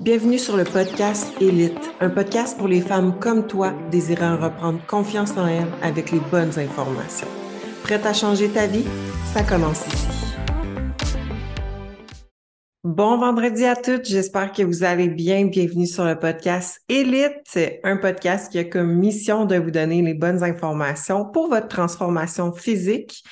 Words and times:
Bienvenue 0.00 0.38
sur 0.38 0.56
le 0.56 0.62
podcast 0.62 1.32
Élite, 1.40 1.90
un 1.98 2.08
podcast 2.08 2.56
pour 2.56 2.68
les 2.68 2.80
femmes 2.80 3.18
comme 3.18 3.48
toi 3.48 3.74
désirant 3.90 4.36
reprendre 4.36 4.78
confiance 4.86 5.36
en 5.36 5.48
elles 5.48 5.66
avec 5.82 6.12
les 6.12 6.20
bonnes 6.20 6.56
informations. 6.56 7.26
Prête 7.82 8.06
à 8.06 8.12
changer 8.12 8.48
ta 8.48 8.68
vie? 8.68 8.84
Ça 9.34 9.42
commence 9.42 9.84
ici. 9.88 10.06
Bon 12.84 13.18
vendredi 13.18 13.64
à 13.64 13.74
toutes, 13.74 14.06
j'espère 14.06 14.52
que 14.52 14.62
vous 14.62 14.84
allez 14.84 15.08
bien. 15.08 15.46
Bienvenue 15.46 15.88
sur 15.88 16.04
le 16.04 16.16
podcast 16.16 16.80
Élite, 16.88 17.58
un 17.82 17.96
podcast 17.96 18.52
qui 18.52 18.60
a 18.60 18.64
comme 18.64 18.94
mission 18.94 19.46
de 19.46 19.56
vous 19.56 19.72
donner 19.72 20.00
les 20.00 20.14
bonnes 20.14 20.44
informations 20.44 21.24
pour 21.24 21.48
votre 21.48 21.66
transformation 21.66 22.52
physique 22.52 23.24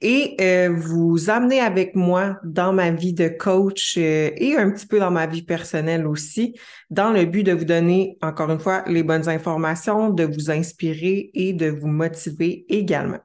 et 0.00 0.36
euh, 0.40 0.74
vous 0.74 1.28
amener 1.28 1.60
avec 1.60 1.94
moi 1.94 2.38
dans 2.42 2.72
ma 2.72 2.90
vie 2.90 3.12
de 3.12 3.28
coach 3.28 3.96
euh, 3.98 4.30
et 4.36 4.56
un 4.56 4.70
petit 4.70 4.86
peu 4.86 4.98
dans 4.98 5.10
ma 5.10 5.26
vie 5.26 5.42
personnelle 5.42 6.06
aussi, 6.06 6.54
dans 6.88 7.10
le 7.10 7.24
but 7.26 7.42
de 7.42 7.52
vous 7.52 7.64
donner, 7.66 8.16
encore 8.22 8.50
une 8.50 8.60
fois, 8.60 8.82
les 8.86 9.02
bonnes 9.02 9.28
informations, 9.28 10.10
de 10.10 10.24
vous 10.24 10.50
inspirer 10.50 11.30
et 11.34 11.52
de 11.52 11.68
vous 11.68 11.88
motiver 11.88 12.64
également. 12.68 13.20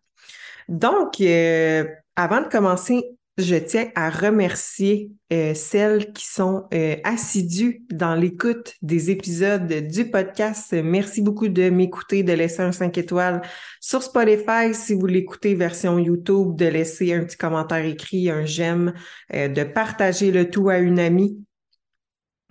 Donc, 0.67 1.21
euh, 1.21 1.85
avant 2.15 2.41
de 2.41 2.47
commencer 2.47 3.14
je 3.37 3.55
tiens 3.55 3.89
à 3.95 4.09
remercier 4.09 5.11
euh, 5.33 5.53
celles 5.53 6.13
qui 6.13 6.25
sont 6.25 6.67
euh, 6.73 6.95
assidues 7.03 7.83
dans 7.91 8.15
l'écoute 8.15 8.75
des 8.81 9.11
épisodes 9.11 9.67
du 9.67 10.09
podcast. 10.09 10.73
Merci 10.73 11.21
beaucoup 11.21 11.49
de 11.49 11.69
m'écouter, 11.69 12.23
de 12.23 12.31
laisser 12.31 12.61
un 12.61 12.71
5 12.71 12.97
étoiles 12.97 13.41
sur 13.81 14.01
Spotify 14.01 14.73
si 14.73 14.93
vous 14.93 15.05
l'écoutez 15.05 15.53
version 15.53 15.99
YouTube, 15.99 16.55
de 16.55 16.67
laisser 16.67 17.13
un 17.13 17.25
petit 17.25 17.35
commentaire 17.35 17.83
écrit, 17.83 18.29
un 18.29 18.45
j'aime, 18.45 18.93
euh, 19.33 19.49
de 19.49 19.63
partager 19.63 20.31
le 20.31 20.49
tout 20.49 20.69
à 20.69 20.77
une 20.77 20.99
amie. 20.99 21.37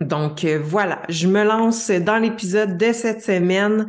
Donc 0.01 0.45
voilà, 0.45 1.01
je 1.07 1.27
me 1.27 1.43
lance 1.43 1.89
dans 1.89 2.17
l'épisode 2.17 2.77
de 2.77 2.91
cette 2.91 3.23
semaine. 3.23 3.87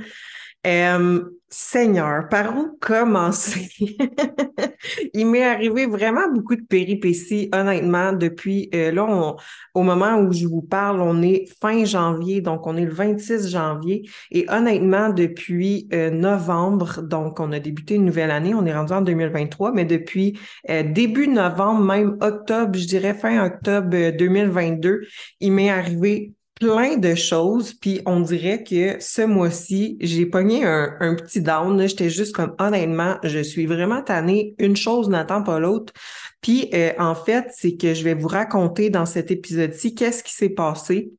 Seigneur, 1.59 2.29
par 2.29 2.55
où 2.55 2.77
commencer? 2.79 3.71
Il 5.15 5.27
m'est 5.27 5.43
arrivé 5.43 5.87
vraiment 5.87 6.31
beaucoup 6.31 6.55
de 6.55 6.61
péripéties, 6.61 7.49
honnêtement, 7.51 8.13
depuis 8.13 8.69
euh, 8.75 8.93
là, 8.93 9.35
au 9.73 9.83
moment 9.83 10.19
où 10.19 10.35
je 10.35 10.47
vous 10.47 10.61
parle, 10.61 11.01
on 11.01 11.23
est 11.23 11.47
fin 11.59 11.87
janvier, 11.87 12.43
donc 12.43 12.67
on 12.67 12.77
est 12.77 12.85
le 12.85 12.93
26 12.93 13.49
janvier. 13.49 14.07
Et 14.31 14.45
honnêtement, 14.51 15.09
depuis 15.09 15.89
euh, 15.95 16.11
novembre, 16.11 17.01
donc 17.01 17.41
on 17.41 17.51
a 17.53 17.59
débuté 17.59 17.95
une 17.95 18.05
nouvelle 18.05 18.33
année, 18.33 18.53
on 18.53 18.67
est 18.67 18.75
rendu 18.75 18.93
en 18.93 19.01
2023, 19.01 19.73
mais 19.73 19.87
depuis 19.87 20.39
euh, 20.69 20.83
début 20.83 21.27
novembre, 21.27 21.81
même 21.81 22.19
octobre, 22.21 22.79
je 22.79 22.87
dirais 22.87 23.15
fin 23.15 23.43
octobre 23.47 24.11
2022, 24.11 25.07
il 25.41 25.53
m'est 25.53 25.71
arrivé 25.71 26.36
plein 26.59 26.97
de 26.97 27.15
choses, 27.15 27.75
puis 27.75 28.01
on 28.07 28.21
dirait 28.21 28.65
que 28.65 28.97
ce 28.99 29.23
mois-ci, 29.23 29.99
j'ai 30.01 30.25
pogné 30.25 30.65
un, 30.65 30.97
un 31.01 31.15
petit 31.15 31.43
down. 31.43 31.87
J'étais 31.87 32.09
juste 32.09 32.35
comme 32.35 32.55
honnêtement, 32.59 33.19
je 33.23 33.41
suis 33.41 33.67
vraiment 33.67 34.03
tannée. 34.03 34.55
Une 34.59 34.77
chose 34.77 35.09
n'attend 35.09 35.43
pas 35.43 35.59
l'autre. 35.59 35.93
Puis 36.41 36.71
euh, 36.75 36.93
en 36.99 37.15
fait, 37.15 37.47
c'est 37.51 37.77
que 37.77 37.93
je 37.93 38.05
vais 38.05 38.15
vous 38.15 38.29
raconter 38.29 38.89
dans 38.89 39.05
cet 39.05 39.31
épisode-ci 39.31 39.95
qu'est-ce 39.95 40.25
qui 40.25 40.33
s'est 40.33 40.49
passé. 40.49 41.11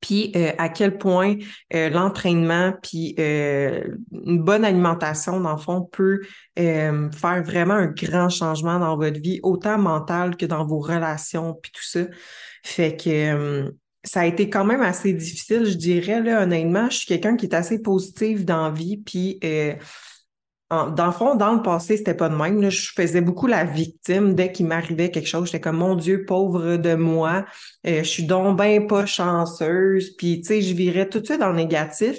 Puis 0.00 0.32
euh, 0.36 0.52
à 0.58 0.68
quel 0.68 0.98
point 0.98 1.36
euh, 1.74 1.88
l'entraînement 1.88 2.74
puis 2.80 3.16
une 3.18 4.42
bonne 4.42 4.64
alimentation, 4.64 5.40
dans 5.40 5.54
le 5.54 5.60
fond, 5.60 5.82
peut 5.82 6.20
faire 6.56 7.42
vraiment 7.42 7.74
un 7.74 7.86
grand 7.86 8.28
changement 8.28 8.78
dans 8.78 8.96
votre 8.96 9.18
vie, 9.18 9.40
autant 9.42 9.78
mental 9.78 10.36
que 10.36 10.46
dans 10.46 10.64
vos 10.64 10.78
relations, 10.78 11.58
puis 11.60 11.72
tout 11.72 11.82
ça. 11.82 12.02
Fait 12.62 12.96
que 12.96 13.72
ça 14.04 14.20
a 14.20 14.26
été 14.26 14.50
quand 14.50 14.64
même 14.64 14.82
assez 14.82 15.12
difficile, 15.12 15.64
je 15.64 15.76
dirais, 15.76 16.20
là, 16.20 16.42
honnêtement. 16.42 16.90
Je 16.90 16.98
suis 16.98 17.06
quelqu'un 17.06 17.36
qui 17.36 17.46
est 17.46 17.54
assez 17.54 17.80
positif 17.80 18.44
dans 18.44 18.68
la 18.68 18.70
vie, 18.70 18.98
puis 18.98 19.38
euh, 19.42 19.74
dans 20.70 21.06
le 21.06 21.12
fond, 21.12 21.34
dans 21.34 21.52
le 21.52 21.62
passé, 21.62 21.96
c'était 21.96 22.14
pas 22.14 22.28
de 22.28 22.34
même. 22.34 22.60
Là. 22.60 22.70
Je 22.70 22.90
faisais 22.94 23.20
beaucoup 23.20 23.46
la 23.46 23.64
victime. 23.64 24.34
Dès 24.34 24.50
qu'il 24.50 24.66
m'arrivait 24.66 25.10
quelque 25.10 25.28
chose, 25.28 25.46
j'étais 25.46 25.60
comme 25.60 25.76
mon 25.76 25.94
Dieu, 25.94 26.24
pauvre 26.24 26.76
de 26.76 26.94
moi. 26.94 27.44
Euh, 27.86 27.98
je 27.98 28.08
suis 28.08 28.24
donc 28.24 28.58
bien 28.60 28.82
pas 28.86 29.06
chanceuse. 29.06 30.10
Puis, 30.16 30.40
tu 30.40 30.48
sais, 30.48 30.62
je 30.62 30.74
virais 30.74 31.08
tout 31.08 31.20
de 31.20 31.26
suite 31.26 31.40
dans 31.40 31.50
le 31.50 31.56
négatif. 31.56 32.16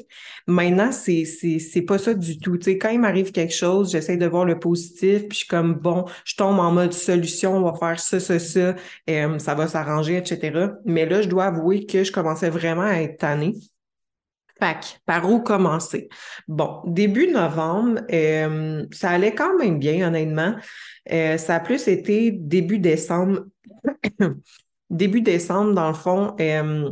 Maintenant, 0.48 0.92
c'est, 0.92 1.26
c'est 1.26 1.82
pas 1.82 1.98
ça 1.98 2.14
du 2.14 2.40
tout. 2.40 2.58
Tu 2.58 2.66
sais, 2.66 2.78
quand 2.78 2.90
il 2.90 3.00
m'arrive 3.00 3.32
quelque 3.32 3.54
chose, 3.54 3.92
j'essaie 3.92 4.18
de 4.18 4.28
voir 4.28 4.46
le 4.46 4.60
positif. 4.60 5.28
Puis 5.28 5.32
je 5.32 5.38
suis 5.38 5.48
comme 5.48 5.74
bon, 5.74 6.06
je 6.24 6.36
tombe 6.36 6.60
en 6.60 6.72
mode 6.72 6.94
solution, 6.94 7.58
on 7.58 7.72
va 7.72 7.74
faire 7.78 8.00
ça, 8.00 8.20
ça, 8.20 8.40
ça, 8.40 8.76
euh, 9.10 9.40
ça 9.40 9.56
va 9.56 9.68
s'arranger, 9.68 10.18
etc. 10.18 10.68
Mais 10.86 11.06
là, 11.06 11.22
je 11.22 11.28
dois 11.30 11.46
avouer 11.46 11.86
que 11.86 12.04
je 12.04 12.12
commençais 12.12 12.50
vraiment 12.50 12.84
à 12.84 13.02
être 13.02 13.18
tannée. 13.18 13.56
Fait 14.60 15.00
par 15.06 15.30
où 15.30 15.42
commencer? 15.42 16.08
Bon, 16.48 16.82
début 16.86 17.28
novembre, 17.28 18.02
euh, 18.12 18.86
ça 18.92 19.10
allait 19.10 19.36
quand 19.36 19.58
même 19.58 19.80
bien, 19.80 20.08
honnêtement. 20.08 20.56
Euh, 21.12 21.38
ça 21.38 21.56
a 21.56 21.60
plus 21.60 21.88
été 21.88 22.32
début 22.32 22.80
décembre. 22.80 23.46
début 24.90 25.22
décembre, 25.22 25.74
dans 25.74 25.90
le 25.90 25.94
fond, 25.94 26.36
euh, 26.40 26.90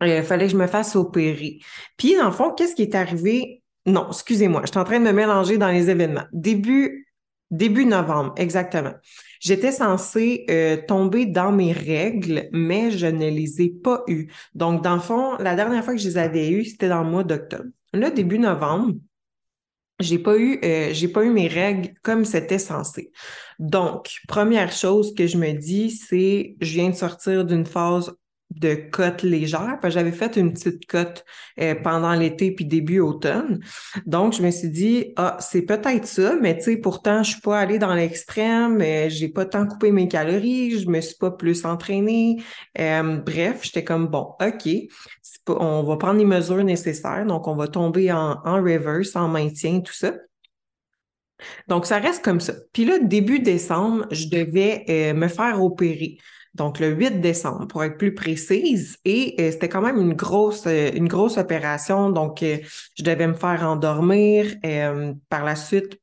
il 0.00 0.22
fallait 0.22 0.46
que 0.46 0.52
je 0.52 0.56
me 0.56 0.68
fasse 0.68 0.94
opérer. 0.94 1.58
Puis, 1.96 2.16
dans 2.16 2.26
le 2.26 2.32
fond, 2.32 2.52
qu'est-ce 2.52 2.76
qui 2.76 2.82
est 2.82 2.94
arrivé? 2.94 3.62
Non, 3.86 4.06
excusez-moi, 4.08 4.62
je 4.64 4.70
suis 4.70 4.78
en 4.78 4.84
train 4.84 5.00
de 5.00 5.04
me 5.04 5.12
mélanger 5.12 5.58
dans 5.58 5.70
les 5.70 5.90
événements. 5.90 6.24
Début 6.32 7.06
novembre, 7.50 8.32
exactement. 8.36 8.94
J'étais 9.44 9.72
censée 9.72 10.46
euh, 10.48 10.78
tomber 10.88 11.26
dans 11.26 11.52
mes 11.52 11.72
règles, 11.72 12.48
mais 12.52 12.90
je 12.90 13.06
ne 13.06 13.28
les 13.28 13.60
ai 13.60 13.68
pas 13.68 14.02
eues. 14.06 14.32
Donc, 14.54 14.82
dans 14.82 14.94
le 14.94 15.02
fond, 15.02 15.36
la 15.38 15.54
dernière 15.54 15.84
fois 15.84 15.92
que 15.92 16.00
je 16.00 16.08
les 16.08 16.16
avais 16.16 16.50
eues, 16.50 16.64
c'était 16.64 16.88
dans 16.88 17.02
le 17.02 17.10
mois 17.10 17.24
d'octobre. 17.24 17.68
Là, 17.92 18.10
début 18.10 18.38
novembre, 18.38 18.94
j'ai 20.00 20.18
pas 20.18 20.38
eu 20.38 20.58
euh, 20.64 20.94
j'ai 20.94 21.08
pas 21.08 21.24
eu 21.24 21.30
mes 21.30 21.46
règles 21.46 21.92
comme 22.02 22.24
c'était 22.24 22.58
censé. 22.58 23.12
Donc, 23.58 24.12
première 24.28 24.72
chose 24.72 25.14
que 25.14 25.26
je 25.26 25.36
me 25.36 25.52
dis, 25.52 25.90
c'est 25.90 26.56
je 26.62 26.72
viens 26.72 26.88
de 26.88 26.94
sortir 26.94 27.44
d'une 27.44 27.66
phase 27.66 28.16
de 28.54 28.74
cote 28.74 29.22
légère. 29.22 29.78
J'avais 29.84 30.12
fait 30.12 30.36
une 30.36 30.52
petite 30.52 30.86
cote 30.86 31.24
euh, 31.60 31.74
pendant 31.74 32.12
l'été 32.14 32.52
puis 32.52 32.64
début 32.64 33.00
automne. 33.00 33.60
Donc, 34.06 34.32
je 34.34 34.42
me 34.42 34.50
suis 34.50 34.68
dit, 34.68 35.12
ah, 35.16 35.36
c'est 35.40 35.62
peut-être 35.62 36.06
ça, 36.06 36.36
mais 36.40 36.56
tu 36.56 36.64
sais, 36.64 36.76
pourtant, 36.76 37.22
je 37.22 37.32
suis 37.32 37.40
pas 37.40 37.58
allée 37.58 37.78
dans 37.78 37.94
l'extrême, 37.94 38.80
euh, 38.80 39.08
j'ai 39.08 39.28
pas 39.28 39.44
tant 39.44 39.66
coupé 39.66 39.90
mes 39.90 40.08
calories, 40.08 40.78
je 40.80 40.88
me 40.88 41.00
suis 41.00 41.16
pas 41.16 41.30
plus 41.30 41.64
entraînée. 41.64 42.36
Euh, 42.78 43.18
bref, 43.18 43.60
j'étais 43.62 43.84
comme, 43.84 44.06
bon, 44.06 44.34
OK, 44.40 44.68
on 45.48 45.82
va 45.82 45.96
prendre 45.96 46.18
les 46.18 46.24
mesures 46.24 46.64
nécessaires, 46.64 47.26
donc 47.26 47.48
on 47.48 47.56
va 47.56 47.68
tomber 47.68 48.12
en, 48.12 48.40
en 48.44 48.62
reverse, 48.62 49.16
en 49.16 49.28
maintien, 49.28 49.80
tout 49.80 49.92
ça. 49.92 50.12
Donc, 51.68 51.84
ça 51.84 51.98
reste 51.98 52.24
comme 52.24 52.40
ça. 52.40 52.54
Puis 52.72 52.84
là, 52.84 52.98
début 52.98 53.40
décembre, 53.40 54.06
je 54.12 54.28
devais 54.28 55.12
me 55.12 55.28
faire 55.28 55.62
opérer 55.62 56.16
donc 56.54 56.78
le 56.78 56.88
8 56.88 57.20
décembre 57.20 57.66
pour 57.66 57.82
être 57.84 57.98
plus 57.98 58.14
précise. 58.14 58.98
Et 59.04 59.34
euh, 59.40 59.50
c'était 59.50 59.68
quand 59.68 59.82
même 59.82 60.00
une 60.00 60.14
grosse, 60.14 60.66
euh, 60.66 60.90
une 60.94 61.08
grosse 61.08 61.36
opération. 61.36 62.10
Donc, 62.10 62.42
euh, 62.42 62.58
je 62.96 63.02
devais 63.02 63.26
me 63.26 63.34
faire 63.34 63.68
endormir. 63.68 64.46
par 65.28 65.44
la 65.44 65.56
suite, 65.56 66.00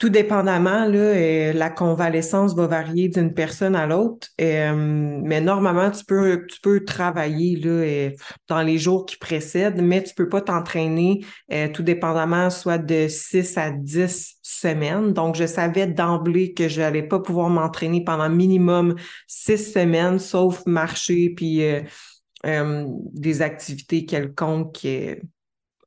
tout 0.00 0.08
dépendamment, 0.08 0.86
là, 0.86 0.98
euh, 0.98 1.52
la 1.52 1.68
convalescence 1.68 2.54
va 2.54 2.66
varier 2.66 3.10
d'une 3.10 3.34
personne 3.34 3.76
à 3.76 3.86
l'autre, 3.86 4.28
euh, 4.40 4.72
mais 5.22 5.42
normalement, 5.42 5.90
tu 5.90 6.06
peux, 6.06 6.46
tu 6.48 6.58
peux 6.62 6.86
travailler 6.86 7.56
là, 7.56 7.70
euh, 7.70 8.10
dans 8.48 8.62
les 8.62 8.78
jours 8.78 9.04
qui 9.04 9.18
précèdent, 9.18 9.82
mais 9.82 10.02
tu 10.02 10.14
peux 10.14 10.28
pas 10.28 10.40
t'entraîner 10.40 11.20
tout 11.74 11.82
dépendamment 11.82 12.48
soit 12.48 12.78
de 12.78 13.08
6 13.08 13.58
à 13.58 13.70
10 13.70 14.38
semaines. 14.40 15.12
Donc, 15.12 15.36
je 15.36 15.44
savais 15.44 15.86
d'emblée 15.86 16.54
que 16.54 16.66
je 16.68 16.80
n'allais 16.80 17.02
pas 17.02 17.20
pouvoir 17.20 17.50
m'entraîner 17.50 18.02
pendant 18.02 18.30
minimum 18.30 18.94
6 19.26 19.72
semaines, 19.74 20.18
sauf 20.18 20.64
marcher 20.64 21.34
puis 21.36 21.62
des 22.42 23.42
activités 23.42 24.06
quelconques 24.06 24.86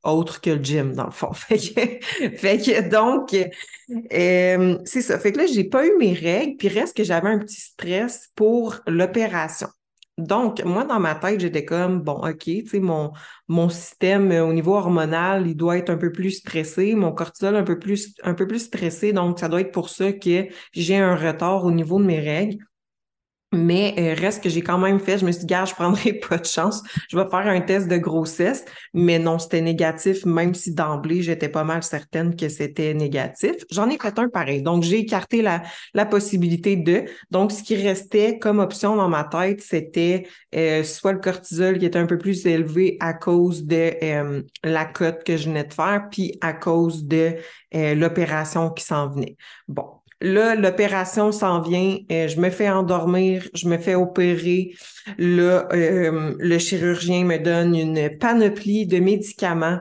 autre 0.04 0.40
que 0.40 0.50
le 0.50 0.62
gym, 0.62 0.92
dans 0.94 1.06
le 1.06 1.10
fond. 1.10 1.32
Fait 1.32 1.58
que, 1.58 2.88
donc, 2.88 3.34
euh, 4.12 4.78
c'est 4.84 5.02
ça. 5.02 5.18
Fait 5.18 5.32
que 5.32 5.38
là, 5.38 5.46
j'ai 5.46 5.64
pas 5.64 5.86
eu 5.86 5.92
mes 5.98 6.12
règles, 6.12 6.56
puis 6.56 6.68
reste 6.68 6.96
que 6.96 7.04
j'avais 7.04 7.28
un 7.28 7.38
petit 7.38 7.60
stress 7.60 8.30
pour 8.34 8.76
l'opération. 8.86 9.68
Donc, 10.16 10.62
moi, 10.64 10.84
dans 10.84 11.00
ma 11.00 11.16
tête, 11.16 11.40
j'étais 11.40 11.64
comme, 11.64 12.00
bon, 12.00 12.14
OK, 12.24 12.44
tu 12.44 12.66
sais, 12.66 12.78
mon, 12.78 13.10
mon 13.48 13.68
système 13.68 14.30
euh, 14.30 14.46
au 14.46 14.52
niveau 14.52 14.74
hormonal, 14.74 15.48
il 15.48 15.56
doit 15.56 15.76
être 15.76 15.90
un 15.90 15.96
peu 15.96 16.12
plus 16.12 16.30
stressé, 16.30 16.94
mon 16.94 17.12
cortisol 17.12 17.56
un 17.56 17.64
peu 17.64 17.80
plus, 17.80 18.14
un 18.22 18.34
peu 18.34 18.46
plus 18.46 18.60
stressé, 18.60 19.12
donc 19.12 19.40
ça 19.40 19.48
doit 19.48 19.60
être 19.60 19.72
pour 19.72 19.88
ça 19.88 20.12
que 20.12 20.46
j'ai 20.72 20.96
un 20.96 21.16
retard 21.16 21.64
au 21.64 21.72
niveau 21.72 21.98
de 21.98 22.04
mes 22.04 22.20
règles. 22.20 22.58
Mais 23.54 23.94
euh, 23.98 24.14
reste 24.20 24.42
que 24.42 24.48
j'ai 24.48 24.62
quand 24.62 24.78
même 24.78 24.98
fait, 24.98 25.18
je 25.18 25.24
me 25.24 25.30
suis 25.30 25.40
dit, 25.40 25.46
gars, 25.46 25.64
je 25.64 25.74
prendrai 25.74 26.12
pas 26.28 26.38
de 26.38 26.44
chance. 26.44 26.82
Je 27.08 27.16
vais 27.16 27.28
faire 27.30 27.46
un 27.46 27.60
test 27.60 27.88
de 27.88 27.96
grossesse. 27.96 28.64
Mais 28.92 29.18
non, 29.18 29.38
c'était 29.38 29.60
négatif, 29.60 30.26
même 30.26 30.54
si 30.54 30.74
d'emblée, 30.74 31.22
j'étais 31.22 31.48
pas 31.48 31.64
mal 31.64 31.82
certaine 31.82 32.34
que 32.34 32.48
c'était 32.48 32.94
négatif. 32.94 33.54
J'en 33.70 33.88
ai 33.88 33.98
fait 33.98 34.18
un 34.18 34.28
pareil. 34.28 34.62
Donc, 34.62 34.82
j'ai 34.82 34.98
écarté 34.98 35.40
la, 35.40 35.62
la 35.94 36.04
possibilité 36.04 36.76
de. 36.76 37.04
Donc, 37.30 37.52
ce 37.52 37.62
qui 37.62 37.76
restait 37.76 38.38
comme 38.38 38.58
option 38.58 38.96
dans 38.96 39.08
ma 39.08 39.24
tête, 39.24 39.60
c'était 39.60 40.26
euh, 40.54 40.82
soit 40.82 41.12
le 41.12 41.20
cortisol 41.20 41.78
qui 41.78 41.86
était 41.86 41.98
un 41.98 42.06
peu 42.06 42.18
plus 42.18 42.44
élevé 42.46 42.96
à 43.00 43.14
cause 43.14 43.64
de 43.64 43.92
euh, 44.02 44.42
la 44.64 44.84
cote 44.84 45.22
que 45.24 45.36
je 45.36 45.48
venais 45.48 45.64
de 45.64 45.72
faire, 45.72 46.08
puis 46.10 46.36
à 46.40 46.52
cause 46.52 47.04
de 47.04 47.34
l'opération 47.72 48.70
qui 48.70 48.84
s'en 48.84 49.08
venait. 49.08 49.36
Bon, 49.66 49.88
Là, 50.24 50.54
l'opération 50.54 51.32
s'en 51.32 51.60
vient, 51.60 51.98
euh, 52.10 52.28
je 52.28 52.40
me 52.40 52.48
fais 52.48 52.70
endormir, 52.70 53.46
je 53.52 53.68
me 53.68 53.76
fais 53.76 53.94
opérer. 53.94 54.72
Là, 55.18 55.68
euh, 55.74 56.34
le 56.38 56.58
chirurgien 56.58 57.24
me 57.24 57.36
donne 57.36 57.74
une 57.74 58.08
panoplie 58.18 58.86
de 58.86 59.00
médicaments. 59.00 59.80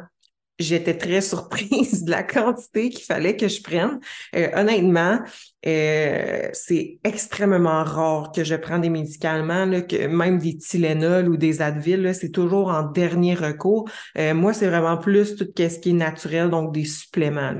J'étais 0.59 0.97
très 0.97 1.21
surprise 1.31 2.03
de 2.03 2.11
la 2.11 2.23
quantité 2.23 2.89
qu'il 2.89 3.05
fallait 3.05 3.37
que 3.37 3.47
je 3.47 3.61
prenne. 3.61 4.01
Euh, 4.35 4.49
honnêtement, 4.53 5.19
c'est 5.63 6.99
extrêmement 7.05 7.85
rare 7.85 8.33
que 8.33 8.43
je 8.43 8.55
prenne 8.55 8.81
des 8.81 8.89
médicaments, 8.89 9.65
même 9.65 10.37
des 10.39 10.57
Tylenol 10.57 11.29
ou 11.29 11.37
des 11.37 11.61
Advil, 11.61 12.13
c'est 12.13 12.31
toujours 12.31 12.67
en 12.67 12.83
dernier 12.83 13.33
recours. 13.33 13.89
moi, 14.17 14.51
c'est 14.51 14.67
vraiment 14.67 14.97
plus 14.97 15.37
tout 15.37 15.47
ce 15.57 15.79
qui 15.79 15.91
est 15.91 15.93
naturel, 15.93 16.49
donc 16.49 16.73
des 16.73 16.83
suppléments. 16.83 17.53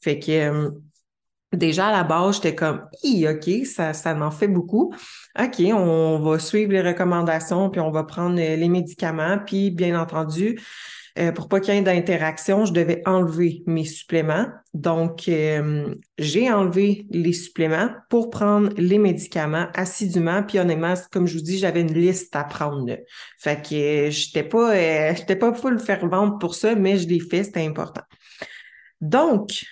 Fait 0.00 0.20
que 0.20 0.70
Déjà 1.52 1.86
à 1.86 1.92
la 1.92 2.04
base, 2.04 2.36
j'étais 2.36 2.54
comme, 2.54 2.82
OK, 3.04 3.50
ça, 3.64 3.94
ça 3.94 4.14
m'en 4.14 4.30
fait 4.30 4.48
beaucoup. 4.48 4.92
OK, 5.38 5.60
on 5.72 6.18
va 6.18 6.38
suivre 6.38 6.72
les 6.72 6.82
recommandations, 6.82 7.70
puis 7.70 7.80
on 7.80 7.90
va 7.90 8.04
prendre 8.04 8.38
euh, 8.38 8.56
les 8.56 8.68
médicaments. 8.68 9.38
Puis, 9.46 9.70
bien 9.70 9.98
entendu, 9.98 10.60
euh, 11.18 11.32
pour 11.32 11.48
pas 11.48 11.60
qu'il 11.60 11.72
y 11.72 11.78
ait 11.78 11.80
d'interaction, 11.80 12.66
je 12.66 12.74
devais 12.74 13.00
enlever 13.06 13.62
mes 13.66 13.86
suppléments. 13.86 14.46
Donc, 14.74 15.26
euh, 15.28 15.94
j'ai 16.18 16.52
enlevé 16.52 17.06
les 17.10 17.32
suppléments 17.32 17.88
pour 18.10 18.28
prendre 18.28 18.68
les 18.76 18.98
médicaments 18.98 19.68
assidûment. 19.74 20.42
Puis 20.42 20.58
honnêtement, 20.58 20.94
comme 21.10 21.26
je 21.26 21.38
vous 21.38 21.44
dis, 21.44 21.56
j'avais 21.56 21.80
une 21.80 21.94
liste 21.94 22.36
à 22.36 22.44
prendre. 22.44 22.94
Fait 23.38 23.62
que 23.62 24.10
j'étais 24.10 24.44
pas, 24.44 25.14
j'étais 25.14 25.36
pas 25.36 25.54
full 25.54 25.78
fervente 25.80 26.38
pour 26.40 26.54
ça, 26.54 26.74
mais 26.74 26.98
je 26.98 27.08
l'ai 27.08 27.20
fait, 27.20 27.42
c'était 27.42 27.66
important. 27.66 28.02
Donc, 29.00 29.64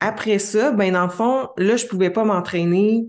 après 0.00 0.38
ça, 0.38 0.72
ben 0.72 0.92
dans 0.92 1.04
le 1.04 1.10
fond, 1.10 1.48
là, 1.56 1.76
je 1.76 1.86
pouvais 1.86 2.10
pas 2.10 2.24
m'entraîner 2.24 3.06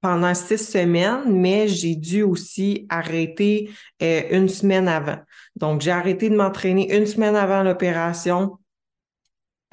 pendant 0.00 0.34
six 0.34 0.58
semaines, 0.58 1.22
mais 1.26 1.68
j'ai 1.68 1.94
dû 1.94 2.22
aussi 2.22 2.86
arrêter 2.88 3.70
euh, 4.02 4.22
une 4.30 4.48
semaine 4.48 4.88
avant. 4.88 5.18
Donc, 5.56 5.80
j'ai 5.80 5.92
arrêté 5.92 6.28
de 6.28 6.36
m'entraîner 6.36 6.94
une 6.94 7.06
semaine 7.06 7.36
avant 7.36 7.62
l'opération. 7.62 8.58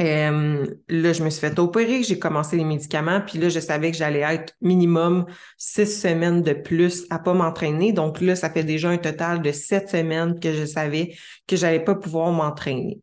Euh, 0.01 0.65
là, 0.87 1.13
je 1.13 1.23
me 1.23 1.29
suis 1.29 1.41
fait 1.41 1.57
opérer, 1.59 2.03
j'ai 2.03 2.19
commencé 2.19 2.55
les 2.55 2.63
médicaments, 2.63 3.21
puis 3.21 3.37
là, 3.37 3.49
je 3.49 3.59
savais 3.59 3.91
que 3.91 3.97
j'allais 3.97 4.21
être 4.21 4.53
minimum 4.61 5.25
six 5.57 5.87
semaines 5.87 6.41
de 6.41 6.53
plus 6.53 7.05
à 7.09 7.19
pas 7.19 7.33
m'entraîner. 7.33 7.91
Donc 7.91 8.21
là, 8.21 8.35
ça 8.35 8.49
fait 8.49 8.63
déjà 8.63 8.89
un 8.89 8.97
total 8.97 9.41
de 9.41 9.51
sept 9.51 9.89
semaines 9.89 10.39
que 10.39 10.53
je 10.53 10.63
savais 10.63 11.15
que 11.47 11.57
j'allais 11.57 11.83
pas 11.83 11.95
pouvoir 11.95 12.31
m'entraîner. 12.31 13.01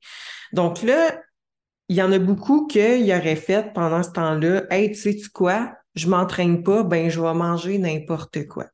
Donc 0.52 0.82
là, 0.82 1.20
il 1.88 1.96
y 1.96 2.02
en 2.02 2.12
a 2.12 2.18
beaucoup 2.18 2.66
qui 2.66 2.80
auraient 2.80 3.36
fait 3.36 3.72
pendant 3.72 4.02
ce 4.02 4.10
temps-là, 4.10 4.64
hey, 4.70 4.90
tu 4.90 4.96
sais-tu 4.96 5.28
quoi? 5.30 5.72
Je 5.94 6.08
m'entraîne 6.08 6.62
pas, 6.62 6.82
ben 6.82 7.08
je 7.08 7.20
vais 7.20 7.34
manger 7.34 7.78
n'importe 7.78 8.46
quoi. 8.46 8.66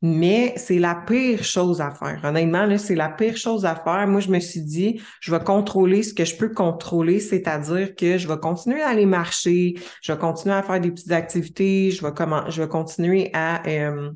Mais 0.00 0.54
c'est 0.56 0.80
la 0.80 0.96
pire 1.06 1.44
chose 1.44 1.80
à 1.80 1.92
faire. 1.92 2.20
Honnêtement, 2.24 2.66
là, 2.66 2.76
c'est 2.76 2.96
la 2.96 3.08
pire 3.08 3.36
chose 3.36 3.64
à 3.64 3.76
faire. 3.76 4.06
Moi, 4.08 4.20
je 4.20 4.30
me 4.30 4.40
suis 4.40 4.62
dit, 4.62 5.00
je 5.20 5.30
vais 5.30 5.42
contrôler 5.42 6.02
ce 6.02 6.12
que 6.12 6.24
je 6.24 6.36
peux 6.36 6.48
contrôler, 6.48 7.20
c'est-à-dire 7.20 7.94
que 7.94 8.18
je 8.18 8.26
vais 8.26 8.38
continuer 8.38 8.82
à 8.82 8.88
aller 8.88 9.06
marcher, 9.06 9.74
je 10.02 10.12
vais 10.12 10.18
continuer 10.18 10.56
à 10.56 10.62
faire 10.62 10.80
des 10.80 10.90
petites 10.90 11.12
activités, 11.12 11.92
je 11.92 12.04
vais 12.04 12.12
comment, 12.12 12.50
je 12.50 12.62
vais 12.62 12.68
continuer 12.68 13.30
à 13.32 13.64
euh, 13.68 14.10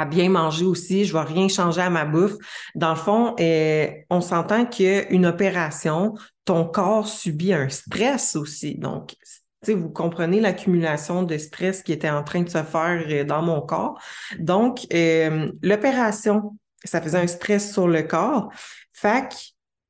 à 0.00 0.04
bien 0.06 0.30
manger 0.30 0.64
aussi, 0.64 1.04
je 1.04 1.12
vais 1.12 1.22
rien 1.22 1.48
changer 1.48 1.82
à 1.82 1.90
ma 1.90 2.04
bouffe. 2.04 2.34
Dans 2.74 2.90
le 2.90 2.96
fond, 2.96 3.34
euh, 3.38 3.88
on 4.08 4.20
s'entend 4.20 4.66
qu'une 4.66 5.26
opération, 5.26 6.14
ton 6.44 6.64
corps 6.64 7.06
subit 7.06 7.52
un 7.52 7.68
stress 7.68 8.34
aussi. 8.36 8.76
Donc, 8.76 9.14
vous 9.68 9.90
comprenez 9.90 10.40
l'accumulation 10.40 11.22
de 11.22 11.36
stress 11.36 11.82
qui 11.82 11.92
était 11.92 12.10
en 12.10 12.24
train 12.24 12.42
de 12.42 12.48
se 12.48 12.62
faire 12.62 13.04
euh, 13.08 13.24
dans 13.24 13.42
mon 13.42 13.60
corps. 13.60 14.00
Donc, 14.38 14.86
euh, 14.92 15.52
l'opération, 15.62 16.56
ça 16.82 17.00
faisait 17.00 17.18
un 17.18 17.26
stress 17.26 17.72
sur 17.72 17.86
le 17.86 18.02
corps. 18.02 18.50
Fac, 18.92 19.34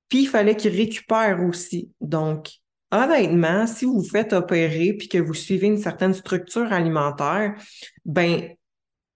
puis 0.09 0.23
il 0.23 0.27
fallait 0.27 0.57
qu'il 0.57 0.75
récupère 0.75 1.41
aussi. 1.45 1.91
Donc, 2.01 2.51
honnêtement, 2.91 3.67
si 3.67 3.85
vous 3.85 4.01
vous 4.01 4.09
faites 4.09 4.33
opérer 4.33 4.95
puis 4.95 5.09
que 5.09 5.19
vous 5.19 5.35
suivez 5.35 5.69
une 5.69 5.79
certaine 5.79 6.15
structure 6.15 6.73
alimentaire, 6.73 7.55
ben 8.05 8.51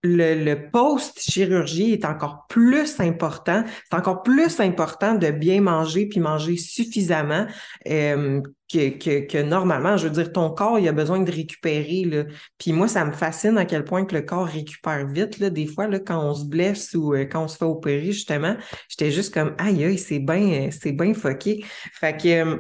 le, 0.05 0.55
post-chirurgie 0.71 1.93
est 1.93 2.05
encore 2.05 2.47
plus 2.49 3.01
important. 3.01 3.65
C'est 3.91 3.97
encore 3.97 4.23
plus 4.23 4.61
important 4.61 5.15
de 5.15 5.31
bien 5.31 5.63
manger 5.63 6.07
puis 6.07 6.21
manger 6.21 6.57
suffisamment 6.57 7.47
euh, 7.89 8.43
que, 8.71 9.27
que, 9.27 9.43
normalement. 9.43 9.97
Je 9.97 10.09
veux 10.09 10.13
dire, 10.13 10.31
ton 10.33 10.51
corps, 10.51 10.79
il 10.79 10.87
a 10.89 10.93
besoin 10.93 11.21
de 11.21 11.31
récupérer. 11.31 12.05
Là. 12.05 12.25
Puis 12.59 12.73
moi, 12.73 12.87
ça 12.87 13.05
me 13.05 13.13
fascine 13.13 13.57
à 13.57 13.65
quel 13.65 13.85
point 13.85 14.05
que 14.05 14.15
le 14.15 14.23
corps 14.23 14.47
récupère 14.47 15.07
vite. 15.07 15.39
Là. 15.39 15.49
Des 15.49 15.67
fois, 15.67 15.87
là, 15.87 15.99
quand 15.99 16.23
on 16.23 16.35
se 16.35 16.45
blesse 16.45 16.95
ou 16.95 17.15
euh, 17.15 17.25
quand 17.25 17.45
on 17.45 17.49
se 17.49 17.57
fait 17.57 17.65
opérer, 17.65 18.13
justement, 18.13 18.57
j'étais 18.89 19.11
juste 19.11 19.33
comme 19.33 19.55
aïe, 19.59 19.85
aïe, 19.85 19.99
c'est 19.99 20.19
bien, 20.19 20.69
c'est 20.71 20.93
bien 20.93 21.15
foqué. 21.15 21.65
Fait 21.95 22.17
que 22.17 22.29
euh, 22.29 22.57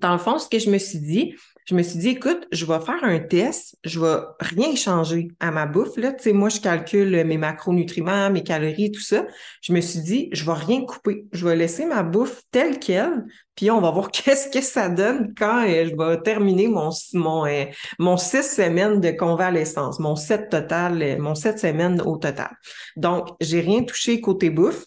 dans 0.00 0.12
le 0.12 0.18
fond, 0.18 0.38
ce 0.38 0.48
que 0.48 0.58
je 0.58 0.70
me 0.70 0.78
suis 0.78 1.00
dit, 1.00 1.34
je 1.70 1.76
me 1.76 1.82
suis 1.84 2.00
dit, 2.00 2.08
écoute, 2.08 2.48
je 2.50 2.66
vais 2.66 2.80
faire 2.80 2.98
un 3.04 3.20
test, 3.20 3.76
je 3.84 4.00
vais 4.00 4.16
rien 4.40 4.74
changer 4.74 5.28
à 5.38 5.52
ma 5.52 5.66
bouffe. 5.66 5.96
Là. 5.96 6.12
Tu 6.12 6.24
sais, 6.24 6.32
moi, 6.32 6.48
je 6.48 6.58
calcule 6.58 7.24
mes 7.24 7.38
macronutriments, 7.38 8.28
mes 8.28 8.42
calories, 8.42 8.90
tout 8.90 9.00
ça. 9.00 9.24
Je 9.62 9.72
me 9.72 9.80
suis 9.80 10.00
dit, 10.00 10.28
je 10.32 10.44
vais 10.44 10.52
rien 10.52 10.84
couper. 10.84 11.26
Je 11.32 11.46
vais 11.46 11.54
laisser 11.54 11.86
ma 11.86 12.02
bouffe 12.02 12.42
telle 12.50 12.80
qu'elle, 12.80 13.24
puis 13.54 13.70
on 13.70 13.80
va 13.80 13.92
voir 13.92 14.10
qu'est-ce 14.12 14.48
que 14.48 14.60
ça 14.60 14.88
donne 14.88 15.32
quand 15.38 15.62
euh, 15.64 15.88
je 15.88 15.96
vais 15.96 16.20
terminer 16.22 16.66
mon, 16.66 16.90
mon, 17.14 17.46
euh, 17.46 17.66
mon 18.00 18.16
six 18.16 18.42
semaines 18.42 19.00
de 19.00 19.12
convalescence, 19.12 20.00
mon 20.00 20.16
sept 20.16 20.50
total, 20.50 21.00
euh, 21.00 21.18
mon 21.20 21.36
sept 21.36 21.60
semaines 21.60 22.00
au 22.00 22.16
total. 22.16 22.50
Donc, 22.96 23.28
j'ai 23.40 23.60
rien 23.60 23.84
touché 23.84 24.20
côté 24.20 24.50
bouffe. 24.50 24.86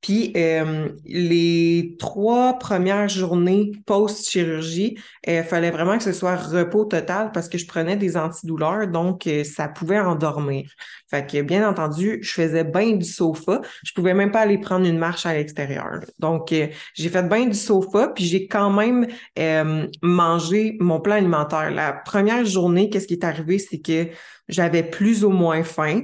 Puis 0.00 0.32
euh, 0.36 0.90
les 1.04 1.96
trois 1.98 2.58
premières 2.58 3.08
journées 3.08 3.72
post-chirurgie, 3.84 4.96
il 5.26 5.32
euh, 5.32 5.42
fallait 5.42 5.72
vraiment 5.72 5.98
que 5.98 6.04
ce 6.04 6.12
soit 6.12 6.36
repos 6.36 6.84
total 6.84 7.32
parce 7.32 7.48
que 7.48 7.58
je 7.58 7.66
prenais 7.66 7.96
des 7.96 8.16
antidouleurs, 8.16 8.86
donc 8.86 9.26
euh, 9.26 9.42
ça 9.42 9.66
pouvait 9.66 9.98
endormir. 9.98 10.70
Fait 11.10 11.28
que 11.28 11.42
bien 11.42 11.68
entendu, 11.68 12.20
je 12.22 12.30
faisais 12.30 12.62
bien 12.62 12.92
du 12.92 13.04
sofa. 13.04 13.60
Je 13.82 13.92
pouvais 13.92 14.14
même 14.14 14.30
pas 14.30 14.40
aller 14.40 14.58
prendre 14.58 14.86
une 14.86 14.98
marche 14.98 15.26
à 15.26 15.34
l'extérieur. 15.34 16.00
Donc 16.20 16.54
j'ai 16.94 17.08
fait 17.08 17.28
bien 17.28 17.46
du 17.46 17.56
sofa, 17.56 18.08
puis 18.08 18.24
j'ai 18.24 18.46
quand 18.46 18.70
même 18.70 19.06
mangé 20.02 20.76
mon 20.80 21.00
plan 21.00 21.16
alimentaire. 21.16 21.70
La 21.70 21.92
première 21.92 22.44
journée, 22.44 22.90
qu'est-ce 22.90 23.06
qui 23.06 23.14
est 23.14 23.24
arrivé, 23.24 23.58
c'est 23.58 23.78
que 23.80 24.08
j'avais 24.48 24.82
plus 24.82 25.24
ou 25.24 25.30
moins 25.30 25.62
faim. 25.62 26.02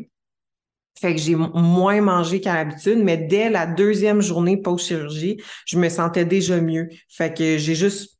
Fait 1.00 1.14
que 1.14 1.20
j'ai 1.20 1.34
moins 1.34 2.00
mangé 2.00 2.40
qu'à 2.40 2.54
l'habitude, 2.54 2.98
mais 3.02 3.16
dès 3.16 3.50
la 3.50 3.66
deuxième 3.66 4.20
journée 4.20 4.56
post-chirurgie, 4.56 5.42
je 5.66 5.78
me 5.78 5.88
sentais 5.88 6.24
déjà 6.24 6.60
mieux. 6.60 6.88
Fait 7.08 7.36
que 7.36 7.58
j'ai 7.58 7.74
juste 7.74 8.14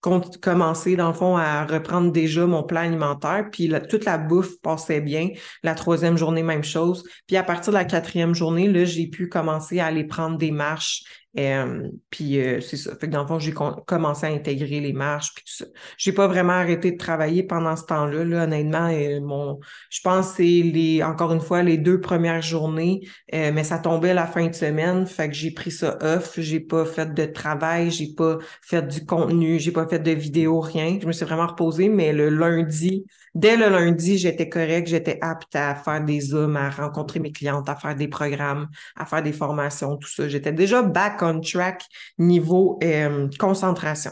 commencé, 0.00 0.96
dans 0.96 1.08
le 1.08 1.14
fond, 1.14 1.36
à 1.36 1.64
reprendre 1.66 2.10
déjà 2.10 2.46
mon 2.46 2.62
plan 2.62 2.80
alimentaire. 2.80 3.48
Puis 3.50 3.72
toute 3.88 4.04
la 4.04 4.18
bouffe 4.18 4.60
passait 4.62 5.00
bien. 5.00 5.28
La 5.62 5.74
troisième 5.74 6.16
journée, 6.16 6.42
même 6.42 6.64
chose. 6.64 7.04
Puis 7.26 7.36
à 7.36 7.42
partir 7.42 7.72
de 7.72 7.78
la 7.78 7.84
quatrième 7.84 8.34
journée, 8.34 8.68
là, 8.68 8.84
j'ai 8.84 9.08
pu 9.08 9.28
commencer 9.28 9.78
à 9.80 9.86
aller 9.86 10.04
prendre 10.04 10.38
des 10.38 10.50
marches 10.50 11.02
euh, 11.38 11.88
puis 12.10 12.40
euh, 12.40 12.60
c'est 12.60 12.76
ça. 12.76 12.96
Fait 12.96 13.06
que 13.06 13.12
dans 13.12 13.22
le 13.22 13.28
fond, 13.28 13.38
j'ai 13.38 13.52
commencé 13.52 14.26
à 14.26 14.30
intégrer 14.30 14.80
les 14.80 14.92
marches 14.92 15.32
puis 15.34 15.44
tout 15.44 15.64
ça. 15.64 15.64
J'ai 15.96 16.12
pas 16.12 16.26
vraiment 16.26 16.54
arrêté 16.54 16.90
de 16.92 16.96
travailler 16.96 17.44
pendant 17.44 17.76
ce 17.76 17.84
temps-là. 17.84 18.24
Là, 18.24 18.44
honnêtement, 18.44 18.88
euh, 18.88 19.20
mon, 19.20 19.60
je 19.90 20.00
pense 20.02 20.30
que 20.30 20.36
c'est 20.38 20.42
les, 20.42 21.02
encore 21.04 21.32
une 21.32 21.40
fois, 21.40 21.62
les 21.62 21.78
deux 21.78 22.00
premières 22.00 22.42
journées, 22.42 23.00
mais 23.32 23.64
ça 23.64 23.78
tombait 23.78 24.14
la 24.14 24.26
fin 24.26 24.48
de 24.48 24.54
semaine. 24.54 25.06
Fait 25.06 25.28
que 25.28 25.34
j'ai 25.34 25.52
pris 25.52 25.70
ça 25.70 25.98
off. 26.02 26.38
J'ai 26.38 26.60
pas 26.60 26.84
fait 26.84 27.14
de 27.14 27.24
travail, 27.26 27.90
j'ai 27.90 28.12
pas 28.14 28.38
fait 28.62 28.86
du 28.86 29.04
contenu, 29.04 29.60
j'ai 29.60 29.72
pas 29.72 29.86
fait 29.86 30.00
de 30.00 30.10
vidéo, 30.10 30.60
rien. 30.60 30.98
Je 31.00 31.06
me 31.06 31.12
suis 31.12 31.24
vraiment 31.24 31.46
reposée, 31.46 31.88
mais 31.88 32.12
le 32.12 32.28
lundi, 32.28 33.04
dès 33.34 33.56
le 33.56 33.68
lundi, 33.68 34.18
j'étais 34.18 34.48
correcte, 34.48 34.88
j'étais 34.88 35.18
apte 35.20 35.54
à 35.56 35.74
faire 35.74 36.04
des 36.04 36.20
Zooms, 36.20 36.56
à 36.56 36.70
rencontrer 36.70 37.20
mes 37.20 37.32
clientes, 37.32 37.68
à 37.68 37.76
faire 37.76 37.94
des 37.94 38.08
programmes, 38.08 38.68
à 38.96 39.06
faire 39.06 39.22
des 39.22 39.32
formations, 39.32 39.96
tout 39.96 40.08
ça. 40.08 40.28
J'étais 40.28 40.52
déjà 40.52 40.82
back 40.82 41.22
on 41.22 41.40
track 41.40 41.84
niveau 42.18 42.78
euh, 42.82 43.28
concentration. 43.38 44.10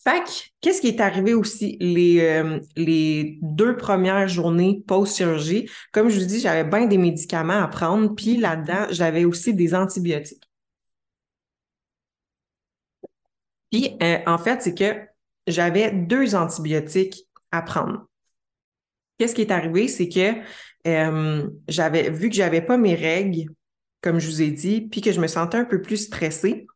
Fait 0.00 0.22
qu'est-ce 0.60 0.80
qui 0.80 0.88
est 0.88 1.00
arrivé 1.00 1.34
aussi? 1.34 1.76
Les, 1.80 2.20
euh, 2.20 2.60
les 2.76 3.38
deux 3.42 3.76
premières 3.76 4.28
journées 4.28 4.82
post-chirurgie? 4.86 5.68
Comme 5.92 6.08
je 6.08 6.20
vous 6.20 6.26
dis, 6.26 6.40
j'avais 6.40 6.64
bien 6.68 6.86
des 6.86 6.98
médicaments 6.98 7.62
à 7.62 7.68
prendre, 7.68 8.14
puis 8.14 8.36
là-dedans, 8.36 8.86
j'avais 8.90 9.24
aussi 9.24 9.54
des 9.54 9.74
antibiotiques. 9.74 10.44
Puis, 13.70 13.96
euh, 14.02 14.18
en 14.26 14.38
fait, 14.38 14.62
c'est 14.62 14.74
que 14.74 15.08
j'avais 15.46 15.90
deux 15.92 16.34
antibiotiques 16.34 17.27
à 17.52 17.62
prendre. 17.62 18.06
Qu'est-ce 19.18 19.34
qui 19.34 19.42
est 19.42 19.50
arrivé? 19.50 19.88
C'est 19.88 20.08
que 20.08 20.34
euh, 20.86 21.48
j'avais 21.66 22.10
vu 22.10 22.28
que 22.28 22.36
j'avais 22.36 22.62
pas 22.62 22.78
mes 22.78 22.94
règles, 22.94 23.50
comme 24.00 24.18
je 24.18 24.28
vous 24.28 24.42
ai 24.42 24.50
dit, 24.50 24.82
puis 24.82 25.00
que 25.00 25.12
je 25.12 25.20
me 25.20 25.26
sentais 25.26 25.58
un 25.58 25.64
peu 25.64 25.82
plus 25.82 25.96
stressée. 25.96 26.66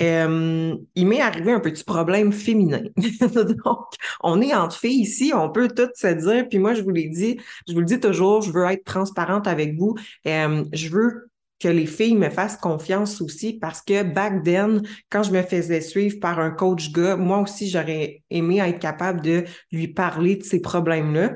Euh, 0.00 0.76
il 0.94 1.06
m'est 1.06 1.20
arrivé 1.20 1.52
un 1.52 1.60
petit 1.60 1.84
problème 1.84 2.32
féminin. 2.32 2.82
Donc, 3.64 3.86
on 4.22 4.40
est 4.40 4.54
entre 4.54 4.76
filles 4.76 5.02
ici, 5.02 5.32
on 5.34 5.50
peut 5.50 5.68
tout 5.68 5.90
se 5.94 6.06
dire. 6.06 6.48
Puis 6.48 6.58
moi, 6.58 6.74
je 6.74 6.82
vous 6.82 6.90
l'ai 6.90 7.08
dit, 7.08 7.38
je 7.68 7.74
vous 7.74 7.80
le 7.80 7.86
dis 7.86 8.00
toujours, 8.00 8.40
je 8.42 8.50
veux 8.50 8.64
être 8.64 8.84
transparente 8.84 9.46
avec 9.46 9.76
vous. 9.76 9.94
Euh, 10.26 10.64
je 10.72 10.88
veux 10.88 11.29
que 11.60 11.68
les 11.68 11.86
filles 11.86 12.16
me 12.16 12.30
fassent 12.30 12.56
confiance 12.56 13.20
aussi 13.20 13.58
parce 13.58 13.82
que 13.82 14.02
back 14.02 14.42
then, 14.42 14.82
quand 15.10 15.22
je 15.22 15.30
me 15.30 15.42
faisais 15.42 15.82
suivre 15.82 16.18
par 16.18 16.40
un 16.40 16.50
coach 16.50 16.90
gars, 16.90 17.16
moi 17.16 17.40
aussi, 17.40 17.68
j'aurais 17.68 18.22
aimé 18.30 18.58
être 18.58 18.78
capable 18.78 19.20
de 19.20 19.44
lui 19.70 19.88
parler 19.88 20.36
de 20.36 20.42
ces 20.42 20.60
problèmes-là. 20.60 21.34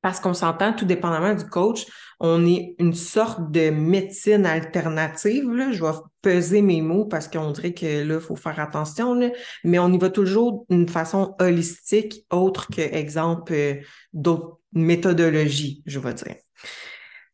Parce 0.00 0.20
qu'on 0.20 0.34
s'entend, 0.34 0.72
tout 0.72 0.84
dépendamment 0.84 1.34
du 1.34 1.44
coach, 1.46 1.84
on 2.20 2.46
est 2.46 2.76
une 2.78 2.94
sorte 2.94 3.50
de 3.50 3.70
médecine 3.70 4.46
alternative. 4.46 5.50
Là. 5.50 5.72
Je 5.72 5.84
vais 5.84 5.90
peser 6.22 6.62
mes 6.62 6.80
mots 6.80 7.04
parce 7.04 7.28
qu'on 7.28 7.50
dirait 7.50 7.74
que 7.74 8.04
là, 8.04 8.14
il 8.14 8.20
faut 8.20 8.36
faire 8.36 8.58
attention. 8.60 9.18
Mais 9.64 9.78
on 9.78 9.92
y 9.92 9.98
va 9.98 10.08
toujours 10.08 10.64
d'une 10.70 10.88
façon 10.88 11.34
holistique, 11.40 12.24
autre 12.30 12.68
que, 12.68 12.80
exemple, 12.80 13.52
euh, 13.52 13.74
d'autres 14.12 14.60
méthodologies, 14.72 15.82
je 15.86 15.98
vais 15.98 16.14
dire. 16.14 16.36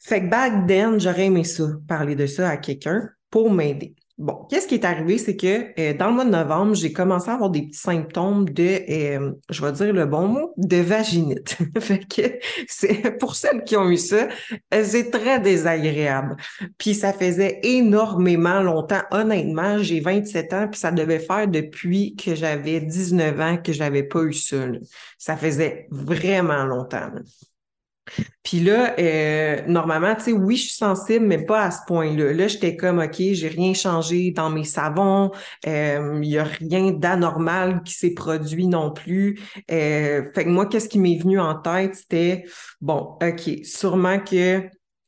Fait 0.04 0.20
que 0.20 0.28
back 0.28 0.66
then, 0.66 0.98
j'aurais 0.98 1.26
aimé 1.26 1.44
ça, 1.44 1.64
parler 1.86 2.16
de 2.16 2.26
ça 2.26 2.48
à 2.48 2.56
quelqu'un 2.56 3.08
pour 3.30 3.52
m'aider. 3.52 3.94
Bon, 4.18 4.46
qu'est-ce 4.50 4.68
qui 4.68 4.74
est 4.74 4.84
arrivé, 4.84 5.16
c'est 5.16 5.36
que 5.36 5.80
euh, 5.80 5.94
dans 5.94 6.08
le 6.08 6.14
mois 6.14 6.24
de 6.24 6.30
novembre, 6.30 6.74
j'ai 6.74 6.92
commencé 6.92 7.30
à 7.30 7.34
avoir 7.34 7.50
des 7.50 7.62
petits 7.62 7.78
symptômes 7.78 8.48
de, 8.48 8.80
euh, 8.88 9.32
je 9.48 9.64
vais 9.64 9.72
dire 9.72 9.92
le 9.92 10.04
bon 10.04 10.28
mot, 10.28 10.54
de 10.58 10.76
vaginite. 10.76 11.56
fait 11.80 12.06
que 12.06 12.22
c'est 12.68 13.16
pour 13.18 13.34
celles 13.34 13.64
qui 13.64 13.76
ont 13.76 13.88
eu 13.88 13.96
ça, 13.96 14.28
c'est 14.70 15.10
très 15.10 15.40
désagréable. 15.40 16.36
Puis 16.78 16.94
ça 16.94 17.12
faisait 17.12 17.60
énormément 17.62 18.60
longtemps. 18.60 19.02
Honnêtement, 19.12 19.78
j'ai 19.78 20.00
27 20.00 20.52
ans, 20.52 20.68
puis 20.68 20.78
ça 20.78 20.92
devait 20.92 21.18
faire 21.18 21.48
depuis 21.48 22.14
que 22.14 22.34
j'avais 22.34 22.80
19 22.80 23.40
ans 23.40 23.56
que 23.56 23.72
j'avais 23.72 24.02
pas 24.02 24.22
eu 24.22 24.34
ça. 24.34 24.66
Ça 25.16 25.36
faisait 25.36 25.86
vraiment 25.90 26.64
longtemps. 26.64 27.10
Puis 28.42 28.60
là, 28.60 28.94
euh, 28.98 29.62
normalement, 29.66 30.14
tu 30.14 30.22
sais, 30.22 30.32
oui, 30.32 30.56
je 30.56 30.62
suis 30.64 30.74
sensible, 30.74 31.26
mais 31.26 31.44
pas 31.44 31.64
à 31.64 31.70
ce 31.70 31.78
point-là. 31.86 32.32
Là, 32.32 32.48
j'étais 32.48 32.76
comme, 32.76 32.98
OK, 32.98 33.16
j'ai 33.18 33.48
rien 33.48 33.74
changé 33.74 34.32
dans 34.32 34.50
mes 34.50 34.64
savons, 34.64 35.30
euh, 35.66 36.18
il 36.22 36.28
n'y 36.28 36.38
a 36.38 36.44
rien 36.44 36.90
d'anormal 36.90 37.82
qui 37.84 37.94
s'est 37.94 38.14
produit 38.14 38.66
non 38.66 38.90
plus. 38.90 39.38
Euh, 39.70 40.24
fait 40.34 40.44
que 40.44 40.48
moi, 40.48 40.66
qu'est-ce 40.66 40.88
qui 40.88 40.98
m'est 40.98 41.18
venu 41.18 41.38
en 41.40 41.54
tête, 41.54 41.94
c'était, 41.94 42.44
bon, 42.80 43.16
OK, 43.22 43.64
sûrement 43.64 44.18
que 44.18 44.62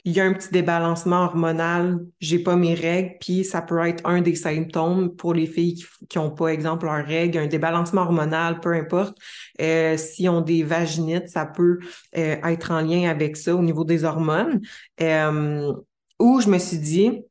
il 0.04 0.12
y 0.12 0.20
a 0.20 0.24
un 0.24 0.34
petit 0.34 0.50
débalancement 0.50 1.24
hormonal, 1.24 1.98
j'ai 2.20 2.38
pas 2.38 2.56
mes 2.56 2.74
règles, 2.74 3.16
puis 3.20 3.42
ça 3.42 3.62
peut 3.62 3.78
être 3.86 4.06
un 4.06 4.20
des 4.20 4.36
symptômes 4.36 5.16
pour 5.16 5.32
les 5.32 5.46
filles 5.46 5.82
qui 6.10 6.18
n'ont 6.18 6.30
pas, 6.30 6.48
exemple, 6.48 6.84
leurs 6.84 7.06
règles, 7.06 7.38
un 7.38 7.46
débalancement 7.46 8.02
hormonal, 8.02 8.60
peu 8.60 8.74
importe. 8.74 9.16
Euh, 9.62 9.96
S'ils 9.96 10.28
ont 10.28 10.42
des 10.42 10.62
vaginites, 10.62 11.28
ça 11.28 11.46
peut 11.46 11.78
euh, 12.18 12.36
être 12.44 12.70
en 12.70 12.82
lien 12.82 13.08
avec 13.08 13.38
ça 13.38 13.56
au 13.56 13.62
niveau 13.62 13.84
des 13.84 14.04
hormones. 14.04 14.60
Euh, 15.00 15.72
ou 16.18 16.40
je 16.40 16.48
me 16.48 16.58
suis 16.58 16.78
dit, 16.78 17.22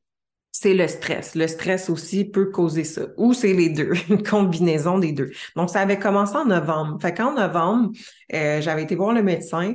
c'est 0.52 0.74
le 0.74 0.88
stress. 0.88 1.36
Le 1.36 1.48
stress 1.48 1.90
aussi 1.90 2.26
peut 2.26 2.46
causer 2.46 2.84
ça. 2.84 3.04
Ou 3.18 3.34
c'est 3.34 3.54
les 3.54 3.70
deux, 3.70 3.94
une 4.10 4.24
combinaison 4.24 4.98
des 4.98 5.12
deux. 5.12 5.32
Donc, 5.56 5.70
ça 5.70 5.82
avait 5.82 6.00
commencé 6.00 6.36
en 6.36 6.46
novembre. 6.46 7.00
Fait 7.02 7.14
qu'en 7.14 7.34
novembre, 7.34 7.92
euh, 8.34 8.62
j'avais 8.62 8.84
été 8.84 8.96
voir 8.96 9.14
le 9.14 9.22
médecin 9.22 9.74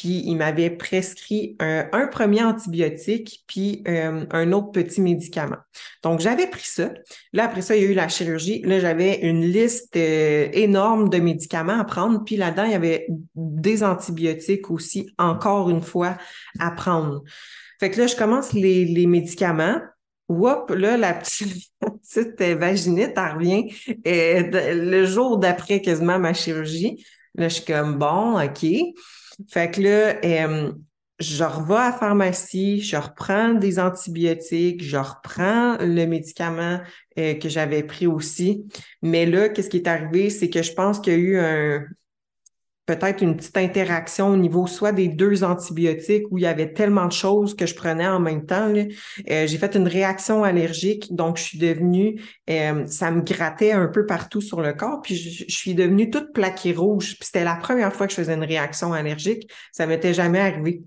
puis 0.00 0.22
il 0.24 0.36
m'avait 0.36 0.70
prescrit 0.70 1.56
un, 1.58 2.06
premier 2.06 2.42
antibiotique, 2.42 3.44
puis 3.46 3.84
euh, 3.86 4.24
un 4.30 4.52
autre 4.52 4.72
petit 4.72 5.02
médicament. 5.02 5.58
Donc, 6.02 6.20
j'avais 6.20 6.46
pris 6.46 6.64
ça. 6.64 6.90
Là, 7.34 7.44
après 7.44 7.60
ça, 7.60 7.76
il 7.76 7.82
y 7.82 7.86
a 7.86 7.88
eu 7.90 7.92
la 7.92 8.08
chirurgie. 8.08 8.62
Là, 8.62 8.80
j'avais 8.80 9.20
une 9.20 9.44
liste 9.44 9.94
euh, 9.96 10.48
énorme 10.54 11.10
de 11.10 11.18
médicaments 11.18 11.78
à 11.78 11.84
prendre, 11.84 12.24
puis 12.24 12.36
là-dedans, 12.36 12.64
il 12.64 12.70
y 12.70 12.74
avait 12.74 13.08
des 13.34 13.82
antibiotiques 13.82 14.70
aussi, 14.70 15.10
encore 15.18 15.68
une 15.68 15.82
fois, 15.82 16.16
à 16.58 16.70
prendre. 16.70 17.22
Fait 17.78 17.90
que 17.90 18.00
là, 18.00 18.06
je 18.06 18.16
commence 18.16 18.54
les, 18.54 19.06
médicaments. 19.06 19.82
Whoop, 20.30 20.70
là, 20.70 20.96
la 20.96 21.12
petite, 21.12 22.40
vaginite, 22.40 23.12
elle 23.16 23.34
revient 23.34 23.74
euh, 24.06 24.72
le 24.72 25.04
jour 25.04 25.36
d'après 25.36 25.82
quasiment 25.82 26.18
ma 26.18 26.32
chirurgie. 26.32 27.04
Là, 27.34 27.48
je 27.48 27.56
suis 27.56 27.64
comme, 27.66 27.98
bon, 27.98 28.42
OK. 28.42 28.64
Fait 29.48 29.70
que 29.70 29.80
là, 29.80 30.16
euh, 30.24 30.72
je 31.18 31.44
revois 31.44 31.82
à 31.82 31.90
la 31.90 31.96
pharmacie, 31.96 32.80
je 32.80 32.96
reprends 32.96 33.54
des 33.54 33.78
antibiotiques, 33.78 34.82
je 34.82 34.96
reprends 34.96 35.76
le 35.78 36.06
médicament 36.06 36.80
euh, 37.18 37.34
que 37.34 37.48
j'avais 37.48 37.82
pris 37.82 38.06
aussi. 38.06 38.66
Mais 39.02 39.26
là, 39.26 39.48
qu'est-ce 39.48 39.68
qui 39.68 39.78
est 39.78 39.88
arrivé? 39.88 40.30
C'est 40.30 40.48
que 40.48 40.62
je 40.62 40.72
pense 40.72 41.00
qu'il 41.00 41.12
y 41.12 41.16
a 41.16 41.18
eu 41.18 41.38
un, 41.38 41.84
peut-être 42.96 43.22
une 43.22 43.36
petite 43.36 43.56
interaction 43.56 44.28
au 44.28 44.36
niveau 44.36 44.66
soit 44.66 44.90
des 44.90 45.06
deux 45.06 45.44
antibiotiques 45.44 46.24
où 46.30 46.38
il 46.38 46.42
y 46.42 46.46
avait 46.46 46.72
tellement 46.72 47.06
de 47.06 47.12
choses 47.12 47.54
que 47.54 47.64
je 47.64 47.74
prenais 47.74 48.06
en 48.06 48.18
même 48.18 48.46
temps. 48.46 48.72
Euh, 48.74 49.46
j'ai 49.46 49.58
fait 49.58 49.76
une 49.76 49.86
réaction 49.86 50.42
allergique, 50.42 51.14
donc 51.14 51.38
je 51.38 51.42
suis 51.44 51.58
devenue, 51.58 52.20
euh, 52.48 52.86
ça 52.86 53.12
me 53.12 53.22
grattait 53.22 53.72
un 53.72 53.86
peu 53.86 54.06
partout 54.06 54.40
sur 54.40 54.60
le 54.60 54.72
corps, 54.72 55.00
puis 55.02 55.14
je, 55.14 55.44
suis 55.48 55.74
devenue 55.74 56.10
toute 56.10 56.32
plaquée 56.32 56.72
rouge. 56.72 57.16
C'était 57.20 57.44
la 57.44 57.54
première 57.54 57.92
fois 57.92 58.06
que 58.06 58.12
je 58.12 58.16
faisais 58.16 58.34
une 58.34 58.44
réaction 58.44 58.92
allergique. 58.92 59.48
Ça 59.72 59.86
m'était 59.86 60.14
jamais 60.14 60.40
arrivé. 60.40 60.82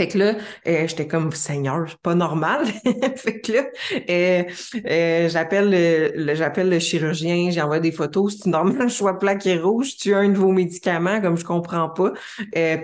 Fait 0.00 0.08
que 0.08 0.16
là, 0.16 0.34
euh, 0.66 0.86
j'étais 0.88 1.06
comme 1.06 1.30
Seigneur, 1.32 1.94
pas 2.02 2.14
normal. 2.14 2.64
fait 3.16 3.42
que 3.42 3.52
là, 3.52 3.66
euh, 4.08 4.44
euh, 4.86 5.28
j'appelle 5.28 6.70
le, 6.70 6.78
chirurgien, 6.78 7.50
j'envoie 7.50 7.80
des 7.80 7.92
photos. 7.92 8.38
C'est 8.38 8.48
normal, 8.48 8.88
je 8.88 8.94
sois 8.94 9.18
plaqué 9.18 9.58
rouge, 9.58 9.98
tu 9.98 10.14
as 10.14 10.20
un 10.20 10.30
de 10.30 10.38
vos 10.38 10.52
médicaments, 10.52 11.20
comme 11.20 11.36
je 11.36 11.44
comprends 11.44 11.90
pas. 11.90 12.12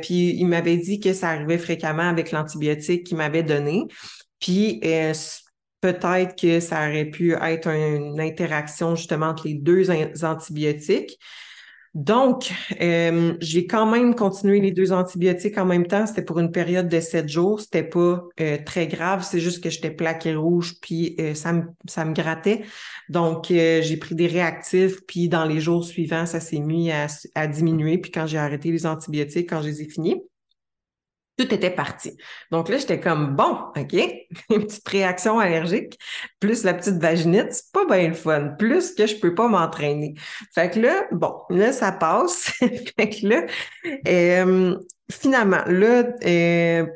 puis 0.03 0.37
il 0.37 0.45
m'avait 0.45 0.77
dit 0.77 1.01
que 1.01 1.15
ça 1.15 1.31
arrivait 1.31 1.57
fréquemment 1.57 2.07
avec 2.07 2.33
l'antibiotique 2.33 3.05
qu'il 3.05 3.17
m'avait 3.17 3.43
donné. 3.43 3.85
Puis 4.39 4.83
peut-être 5.81 6.39
que 6.39 6.61
ça 6.61 6.87
aurait 6.87 7.07
pu 7.07 7.33
être 7.33 7.69
une 7.69 8.21
interaction 8.21 8.95
justement 8.95 9.29
entre 9.29 9.47
les 9.47 9.55
deux 9.55 9.89
antibiotiques. 10.23 11.19
Donc, 11.97 12.53
euh, 12.83 13.39
j'ai 13.41 13.67
quand 13.67 13.91
même 13.91 14.15
continué 14.15 14.61
les 14.61 14.71
deux 14.71 14.93
antibiotiques 14.93 15.57
en 15.57 15.65
même 15.65 15.87
temps. 15.87 16.07
C'était 16.07 16.21
pour 16.21 16.39
une 16.39 16.53
période 16.53 16.91
de 16.91 17.01
sept 17.01 17.27
jours. 17.27 17.59
C'était 17.59 17.83
pas 17.83 18.23
euh, 18.39 18.59
très 18.67 18.87
grave. 18.87 19.27
C'est 19.27 19.41
juste 19.41 19.65
que 19.65 19.71
j'étais 19.71 19.91
plaqué 19.91 20.35
rouge, 20.35 20.75
puis 20.83 21.17
euh, 21.19 21.33
ça, 21.33 21.55
me, 21.55 21.63
ça 21.89 22.05
me 22.05 22.13
grattait. 22.13 22.65
Donc, 23.09 23.47
j'ai 23.49 23.97
pris 23.97 24.15
des 24.15 24.27
réactifs, 24.27 25.07
puis 25.07 25.31
dans 25.31 25.47
les 25.47 25.59
jours 25.59 25.87
suivants, 25.87 26.27
ça 26.27 26.39
s'est 26.39 26.59
mis 26.59 26.93
à, 26.93 27.07
à 27.35 27.47
diminuer. 27.47 27.97
Puis 27.97 28.11
quand 28.11 28.27
j'ai 28.27 28.37
arrêté 28.37 28.71
les 28.71 28.85
antibiotiques, 28.85 29.49
quand 29.49 29.63
je 29.63 29.69
les 29.69 29.81
ai 29.81 29.89
finis, 29.89 30.21
tout 31.37 31.53
était 31.55 31.71
parti. 31.71 32.17
Donc 32.51 32.69
là, 32.69 32.79
j'étais 32.79 33.01
comme, 33.01 33.37
bon, 33.37 33.59
OK, 33.77 33.93
une 34.51 34.67
petite 34.67 34.89
réaction 34.89 35.39
allergique, 35.39 35.99
plus 36.41 36.65
la 36.65 36.75
petite 36.75 36.97
vaginite, 36.97 37.53
c'est 37.53 37.73
pas 37.73 37.85
bien 37.87 38.09
le 38.09 38.15
fun, 38.15 38.55
plus 38.59 38.95
que 38.95 39.07
je 39.07 39.17
peux 39.17 39.35
pas 39.35 39.49
m'entraîner. 39.49 40.15
Fait 40.55 40.71
que 40.71 40.81
là, 40.81 41.05
bon, 41.13 41.35
là, 41.51 41.73
ça 41.73 41.93
passe. 41.93 42.45
fait 42.59 43.11
que 43.11 43.27
là, 43.27 43.47
euh, 44.09 44.77
finalement, 45.11 45.63
là, 45.67 46.05
euh, 46.25 46.87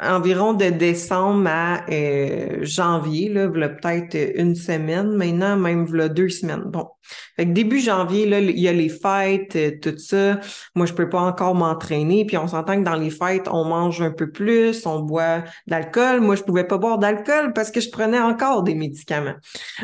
environ 0.00 0.52
de 0.52 0.66
décembre 0.66 1.48
à 1.48 1.84
euh, 1.90 2.58
janvier, 2.62 3.28
là, 3.28 3.48
peut-être 3.48 4.16
une 4.36 4.54
semaine, 4.54 5.16
maintenant 5.16 5.56
même 5.56 5.92
là, 5.92 6.08
deux 6.08 6.28
semaines. 6.28 6.62
Bon. 6.66 6.88
Fait 7.36 7.46
que 7.46 7.50
début 7.50 7.80
janvier, 7.80 8.26
là, 8.26 8.38
il 8.38 8.58
y 8.58 8.68
a 8.68 8.72
les 8.72 8.88
fêtes, 8.88 9.56
euh, 9.56 9.72
tout 9.82 9.98
ça. 9.98 10.38
Moi, 10.76 10.86
je 10.86 10.92
peux 10.92 11.08
pas 11.08 11.20
encore 11.20 11.54
m'entraîner. 11.54 12.24
Puis 12.24 12.36
on 12.36 12.46
s'entend 12.46 12.76
que 12.76 12.84
dans 12.84 12.94
les 12.94 13.10
fêtes, 13.10 13.48
on 13.50 13.64
mange 13.64 14.00
un 14.00 14.12
peu 14.12 14.30
plus, 14.30 14.86
on 14.86 15.00
boit 15.00 15.42
d'alcool. 15.66 16.20
Moi, 16.20 16.36
je 16.36 16.42
pouvais 16.42 16.64
pas 16.64 16.78
boire 16.78 16.98
d'alcool 16.98 17.52
parce 17.52 17.72
que 17.72 17.80
je 17.80 17.90
prenais 17.90 18.20
encore 18.20 18.62
des 18.62 18.74
médicaments. 18.74 19.36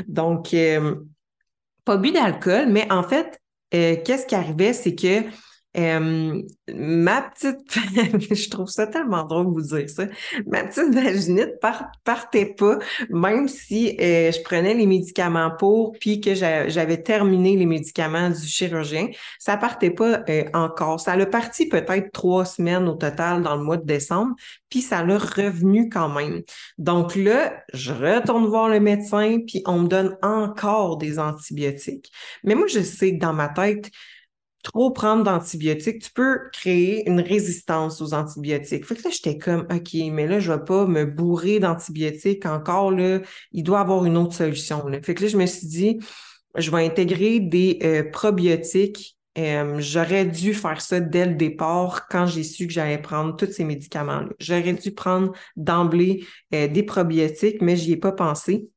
Donc, 0.06 0.54
euh, 0.54 0.94
pas 1.84 1.96
bu 1.96 2.12
d'alcool, 2.12 2.66
mais 2.68 2.90
en 2.90 3.02
fait, 3.02 3.40
qu'est-ce 3.70 4.26
qui 4.26 4.34
arrivait, 4.36 4.72
c'est 4.72 4.94
que 4.94 5.24
Ma 5.76 7.22
petite, 7.22 7.58
je 8.34 8.48
trouve 8.48 8.68
ça 8.68 8.86
tellement 8.86 9.24
drôle 9.24 9.46
de 9.46 9.50
vous 9.50 9.76
dire 9.76 9.90
ça. 9.90 10.04
Ma 10.46 10.62
petite 10.62 10.94
vaginite 10.94 11.54
partait 12.04 12.54
pas, 12.56 12.78
même 13.10 13.48
si 13.48 13.96
euh, 14.00 14.30
je 14.30 14.40
prenais 14.42 14.74
les 14.74 14.86
médicaments 14.86 15.50
pour, 15.58 15.92
puis 16.00 16.20
que 16.20 16.34
j'avais 16.34 17.02
terminé 17.02 17.56
les 17.56 17.66
médicaments 17.66 18.30
du 18.30 18.46
chirurgien, 18.46 19.08
ça 19.38 19.56
partait 19.56 19.90
pas 19.90 20.22
euh, 20.28 20.44
encore. 20.54 21.00
Ça 21.00 21.12
a 21.12 21.26
parti 21.26 21.68
peut-être 21.68 22.12
trois 22.12 22.44
semaines 22.44 22.88
au 22.88 22.94
total 22.94 23.42
dans 23.42 23.56
le 23.56 23.64
mois 23.64 23.76
de 23.76 23.84
décembre, 23.84 24.34
puis 24.70 24.80
ça 24.80 25.04
l'a 25.04 25.18
revenu 25.18 25.88
quand 25.88 26.08
même. 26.08 26.42
Donc 26.78 27.16
là, 27.16 27.52
je 27.72 27.92
retourne 27.92 28.46
voir 28.46 28.68
le 28.68 28.80
médecin, 28.80 29.38
puis 29.46 29.62
on 29.66 29.80
me 29.80 29.88
donne 29.88 30.16
encore 30.22 30.98
des 30.98 31.18
antibiotiques. 31.18 32.10
Mais 32.44 32.54
moi, 32.54 32.66
je 32.68 32.80
sais 32.80 33.14
que 33.14 33.20
dans 33.20 33.32
ma 33.32 33.48
tête, 33.48 33.90
trop 34.64 34.90
prendre 34.90 35.22
d'antibiotiques, 35.22 36.02
tu 36.02 36.10
peux 36.10 36.40
créer 36.52 37.08
une 37.08 37.20
résistance 37.20 38.00
aux 38.00 38.14
antibiotiques. 38.14 38.84
Fait 38.84 38.96
que 38.96 39.04
là, 39.04 39.10
j'étais 39.12 39.38
comme, 39.38 39.66
OK, 39.70 39.94
mais 40.10 40.26
là, 40.26 40.40
je 40.40 40.50
vais 40.52 40.64
pas 40.64 40.86
me 40.86 41.04
bourrer 41.04 41.60
d'antibiotiques 41.60 42.46
encore, 42.46 42.90
là. 42.90 43.20
Il 43.52 43.62
doit 43.62 43.80
avoir 43.80 44.04
une 44.06 44.16
autre 44.16 44.34
solution. 44.34 44.84
Fait 45.02 45.14
que 45.14 45.22
là, 45.22 45.28
je 45.28 45.36
me 45.36 45.46
suis 45.46 45.68
dit, 45.68 45.98
je 46.56 46.70
vais 46.70 46.84
intégrer 46.84 47.38
des 47.40 47.78
euh, 47.84 48.10
probiotiques. 48.10 49.16
Euh, 49.36 49.76
j'aurais 49.80 50.24
dû 50.24 50.54
faire 50.54 50.80
ça 50.80 51.00
dès 51.00 51.26
le 51.26 51.34
départ 51.34 52.06
quand 52.08 52.26
j'ai 52.26 52.44
su 52.44 52.66
que 52.66 52.72
j'allais 52.72 53.02
prendre 53.02 53.36
tous 53.36 53.50
ces 53.52 53.64
médicaments-là. 53.64 54.28
J'aurais 54.38 54.72
dû 54.72 54.92
prendre 54.92 55.32
d'emblée 55.56 56.24
euh, 56.54 56.68
des 56.68 56.84
probiotiques, 56.84 57.60
mais 57.60 57.76
j'y 57.76 57.92
ai 57.92 57.96
pas 57.96 58.12
pensé. 58.12 58.68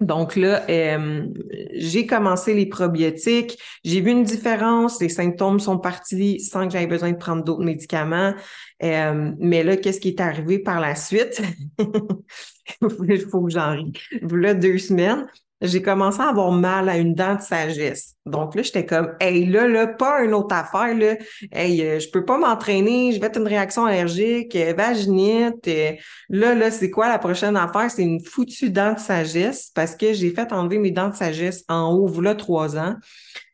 Donc 0.00 0.34
là, 0.34 0.64
euh, 0.70 1.26
j'ai 1.74 2.06
commencé 2.06 2.54
les 2.54 2.66
probiotiques, 2.66 3.58
j'ai 3.84 4.00
vu 4.00 4.10
une 4.10 4.22
différence, 4.22 5.00
les 5.00 5.10
symptômes 5.10 5.60
sont 5.60 5.78
partis 5.78 6.40
sans 6.40 6.66
que 6.66 6.72
j'aie 6.72 6.86
besoin 6.86 7.12
de 7.12 7.18
prendre 7.18 7.44
d'autres 7.44 7.64
médicaments. 7.64 8.34
Euh, 8.82 9.32
mais 9.38 9.62
là, 9.62 9.76
qu'est-ce 9.76 10.00
qui 10.00 10.08
est 10.08 10.20
arrivé 10.20 10.58
par 10.58 10.80
la 10.80 10.94
suite? 10.94 11.42
Il 12.80 13.26
faut 13.30 13.42
que 13.42 13.50
j'en 13.50 13.72
rie. 13.72 13.92
Là, 14.22 14.54
deux 14.54 14.78
semaines, 14.78 15.26
j'ai 15.60 15.82
commencé 15.82 16.20
à 16.20 16.28
avoir 16.28 16.52
mal 16.52 16.88
à 16.88 16.96
une 16.96 17.14
dent 17.14 17.34
de 17.34 17.40
sagesse. 17.40 18.14
Donc 18.24 18.54
là, 18.54 18.62
j'étais 18.62 18.86
comme, 18.86 19.14
hey, 19.20 19.46
là, 19.46 19.68
là, 19.68 19.86
pas 19.86 20.22
une 20.22 20.34
autre 20.34 20.54
affaire, 20.54 20.94
là. 20.96 21.16
Hey, 21.52 21.82
euh, 21.82 21.98
je 21.98 22.08
peux 22.10 22.24
pas 22.24 22.38
m'entraîner, 22.38 23.12
je 23.12 23.20
vais 23.20 23.26
être 23.26 23.38
une 23.38 23.46
réaction 23.46 23.84
allergique, 23.84 24.56
euh, 24.56 24.72
vaginite. 24.72 25.68
Euh, 25.68 25.92
là, 26.28 26.54
là, 26.54 26.70
c'est 26.70 26.90
quoi 26.90 27.08
la 27.08 27.18
prochaine 27.18 27.56
affaire? 27.56 27.90
C'est 27.90 28.02
une 28.02 28.24
foutue 28.24 28.70
dent 28.70 28.94
de 28.94 28.98
sagesse 28.98 29.70
parce 29.74 29.94
que 29.96 30.12
j'ai 30.12 30.30
fait 30.30 30.52
enlever 30.52 30.78
mes 30.78 30.90
dents 30.90 31.10
de 31.10 31.16
sagesse 31.16 31.64
en 31.68 31.92
haut, 31.92 32.20
là, 32.20 32.34
trois 32.34 32.78
ans. 32.78 32.96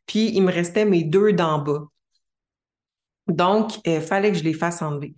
Puis, 0.06 0.30
il 0.34 0.42
me 0.42 0.52
restait 0.52 0.84
mes 0.84 1.02
deux 1.02 1.32
dents 1.32 1.58
bas. 1.58 1.88
Donc, 3.28 3.84
il 3.84 3.94
euh, 3.94 4.00
fallait 4.00 4.30
que 4.30 4.38
je 4.38 4.44
les 4.44 4.54
fasse 4.54 4.82
enlever. 4.82 5.14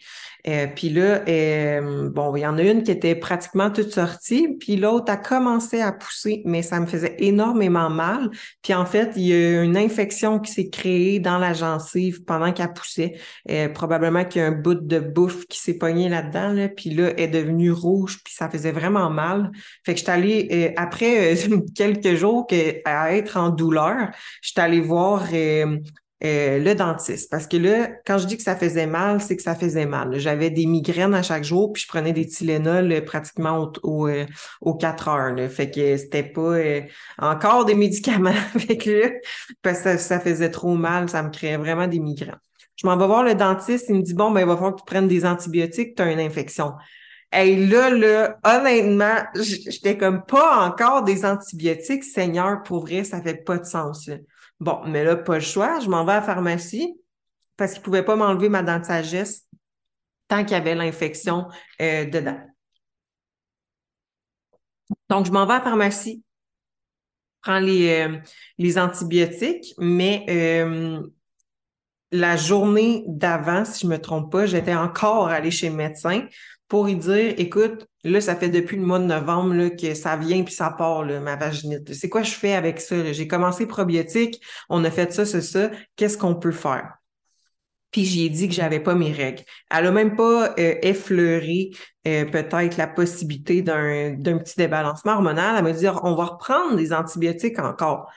Euh, 0.47 0.67
puis 0.67 0.89
là, 0.89 1.23
euh, 1.29 2.09
bon, 2.09 2.35
il 2.37 2.41
y 2.41 2.47
en 2.47 2.57
a 2.57 2.63
une 2.63 2.83
qui 2.83 2.91
était 2.91 3.15
pratiquement 3.15 3.71
toute 3.71 3.93
sortie, 3.93 4.57
puis 4.59 4.77
l'autre 4.77 5.13
a 5.13 5.19
commencé 5.19 5.83
à 5.83 5.93
pousser, 5.93 6.41
mais 6.47 6.63
ça 6.63 6.81
me 6.81 6.87
faisait 6.87 7.17
énormément 7.19 7.91
mal. 7.91 8.31
Puis 8.63 8.73
en 8.73 8.87
fait, 8.87 9.13
il 9.17 9.25
y 9.25 9.35
a 9.35 9.63
une 9.63 9.77
infection 9.77 10.39
qui 10.39 10.53
s'est 10.53 10.71
créée 10.71 11.21
dans 11.21 11.39
la 11.39 11.53
gencive 11.53 12.25
pendant 12.25 12.53
qu'elle 12.53 12.73
poussait. 12.73 13.19
probablement 13.75 14.25
qu'il 14.25 14.41
y 14.41 14.45
a 14.45 14.49
un 14.49 14.53
bout 14.53 14.75
de 14.75 15.01
bouffe 15.01 15.47
qui 15.47 15.59
s'est 15.59 15.77
pogné 15.77 16.09
là-dedans, 16.09 16.53
là, 16.53 16.69
puis 16.69 16.91
là, 16.91 17.11
elle 17.11 17.21
est 17.21 17.29
devenue 17.29 17.73
rouge, 17.73 18.21
puis 18.25 18.33
ça 18.33 18.49
faisait 18.49 18.73
vraiment 18.73 19.11
mal. 19.11 19.51
Fait 19.85 19.93
que 19.93 19.99
je 19.99 20.05
suis 20.05 20.13
allée, 20.13 20.73
après 20.77 21.35
quelques 21.75 22.15
jours 22.15 22.47
que, 22.47 22.81
à 22.87 23.15
être 23.15 23.37
en 23.37 23.51
douleur, 23.51 24.09
je 24.41 24.51
suis 24.51 24.61
allée 24.61 24.81
voir 24.81 25.25
euh, 26.25 26.59
le 26.59 26.75
dentiste. 26.75 27.31
Parce 27.31 27.47
que 27.47 27.57
là, 27.57 27.89
quand 28.05 28.19
je 28.19 28.27
dis 28.27 28.37
que 28.37 28.43
ça 28.43 28.57
faisait 28.57 28.89
mal, 28.89 29.21
c'est 29.21 29.37
que 29.37 29.43
ça 29.43 29.55
faisait 29.55 29.87
mal. 29.87 30.19
J'avais 30.19 30.51
des 30.51 30.67
migraines 30.67 31.15
à 31.15 31.23
chaque 31.23 31.45
jour, 31.45 31.73
puis 31.73 31.85
je 31.85 31.87
prenais 31.89 32.13
des 32.13 32.27
Tylenol 32.27 32.91
euh, 32.91 33.01
pratiquement 33.01 33.71
au, 33.85 34.09
euh, 34.09 34.27
aux 34.61 34.75
quatre 34.75 35.07
heures. 35.07 35.33
Là. 35.33 35.49
Fait 35.49 35.71
que 35.71 35.97
c'était 35.97 36.25
pas 36.25 36.57
encore 37.19 37.65
des 37.67 37.75
médicaments. 37.77 38.33
fait 38.59 38.77
que 38.77 39.13
parce 39.63 39.83
que 39.83 39.97
ça, 39.97 40.19
faisait 40.19 40.51
trop 40.51 40.75
mal, 40.75 41.09
ça 41.09 41.23
me 41.23 41.31
créait 41.31 41.57
vraiment 41.57 41.87
des 41.87 42.01
migraines. 42.01 42.41
Je 42.75 42.87
m'en 42.89 42.97
vais 42.97 43.07
voir 43.07 43.23
le 43.23 43.37
dentiste, 43.37 43.87
il 43.89 43.95
me 43.95 44.03
dit 44.03 44.15
Bon, 44.15 44.33
ben, 44.33 44.41
il 44.41 44.47
va 44.47 44.55
falloir 44.57 44.75
que 44.75 44.81
tu 44.81 44.87
prennes 44.87 45.07
des 45.07 45.25
antibiotiques, 45.25 45.95
tu 45.95 46.03
as 46.03 46.11
une 46.11 46.21
infection. 46.21 46.73
Et 47.33 47.55
là, 47.67 47.91
là, 47.91 48.39
honnêtement, 48.45 49.23
j'étais 49.37 49.97
comme 49.97 50.25
pas 50.25 50.67
encore 50.67 51.05
des 51.05 51.25
antibiotiques, 51.25 52.03
Seigneur, 52.03 52.63
pour 52.65 52.81
vrai, 52.81 53.05
ça 53.05 53.23
fait 53.23 53.45
pas 53.45 53.59
de 53.59 53.67
sens. 53.67 54.11
Bon, 54.61 54.81
mais 54.87 55.05
là, 55.05 55.17
pas 55.17 55.35
le 55.37 55.41
choix. 55.41 55.81
Je 55.81 55.89
m'en 55.89 56.05
vais 56.05 56.13
à 56.13 56.17
la 56.17 56.23
pharmacie 56.23 56.95
parce 57.57 57.73
qu'ils 57.73 57.81
ne 57.81 57.85
pouvaient 57.85 58.05
pas 58.05 58.17
m'enlever 58.17 58.49
ma 58.49 58.63
dent 58.63 58.79
de 58.79 58.85
sagesse 58.85 59.47
tant 60.29 60.45
qu'il 60.45 60.53
y 60.53 60.61
avait 60.61 60.75
l'infection 60.75 61.49
euh, 61.81 62.05
dedans. 62.05 62.39
Donc, 65.09 65.27
je 65.27 65.33
m'en 65.33 65.47
vais 65.47 65.55
à 65.55 65.59
la 65.59 65.65
pharmacie, 65.65 66.23
prends 67.43 67.59
les, 67.61 68.07
euh, 68.07 68.19
les 68.59 68.79
antibiotiques, 68.79 69.75
mais 69.79 70.25
euh, 70.29 71.03
la 72.11 72.37
journée 72.37 73.05
d'avant, 73.07 73.65
si 73.65 73.81
je 73.83 73.87
ne 73.87 73.93
me 73.93 74.01
trompe 74.01 74.33
pas, 74.33 74.47
j'étais 74.47 74.75
encore 74.75 75.29
allée 75.29 75.51
chez 75.51 75.69
le 75.69 75.77
médecin 75.77 76.27
pour 76.69 76.87
lui 76.87 76.97
dire, 76.97 77.35
écoute, 77.39 77.87
là, 78.05 78.21
ça 78.21 78.37
fait 78.37 78.49
depuis 78.49 78.77
le 78.77 78.85
mois 78.85 78.99
de 78.99 79.05
novembre 79.05 79.55
là, 79.55 79.71
que 79.71 79.95
ça 79.95 80.17
vient 80.17 80.43
puis 80.43 80.55
ça 80.55 80.71
part, 80.71 81.05
là, 81.05 81.21
ma 81.21 81.37
vaginite. 81.37 81.93
C'est 81.95 82.09
quoi 82.09 82.23
je 82.23 82.33
fais 82.33 82.55
avec 82.55 82.81
ça? 82.81 83.13
J'ai 83.13 83.27
commencé 83.27 83.67
probiotique, 83.67 84.41
on 84.69 84.85
a 84.85 84.91
fait 84.91 85.13
ça, 85.13 85.25
c'est 85.25 85.43
ça. 85.43 85.71
Qu'est-ce 85.97 86.19
qu'on 86.19 86.35
peut 86.35 86.53
faire? 86.53 86.95
Puis 87.91 88.05
j'ai 88.05 88.29
dit 88.29 88.49
que 88.49 88.55
j'avais 88.55 88.81
pas 88.81 88.95
mes 88.95 89.13
règles. 89.13 89.45
Elle 89.71 89.87
a 89.87 89.91
même 89.91 90.15
pas 90.15 90.55
euh, 90.59 90.75
effleuré 90.83 91.71
euh, 92.07 92.27
peut-être 92.27 92.77
la 92.77 92.87
possibilité 92.87 93.63
d'un, 93.63 94.13
d'un 94.13 94.37
petit 94.37 94.57
débalancement 94.59 95.13
hormonal. 95.13 95.57
Elle 95.57 95.65
m'a 95.65 95.73
dit 95.73 95.89
on 95.89 96.15
va 96.15 96.25
reprendre 96.27 96.77
des 96.77 96.93
antibiotiques 96.93 97.59
encore 97.59 98.11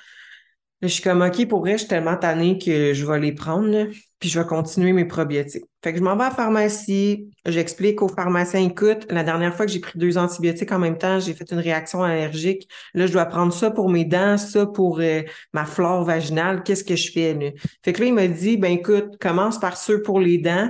je 0.82 0.88
suis 0.88 1.04
comme, 1.04 1.22
OK, 1.22 1.48
pour 1.48 1.60
vrai, 1.62 1.74
je 1.74 1.80
suis 1.80 1.88
tellement 1.88 2.18
tannée 2.18 2.58
que 2.58 2.94
je 2.94 3.06
vais 3.06 3.20
les 3.20 3.34
prendre, 3.34 3.88
puis 4.22 4.30
je 4.30 4.40
vais 4.40 4.46
continuer 4.46 4.94
mes 4.94 5.06
probiotiques. 5.06 5.66
Fait 5.84 5.92
que 5.92 5.98
je 5.98 6.04
m'en 6.04 6.16
vais 6.16 6.26
à 6.26 6.30
la 6.30 6.36
pharmacie, 6.36 7.28
j'explique 7.44 8.04
au 8.04 8.08
pharmacien, 8.08 8.62
écoute, 8.62 9.08
la 9.10 9.24
dernière 9.24 9.56
fois 9.56 9.66
que 9.66 9.72
j'ai 9.72 9.80
pris 9.80 9.98
deux 9.98 10.16
antibiotiques 10.20 10.72
en 10.72 10.78
même 10.78 11.00
temps, 11.00 11.20
j'ai 11.20 11.34
fait 11.34 11.52
une 11.52 11.58
réaction 11.58 12.04
allergique. 12.04 12.70
Là, 12.94 13.08
je 13.08 13.14
dois 13.14 13.26
prendre 13.26 13.52
ça 13.52 13.72
pour 13.72 13.90
mes 13.90 14.06
dents, 14.06 14.38
ça 14.38 14.68
pour 14.68 15.00
euh, 15.00 15.24
ma 15.54 15.66
flore 15.66 16.06
vaginale. 16.06 16.62
Qu'est-ce 16.62 16.84
que 16.84 16.96
je 16.96 17.12
fais, 17.12 17.34
là? 17.34 17.50
Fait 17.84 17.94
que 17.94 18.02
là, 18.02 18.06
il 18.06 18.14
m'a 18.14 18.28
dit, 18.28 18.58
ben 18.58 18.74
écoute, 18.74 19.18
commence 19.20 19.60
par 19.60 19.76
ceux 19.76 20.04
pour 20.04 20.20
les 20.20 20.38
dents. 20.38 20.70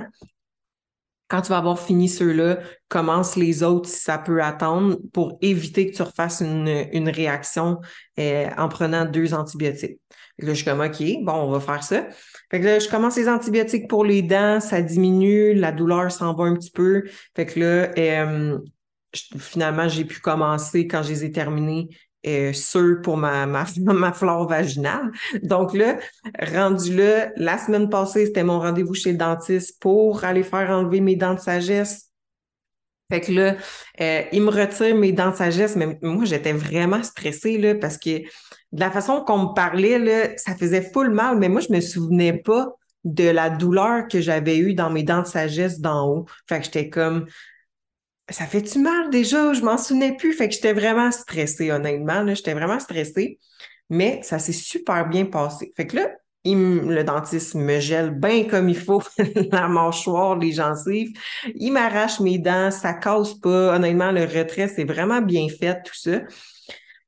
Quand 1.28 1.42
tu 1.42 1.50
vas 1.50 1.58
avoir 1.58 1.78
fini 1.78 2.08
ceux-là, 2.08 2.58
commence 2.88 3.36
les 3.36 3.62
autres 3.62 3.88
si 3.88 4.00
ça 4.00 4.16
peut 4.16 4.42
attendre 4.42 4.98
pour 5.12 5.38
éviter 5.42 5.90
que 5.90 5.96
tu 5.96 6.02
refasses 6.02 6.40
une, 6.40 6.86
une 6.92 7.10
réaction 7.10 7.80
euh, 8.18 8.48
en 8.56 8.68
prenant 8.68 9.04
deux 9.04 9.34
antibiotiques. 9.34 9.98
Là, 10.38 10.48
je 10.48 10.54
suis 10.54 10.64
comme, 10.64 10.80
OK, 10.80 11.02
bon, 11.22 11.32
on 11.32 11.50
va 11.50 11.60
faire 11.60 11.82
ça. 11.82 12.06
Fait 12.50 12.60
que 12.60 12.64
là, 12.64 12.78
je 12.78 12.88
commence 12.88 13.16
les 13.16 13.28
antibiotiques 13.28 13.88
pour 13.88 14.04
les 14.04 14.22
dents, 14.22 14.60
ça 14.60 14.82
diminue, 14.82 15.54
la 15.54 15.72
douleur 15.72 16.10
s'en 16.10 16.34
va 16.34 16.44
un 16.44 16.54
petit 16.54 16.70
peu. 16.70 17.04
Fait 17.34 17.46
que 17.46 17.60
là, 17.60 17.90
euh, 17.98 18.58
finalement, 19.14 19.88
j'ai 19.88 20.04
pu 20.04 20.20
commencer 20.20 20.86
quand 20.86 21.02
je 21.02 21.10
les 21.10 21.24
ai 21.24 21.32
terminés 21.32 21.88
euh, 22.26 22.52
ceux 22.52 23.00
pour 23.00 23.16
ma, 23.16 23.46
ma, 23.46 23.64
ma 23.78 24.12
flore 24.12 24.48
vaginale. 24.48 25.10
Donc 25.42 25.74
là, 25.74 25.98
rendu 26.40 26.96
là, 26.96 27.32
la 27.36 27.58
semaine 27.58 27.88
passée, 27.88 28.26
c'était 28.26 28.44
mon 28.44 28.60
rendez-vous 28.60 28.94
chez 28.94 29.12
le 29.12 29.18
dentiste 29.18 29.80
pour 29.80 30.24
aller 30.24 30.44
faire 30.44 30.70
enlever 30.70 31.00
mes 31.00 31.16
dents 31.16 31.34
de 31.34 31.40
sagesse. 31.40 32.11
Fait 33.12 33.20
que 33.20 33.30
là, 33.30 33.56
euh, 34.00 34.22
il 34.32 34.40
me 34.40 34.50
retire 34.50 34.96
mes 34.96 35.12
dents 35.12 35.32
de 35.32 35.36
sagesse, 35.36 35.76
mais 35.76 35.98
moi, 36.00 36.24
j'étais 36.24 36.54
vraiment 36.54 37.02
stressée 37.02 37.58
là, 37.58 37.74
parce 37.74 37.98
que 37.98 38.20
de 38.20 38.80
la 38.80 38.90
façon 38.90 39.20
qu'on 39.20 39.50
me 39.50 39.54
parlait, 39.54 39.98
là, 39.98 40.34
ça 40.38 40.56
faisait 40.56 40.80
full 40.80 41.10
mal, 41.10 41.36
mais 41.36 41.50
moi, 41.50 41.60
je 41.60 41.70
me 41.70 41.82
souvenais 41.82 42.32
pas 42.32 42.68
de 43.04 43.28
la 43.28 43.50
douleur 43.50 44.08
que 44.08 44.22
j'avais 44.22 44.56
eue 44.56 44.72
dans 44.72 44.88
mes 44.88 45.02
dents 45.02 45.20
de 45.20 45.26
sagesse 45.26 45.78
d'en 45.78 46.08
haut. 46.08 46.24
Fait 46.48 46.60
que 46.60 46.64
j'étais 46.64 46.88
comme, 46.88 47.26
ça 48.30 48.46
fait-tu 48.46 48.78
mal 48.78 49.10
déjà? 49.10 49.52
Je 49.52 49.60
m'en 49.60 49.76
souvenais 49.76 50.16
plus. 50.16 50.32
Fait 50.32 50.48
que 50.48 50.54
j'étais 50.54 50.72
vraiment 50.72 51.10
stressée, 51.10 51.70
honnêtement. 51.70 52.26
J'étais 52.34 52.54
vraiment 52.54 52.80
stressée. 52.80 53.38
Mais 53.90 54.20
ça 54.22 54.38
s'est 54.38 54.52
super 54.52 55.06
bien 55.06 55.26
passé. 55.26 55.74
Fait 55.76 55.86
que 55.86 55.96
là, 55.96 56.08
le 56.44 57.02
dentiste 57.02 57.54
me 57.54 57.78
gèle 57.78 58.10
bien 58.10 58.44
comme 58.44 58.68
il 58.68 58.78
faut 58.78 59.02
la 59.52 59.68
mâchoire, 59.68 60.36
les 60.36 60.52
gencives. 60.52 61.12
Il 61.54 61.72
m'arrache 61.72 62.20
mes 62.20 62.38
dents, 62.38 62.70
ça 62.70 62.94
casse 62.94 63.34
pas. 63.34 63.76
Honnêtement, 63.76 64.10
le 64.10 64.24
retrait, 64.24 64.68
c'est 64.68 64.84
vraiment 64.84 65.20
bien 65.22 65.46
fait, 65.48 65.82
tout 65.84 65.94
ça. 65.94 66.20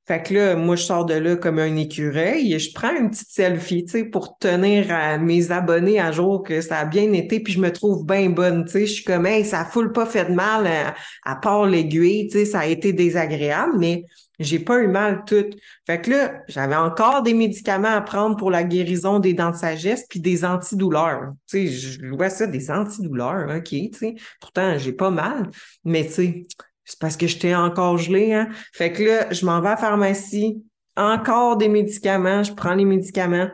Fait 0.07 0.23
que 0.23 0.35
là, 0.35 0.55
moi, 0.55 0.77
je 0.77 0.83
sors 0.83 1.07
de 1.07 1.14
là 1.14 1.35
comme 1.37 1.59
un 1.59 1.77
écureuil 1.77 2.53
et 2.53 2.59
je 2.59 2.75
prends 2.75 2.94
une 2.94 3.09
petite 3.11 3.31
selfie, 3.31 3.87
tu 3.87 3.92
sais, 3.92 4.05
pour 4.05 4.37
tenir 4.37 4.92
à 4.92 5.16
mes 5.16 5.51
abonnés 5.51 5.99
à 5.99 6.12
jour 6.12 6.42
que 6.42 6.61
ça 6.61 6.81
a 6.81 6.85
bien 6.85 7.11
été, 7.14 7.40
puis 7.40 7.55
je 7.55 7.61
me 7.61 7.73
trouve 7.73 8.05
bien 8.05 8.29
bonne, 8.29 8.66
tu 8.66 8.73
sais. 8.73 8.87
Je 8.87 8.92
suis 8.92 9.05
comme, 9.05 9.25
hey, 9.25 9.47
ça 9.47 9.64
full 9.64 9.92
pas 9.92 10.05
fait 10.05 10.27
de 10.27 10.35
mal, 10.35 10.66
à, 10.66 10.88
euh, 10.88 10.90
à 11.25 11.37
part 11.37 11.64
l'aiguille, 11.64 12.29
tu 12.29 12.38
sais, 12.38 12.44
ça 12.44 12.61
a 12.61 12.66
été 12.66 12.92
désagréable, 12.92 13.79
mais 13.79 14.05
j'ai 14.38 14.59
pas 14.59 14.81
eu 14.81 14.88
mal 14.88 15.25
tout. 15.27 15.47
Fait 15.87 16.01
que 16.01 16.11
là, 16.11 16.42
j'avais 16.49 16.77
encore 16.77 17.23
des 17.23 17.35
médicaments 17.35 17.94
à 17.94 18.01
prendre 18.01 18.37
pour 18.37 18.51
la 18.51 18.64
guérison 18.64 19.18
des 19.18 19.35
dents 19.35 19.51
de 19.51 19.57
sagesse 19.57 20.07
puis 20.09 20.20
des 20.20 20.44
antidouleurs. 20.44 21.33
Tu 21.49 21.68
sais, 21.68 21.68
je 21.68 22.07
vois 22.07 22.31
ça, 22.31 22.47
des 22.47 22.70
antidouleurs, 22.70 23.49
OK, 23.57 23.68
tu 23.68 23.90
sais. 23.92 24.14
Pourtant, 24.40 24.77
j'ai 24.79 24.92
pas 24.92 25.11
mal, 25.11 25.51
mais 25.85 26.05
tu 26.07 26.12
sais, 26.12 26.47
c'est 26.85 26.99
parce 26.99 27.16
que 27.16 27.27
j'étais 27.27 27.55
encore 27.55 27.99
gelée, 27.99 28.33
hein. 28.33 28.49
Fait 28.73 28.92
que 28.92 29.03
là, 29.03 29.33
je 29.33 29.47
m'en 29.47 29.61
vais 29.61 29.68
à 29.68 29.70
la 29.73 29.77
pharmacie, 29.77 30.62
encore 30.97 31.57
des 31.57 31.68
médicaments, 31.68 32.42
je 32.42 32.53
prends 32.53 32.75
les 32.75 32.85
médicaments. 32.85 33.49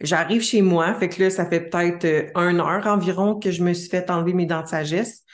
J'arrive 0.00 0.42
chez 0.42 0.62
moi, 0.62 0.94
fait 0.94 1.08
que 1.08 1.22
là, 1.22 1.30
ça 1.30 1.46
fait 1.46 1.68
peut-être 1.68 2.04
euh, 2.04 2.50
une 2.50 2.60
heure 2.60 2.86
environ 2.86 3.38
que 3.38 3.50
je 3.50 3.62
me 3.62 3.72
suis 3.72 3.88
fait 3.88 4.10
enlever 4.10 4.34
mes 4.34 4.46
dents 4.46 4.62
de 4.62 4.68
sagesse. 4.68 5.24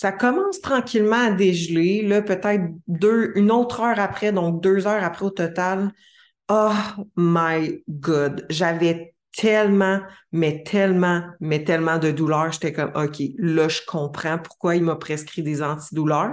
Ça 0.00 0.12
commence 0.12 0.62
tranquillement 0.62 1.26
à 1.26 1.30
dégeler. 1.30 2.00
Là, 2.00 2.22
peut-être 2.22 2.72
deux, 2.88 3.32
une 3.34 3.50
autre 3.50 3.80
heure 3.80 4.00
après, 4.00 4.32
donc 4.32 4.62
deux 4.62 4.86
heures 4.86 5.04
après 5.04 5.26
au 5.26 5.30
total. 5.30 5.92
Oh 6.48 6.72
my 7.18 7.84
God! 7.86 8.46
J'avais 8.48 9.14
tellement, 9.36 10.00
mais 10.32 10.62
tellement, 10.62 11.24
mais 11.40 11.64
tellement 11.64 11.98
de 11.98 12.12
douleur. 12.12 12.50
J'étais 12.50 12.72
comme, 12.72 12.92
OK, 12.94 13.20
là, 13.36 13.68
je 13.68 13.82
comprends 13.86 14.38
pourquoi 14.38 14.74
il 14.74 14.84
m'a 14.84 14.96
prescrit 14.96 15.42
des 15.42 15.62
antidouleurs. 15.62 16.32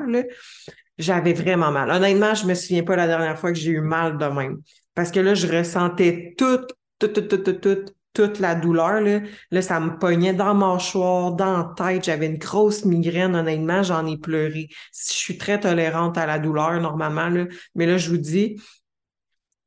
J'avais 0.97 1.33
vraiment 1.33 1.69
mal. 1.69 1.91
Honnêtement, 1.91 2.35
je 2.35 2.45
me 2.45 2.53
souviens 2.53 2.83
pas 2.83 2.95
la 2.95 3.07
dernière 3.07 3.37
fois 3.37 3.51
que 3.51 3.59
j'ai 3.59 3.71
eu 3.71 3.81
mal 3.81 4.17
de 4.17 4.27
même. 4.27 4.61
Parce 4.95 5.11
que 5.11 5.19
là, 5.19 5.33
je 5.33 5.45
ressentais 5.45 6.35
toute, 6.37 6.71
toute, 6.99 7.13
toute, 7.13 7.43
toute, 7.43 7.59
toute, 7.59 7.96
toute 8.17 8.39
la 8.39 8.55
douleur. 8.55 9.01
Là, 9.01 9.19
là 9.51 9.61
ça 9.61 9.79
me 9.79 9.97
pognait 9.97 10.33
dans 10.33 10.55
ma 10.55 10.73
mâchoire, 10.73 11.31
dans 11.33 11.57
la 11.57 11.73
tête. 11.75 12.05
J'avais 12.05 12.25
une 12.25 12.37
grosse 12.37 12.83
migraine, 12.85 13.35
honnêtement, 13.35 13.83
j'en 13.83 14.05
ai 14.07 14.17
pleuré. 14.17 14.69
Je 14.93 15.13
suis 15.13 15.37
très 15.37 15.59
tolérante 15.59 16.17
à 16.17 16.25
la 16.25 16.39
douleur 16.39 16.81
normalement, 16.81 17.29
là. 17.29 17.45
mais 17.75 17.85
là, 17.85 17.97
je 17.97 18.09
vous 18.09 18.17
dis, 18.17 18.57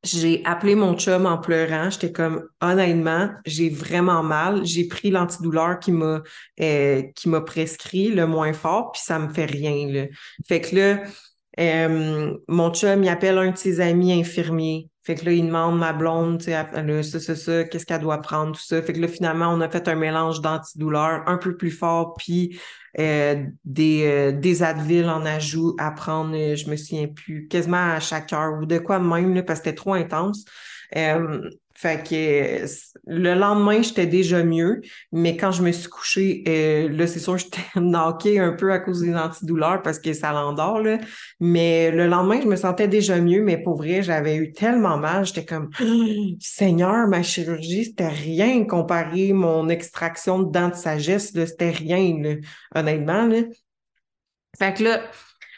j'ai 0.02 0.42
appelé 0.46 0.74
mon 0.74 0.96
chum 0.96 1.26
en 1.26 1.38
pleurant. 1.38 1.90
J'étais 1.90 2.10
comme, 2.10 2.48
honnêtement, 2.60 3.30
j'ai 3.44 3.68
vraiment 3.68 4.22
mal. 4.22 4.64
J'ai 4.64 4.88
pris 4.88 5.10
l'antidouleur 5.10 5.78
qui 5.78 5.92
m'a 5.92 6.22
euh, 6.60 7.02
qui 7.14 7.28
m'a 7.28 7.42
prescrit 7.42 8.08
le 8.08 8.26
moins 8.26 8.52
fort, 8.52 8.92
puis 8.92 9.02
ça 9.04 9.18
me 9.18 9.28
fait 9.28 9.44
rien. 9.44 9.88
Là. 9.92 10.06
Fait 10.48 10.60
que 10.60 10.76
là, 10.76 11.02
euh, 11.60 12.34
mon 12.48 12.72
chum, 12.72 13.02
il 13.04 13.08
appelle 13.08 13.38
un 13.38 13.50
de 13.50 13.58
ses 13.58 13.80
amis 13.80 14.12
infirmiers. 14.12 14.88
Fait 15.10 15.16
que 15.16 15.24
là, 15.24 15.32
il 15.32 15.44
demande 15.44 15.76
ma 15.76 15.92
blonde, 15.92 16.38
tu 16.38 16.52
sais, 16.52 17.02
ça, 17.02 17.18
ça, 17.18 17.34
ça, 17.34 17.64
qu'est-ce 17.64 17.84
qu'elle 17.84 18.00
doit 18.00 18.22
prendre, 18.22 18.52
tout 18.52 18.62
ça. 18.62 18.80
Fait 18.80 18.92
que 18.92 19.00
là, 19.00 19.08
finalement, 19.08 19.48
on 19.52 19.60
a 19.60 19.68
fait 19.68 19.88
un 19.88 19.96
mélange 19.96 20.40
d'antidouleurs 20.40 21.24
un 21.26 21.36
peu 21.36 21.56
plus 21.56 21.72
fort, 21.72 22.14
puis 22.14 22.60
euh, 23.00 23.44
des, 23.64 24.04
euh, 24.04 24.30
des 24.30 24.62
Advil 24.62 25.08
en 25.08 25.26
ajout 25.26 25.74
à 25.80 25.90
prendre, 25.90 26.36
euh, 26.36 26.54
je 26.54 26.70
me 26.70 26.76
souviens 26.76 27.08
plus, 27.08 27.48
quasiment 27.48 27.94
à 27.94 27.98
chaque 27.98 28.32
heure 28.32 28.60
ou 28.62 28.66
de 28.66 28.78
quoi 28.78 29.00
même, 29.00 29.34
là, 29.34 29.42
parce 29.42 29.58
que 29.58 29.64
c'était 29.64 29.76
trop 29.76 29.94
intense. 29.94 30.44
Fait 31.80 32.06
que 32.06 32.66
le 33.06 33.34
lendemain, 33.34 33.80
j'étais 33.80 34.04
déjà 34.04 34.44
mieux, 34.44 34.82
mais 35.12 35.38
quand 35.38 35.50
je 35.50 35.62
me 35.62 35.72
suis 35.72 35.88
couchée, 35.88 36.44
euh, 36.46 36.90
là, 36.90 37.06
c'est 37.06 37.20
sûr, 37.20 37.38
j'étais 37.38 37.62
knockée 37.74 38.38
un 38.38 38.52
peu 38.52 38.70
à 38.70 38.80
cause 38.80 39.00
des 39.00 39.14
antidouleurs 39.14 39.80
parce 39.80 39.98
que 39.98 40.12
ça 40.12 40.30
l'endort, 40.32 40.82
là. 40.82 40.98
Mais 41.40 41.90
le 41.90 42.06
lendemain, 42.06 42.38
je 42.42 42.46
me 42.46 42.56
sentais 42.56 42.86
déjà 42.86 43.18
mieux, 43.18 43.42
mais 43.42 43.56
pour 43.56 43.78
vrai, 43.78 44.02
j'avais 44.02 44.36
eu 44.36 44.52
tellement 44.52 44.98
mal, 44.98 45.24
j'étais 45.24 45.46
comme 45.46 45.70
Seigneur, 46.38 47.08
ma 47.08 47.22
chirurgie, 47.22 47.86
c'était 47.86 48.08
rien 48.08 48.66
comparé 48.66 49.32
mon 49.32 49.70
extraction 49.70 50.40
de 50.40 50.52
dents 50.52 50.68
de 50.68 50.74
sagesse, 50.74 51.32
là, 51.32 51.46
c'était 51.46 51.70
rien, 51.70 52.34
honnêtement, 52.74 53.24
là. 53.24 53.38
Fait 54.58 54.74
que 54.74 54.82
là, 54.82 55.00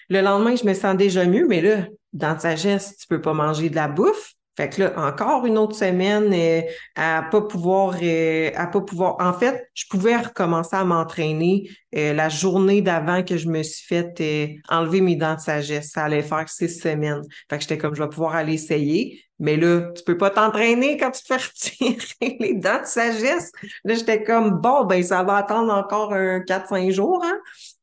le 0.09 0.21
lendemain, 0.21 0.55
je 0.55 0.65
me 0.65 0.75
sens 0.75 0.97
déjà 0.97 1.25
mieux, 1.25 1.49
mais 1.49 1.61
là, 1.61 1.87
dents 2.13 2.37
de 2.37 2.41
sagesse, 2.41 2.97
tu 2.97 3.09
peux 3.09 3.21
pas 3.21 3.35
manger 3.35 3.71
de 3.71 3.75
la 3.75 3.89
bouffe 3.89 4.37
fait 4.57 4.69
que 4.69 4.83
là, 4.83 4.93
encore 4.99 5.47
une 5.47 5.57
autre 5.57 5.75
semaine 5.75 6.31
euh, 6.35 6.61
à 6.95 7.23
pas 7.31 7.41
pouvoir, 7.41 7.97
euh, 8.03 8.51
à 8.55 8.67
pas 8.67 8.83
pouvoir. 8.83 9.17
En 9.19 9.33
fait, 9.33 9.67
je 9.73 9.87
pouvais 9.88 10.17
recommencer 10.17 10.77
à 10.77 10.85
m'entraîner 10.85 11.71
euh, 11.97 12.12
la 12.12 12.29
journée 12.29 12.83
d'avant 12.83 13.23
que 13.23 13.38
je 13.38 13.49
me 13.49 13.62
suis 13.62 13.87
fait 13.87 14.61
enlever 14.69 15.01
mes 15.01 15.17
dents 15.17 15.37
de 15.37 15.41
sagesse. 15.41 15.93
Ça 15.93 16.05
allait 16.05 16.23
faire 16.23 16.49
six 16.51 16.81
semaines. 16.81 17.23
Fait 17.49 17.57
que 17.57 17.62
j'étais 17.62 17.79
comme, 17.79 17.95
je 17.95 18.03
vais 18.03 18.11
pouvoir 18.11 18.35
aller 18.35 18.55
essayer. 18.55 19.25
Mais 19.38 19.57
là, 19.57 19.91
tu 19.97 20.05
peux 20.05 20.19
pas 20.19 20.29
t'entraîner 20.29 20.99
quand 20.99 21.11
tu 21.12 21.23
te 21.23 21.29
fais 21.29 21.37
retirer 21.37 22.37
les 22.41 22.55
dents 22.55 22.83
de 22.83 22.87
sagesse. 22.87 23.53
Là, 23.85 23.95
j'étais 23.95 24.23
comme, 24.23 24.61
bon, 24.61 24.85
ben, 24.85 25.03
ça 25.03 25.23
va 25.23 25.37
attendre 25.37 25.73
encore 25.73 26.12
un 26.12 26.41
4-5 26.41 26.91
jours, 26.91 27.25
hein. 27.25 27.38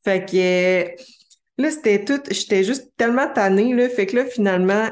Fait 0.05 0.23
que 0.23 1.01
là, 1.61 1.71
c'était 1.71 2.05
tout, 2.05 2.21
j'étais 2.29 2.63
juste 2.63 2.91
tellement 2.95 3.27
tannée, 3.27 3.73
là. 3.73 3.89
Fait 3.89 4.05
que 4.05 4.17
là, 4.17 4.25
finalement, 4.25 4.85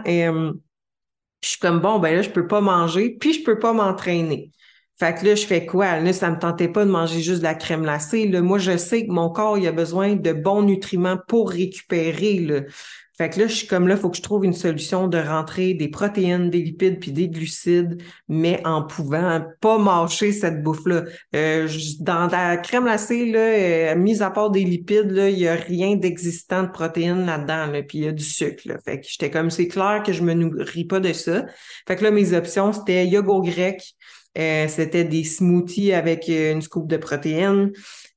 je 1.43 1.49
suis 1.49 1.59
comme 1.59 1.79
bon, 1.79 1.99
ben 1.99 2.15
là, 2.15 2.21
je 2.21 2.29
peux 2.29 2.47
pas 2.47 2.61
manger, 2.61 3.17
puis 3.19 3.33
je 3.33 3.43
peux 3.43 3.59
pas 3.59 3.73
m'entraîner. 3.73 4.51
Fait 4.99 5.13
que 5.13 5.25
là, 5.25 5.35
je 5.35 5.45
fais 5.45 5.65
quoi? 5.65 5.99
Là, 5.99 6.11
ça 6.11 6.31
me 6.31 6.39
tentait 6.39 6.69
pas 6.69 6.83
de 6.83 6.89
manger 6.89 7.21
juste 7.21 7.39
de 7.39 7.43
la 7.43 7.53
crème 7.53 7.83
glacée. 7.83 8.27
Là, 8.27 8.41
moi, 8.41 8.57
je 8.57 8.77
sais 8.77 9.05
que 9.05 9.11
mon 9.11 9.29
corps, 9.29 9.57
il 9.57 9.67
a 9.67 9.71
besoin 9.71 10.15
de 10.15 10.33
bons 10.33 10.63
nutriments 10.63 11.17
pour 11.27 11.51
récupérer. 11.51 12.39
Là. 12.39 12.61
Fait 13.17 13.31
que 13.31 13.39
là, 13.39 13.47
je 13.47 13.55
suis 13.55 13.67
comme 13.67 13.87
là, 13.87 13.95
il 13.95 13.99
faut 13.99 14.11
que 14.11 14.17
je 14.17 14.21
trouve 14.21 14.45
une 14.45 14.53
solution 14.53 15.07
de 15.07 15.17
rentrer 15.17 15.73
des 15.73 15.87
protéines, 15.87 16.51
des 16.51 16.61
lipides 16.61 16.99
puis 16.99 17.11
des 17.11 17.29
glucides, 17.29 17.99
mais 18.27 18.61
en 18.63 18.83
pouvant 18.83 19.43
pas 19.59 19.79
mâcher 19.79 20.31
cette 20.31 20.61
bouffe-là. 20.61 21.03
Euh, 21.35 21.67
dans 21.99 22.27
la 22.27 22.57
crème 22.57 22.83
glacée, 22.83 23.25
là, 23.25 23.39
euh, 23.39 23.95
mise 23.95 24.21
à 24.21 24.29
part 24.29 24.51
des 24.51 24.63
lipides, 24.63 25.09
là, 25.09 25.29
il 25.29 25.39
y 25.39 25.47
a 25.47 25.55
rien 25.55 25.95
d'existant 25.95 26.61
de 26.61 26.69
protéines 26.69 27.25
là-dedans, 27.25 27.65
là, 27.65 27.81
puis 27.81 27.97
il 27.97 28.03
y 28.03 28.07
a 28.07 28.11
du 28.11 28.23
sucre. 28.23 28.61
Là. 28.65 28.77
Fait 28.85 28.99
que 28.99 29.07
j'étais 29.09 29.31
comme, 29.31 29.49
c'est 29.49 29.67
clair 29.67 30.03
que 30.05 30.13
je 30.13 30.21
me 30.21 30.35
nourris 30.35 30.85
pas 30.85 30.99
de 30.99 31.11
ça. 31.11 31.43
Fait 31.87 31.95
que 31.95 32.03
là, 32.03 32.11
mes 32.11 32.33
options, 32.33 32.71
c'était 32.71 33.07
yogourt 33.07 33.41
grec, 33.41 33.81
euh, 34.37 34.67
c'était 34.67 35.03
des 35.03 35.23
smoothies 35.23 35.93
avec 35.93 36.27
une 36.27 36.61
scoop 36.61 36.87
de 36.87 36.97
protéines. 36.97 37.71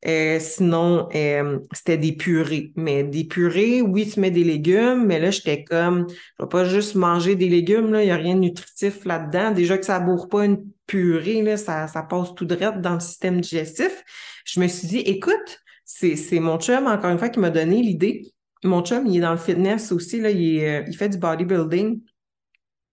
Euh, 0.07 0.39
sinon, 0.41 1.09
euh, 1.15 1.59
c'était 1.73 1.99
des 1.99 2.13
purées. 2.13 2.73
Mais 2.77 3.05
des 3.05 3.25
purées, 3.25 3.83
oui, 3.83 4.09
tu 4.09 4.21
mets 4.21 4.31
des 4.31 4.45
légumes, 4.45 5.05
mais 5.07 5.19
là, 5.19 5.31
j'étais 5.31 5.63
comme, 5.65 6.07
je 6.09 6.45
vais 6.45 6.49
pas 6.49 6.65
juste 6.65 6.95
manger 6.95 7.37
des 7.37 7.49
légumes, 7.49 7.93
là, 7.93 8.03
il 8.03 8.07
n'y 8.07 8.11
a 8.11 8.17
rien 8.17 8.35
de 8.35 8.41
nutritif 8.41 9.05
là-dedans. 9.05 9.53
Déjà 9.53 9.77
que 9.77 9.85
ça 9.85 10.01
ne 10.01 10.07
bourre 10.07 10.29
pas 10.29 10.45
une 10.47 10.65
purée, 10.87 11.43
là, 11.43 11.57
ça, 11.57 11.87
ça 11.87 12.03
passe 12.03 12.35
tout 12.35 12.47
droit 12.47 12.73
dans 12.73 12.95
le 12.95 13.01
système 13.01 13.41
digestif. 13.41 14.03
Je 14.45 14.61
me 14.61 14.69
suis 14.69 14.89
dit, 14.89 14.99
écoute, 15.01 15.61
c'est, 15.85 16.17
c'est 16.17 16.41
mon 16.41 16.59
chum, 16.59 16.87
encore 16.87 17.11
une 17.11 17.19
fois, 17.19 17.29
qui 17.29 17.41
m'a 17.41 17.51
donné 17.51 17.83
l'idée. 17.83 18.33
Mon 18.65 18.83
chum, 18.83 19.07
il 19.07 19.19
est 19.19 19.21
dans 19.21 19.33
le 19.33 19.39
fitness 19.39 19.93
aussi, 19.93 20.21
là, 20.21 20.31
il, 20.31 20.85
il 20.89 20.97
fait 20.97 21.09
du 21.11 21.19
bodybuilding. 21.19 22.01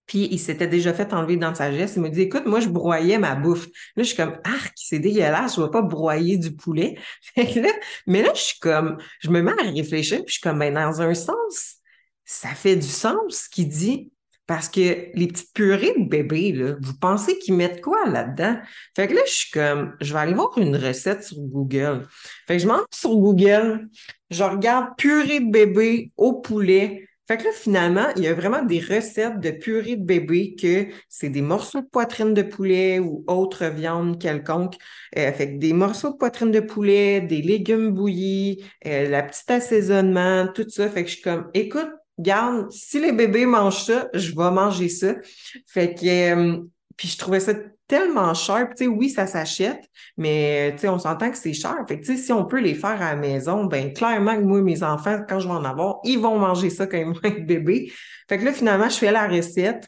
Puis 0.07 0.29
il 0.31 0.39
s'était 0.39 0.67
déjà 0.67 0.93
fait 0.93 1.13
enlever 1.13 1.35
dans 1.35 1.53
sa 1.53 1.71
geste. 1.71 1.97
Il 1.97 2.01
me 2.01 2.09
dit 2.09 2.21
Écoute, 2.21 2.45
moi, 2.45 2.61
je 2.61 2.69
broyais 2.69 3.17
ma 3.17 3.35
bouffe. 3.35 3.67
Là, 3.95 4.03
je 4.03 4.03
suis 4.03 4.15
comme 4.15 4.37
Arc, 4.43 4.73
c'est 4.75 4.99
dégueulasse, 4.99 5.55
je 5.55 5.61
ne 5.61 5.65
vais 5.65 5.71
pas 5.71 5.81
broyer 5.81 6.37
du 6.37 6.55
poulet. 6.55 6.97
mais 8.07 8.21
là, 8.21 8.31
je 8.33 8.41
suis 8.41 8.59
comme, 8.59 8.97
je 9.19 9.29
me 9.29 9.41
mets 9.41 9.51
à 9.51 9.69
réfléchir, 9.69 10.19
puis 10.19 10.27
je 10.27 10.33
suis 10.33 10.41
comme, 10.41 10.59
ben, 10.59 10.73
dans 10.73 11.01
un 11.01 11.13
sens, 11.13 11.77
ça 12.25 12.49
fait 12.49 12.75
du 12.77 12.87
sens 12.87 13.43
ce 13.45 13.49
qu'il 13.49 13.67
dit. 13.67 14.11
Parce 14.47 14.69
que 14.69 15.09
les 15.13 15.27
petites 15.27 15.53
purées 15.53 15.93
de 15.97 16.07
bébé, 16.07 16.53
là, 16.53 16.75
vous 16.79 16.93
pensez 16.97 17.37
qu'ils 17.37 17.55
mettent 17.55 17.81
quoi 17.81 18.07
là-dedans? 18.07 18.57
Fait 18.95 19.09
que 19.09 19.13
là, 19.13 19.19
je 19.27 19.31
suis 19.33 19.51
comme, 19.51 19.93
je 19.99 20.13
vais 20.13 20.19
aller 20.19 20.33
voir 20.33 20.57
une 20.57 20.77
recette 20.77 21.25
sur 21.25 21.37
Google. 21.37 22.07
Fait 22.47 22.55
que 22.55 22.63
je 22.63 22.67
m'en 22.67 22.79
sur 22.89 23.17
Google, 23.17 23.89
je 24.29 24.43
regarde 24.45 24.95
purée 24.97 25.41
de 25.41 25.51
bébé 25.51 26.13
au 26.15 26.35
poulet 26.35 27.06
fait 27.27 27.37
que 27.37 27.43
là, 27.43 27.51
finalement, 27.51 28.07
il 28.15 28.23
y 28.23 28.27
a 28.27 28.33
vraiment 28.33 28.63
des 28.63 28.79
recettes 28.79 29.41
de 29.41 29.51
purée 29.51 29.97
de 29.97 30.03
bébé 30.05 30.55
que 30.55 30.87
c'est 31.09 31.27
des 31.29 31.41
morceaux 31.41 31.81
de 31.81 31.87
poitrine 31.87 32.33
de 32.33 32.41
poulet 32.41 32.99
ou 32.99 33.25
autre 33.27 33.65
viande 33.65 34.17
quelconque. 34.17 34.75
Euh, 35.17 35.33
fait 35.33 35.53
que 35.53 35.57
des 35.57 35.73
morceaux 35.73 36.11
de 36.11 36.17
poitrine 36.17 36.51
de 36.51 36.61
poulet, 36.61 37.19
des 37.19 37.41
légumes 37.41 37.91
bouillis, 37.91 38.63
euh, 38.85 39.09
la 39.09 39.23
petite 39.23 39.51
assaisonnement, 39.51 40.47
tout 40.53 40.69
ça. 40.69 40.89
Fait 40.89 41.03
que 41.03 41.09
je 41.09 41.15
suis 41.15 41.23
comme, 41.23 41.49
écoute, 41.53 41.89
garde, 42.17 42.71
si 42.71 42.99
les 42.99 43.11
bébés 43.11 43.45
mangent 43.45 43.83
ça, 43.83 44.07
je 44.13 44.29
vais 44.29 44.51
manger 44.51 44.87
ça. 44.87 45.15
Fait 45.67 45.93
que, 45.93 46.05
euh, 46.33 46.63
puis 46.97 47.07
je 47.07 47.17
trouvais 47.17 47.39
ça 47.39 47.53
tellement 47.87 48.33
cher. 48.33 48.67
Tu 48.75 48.85
sais, 48.85 48.87
oui, 48.87 49.09
ça 49.09 49.27
s'achète, 49.27 49.89
mais 50.17 50.73
tu 50.73 50.79
sais, 50.79 50.89
on 50.89 50.99
s'entend 50.99 51.31
que 51.31 51.37
c'est 51.37 51.53
cher. 51.53 51.75
Fait 51.87 51.99
que, 51.99 52.05
tu 52.05 52.17
sais, 52.17 52.21
si 52.21 52.33
on 52.33 52.45
peut 52.45 52.59
les 52.59 52.75
faire 52.75 53.01
à 53.01 53.13
la 53.13 53.15
maison, 53.15 53.65
ben 53.65 53.93
clairement 53.93 54.35
que 54.35 54.41
moi, 54.41 54.61
mes 54.61 54.83
enfants, 54.83 55.21
quand 55.27 55.39
je 55.39 55.47
vais 55.47 55.53
en 55.53 55.63
avoir, 55.63 55.99
ils 56.03 56.19
vont 56.19 56.37
manger 56.37 56.69
ça 56.69 56.87
quand 56.87 56.97
ils 56.97 57.05
vont 57.05 57.19
être 57.23 57.45
bébés. 57.45 57.91
Fait 58.27 58.37
que 58.37 58.45
là, 58.45 58.51
finalement, 58.51 58.89
je 58.89 58.97
fais 58.97 59.11
la 59.11 59.27
recette. 59.27 59.87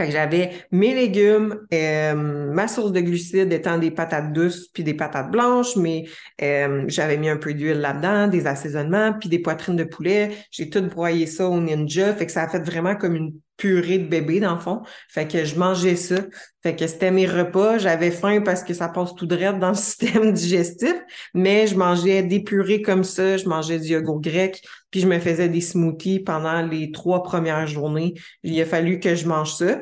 Fait 0.00 0.06
que 0.06 0.12
j'avais 0.12 0.52
mes 0.72 0.94
légumes, 0.94 1.60
euh, 1.74 2.14
ma 2.14 2.68
source 2.68 2.90
de 2.90 3.00
glucides 3.00 3.52
étant 3.52 3.76
des 3.76 3.90
patates 3.90 4.32
douces 4.32 4.66
puis 4.68 4.82
des 4.82 4.94
patates 4.94 5.30
blanches, 5.30 5.76
mais 5.76 6.06
euh, 6.40 6.84
j'avais 6.88 7.18
mis 7.18 7.28
un 7.28 7.36
peu 7.36 7.52
d'huile 7.52 7.82
là-dedans, 7.82 8.26
des 8.26 8.46
assaisonnements, 8.46 9.12
puis 9.12 9.28
des 9.28 9.40
poitrines 9.40 9.76
de 9.76 9.84
poulet. 9.84 10.30
J'ai 10.52 10.70
tout 10.70 10.80
broyé 10.80 11.26
ça 11.26 11.46
au 11.46 11.60
ninja, 11.60 12.14
fait 12.14 12.24
que 12.24 12.32
ça 12.32 12.44
a 12.44 12.48
fait 12.48 12.60
vraiment 12.60 12.96
comme 12.96 13.14
une 13.14 13.34
purée 13.58 13.98
de 13.98 14.08
bébé 14.08 14.40
dans 14.40 14.54
le 14.54 14.60
fond. 14.60 14.80
Fait 15.10 15.28
que 15.28 15.44
je 15.44 15.56
mangeais 15.56 15.96
ça. 15.96 16.16
Fait 16.62 16.74
que 16.74 16.86
c'était 16.86 17.10
mes 17.10 17.26
repas. 17.26 17.76
J'avais 17.76 18.10
faim 18.10 18.40
parce 18.42 18.64
que 18.64 18.72
ça 18.72 18.88
passe 18.88 19.14
tout 19.14 19.26
droit 19.26 19.52
dans 19.52 19.68
le 19.68 19.74
système 19.74 20.32
digestif, 20.32 20.94
mais 21.34 21.66
je 21.66 21.76
mangeais 21.76 22.22
des 22.22 22.40
purées 22.40 22.80
comme 22.80 23.04
ça, 23.04 23.36
je 23.36 23.46
mangeais 23.46 23.78
du 23.78 23.88
yogourt 23.88 24.22
grec, 24.22 24.62
puis 24.90 25.00
je 25.00 25.06
me 25.06 25.18
faisais 25.18 25.48
des 25.48 25.60
smoothies 25.60 26.20
pendant 26.20 26.62
les 26.62 26.90
trois 26.90 27.22
premières 27.22 27.66
journées. 27.66 28.14
Il 28.42 28.60
a 28.60 28.66
fallu 28.66 28.98
que 28.98 29.14
je 29.14 29.26
mange 29.26 29.52
ça. 29.54 29.80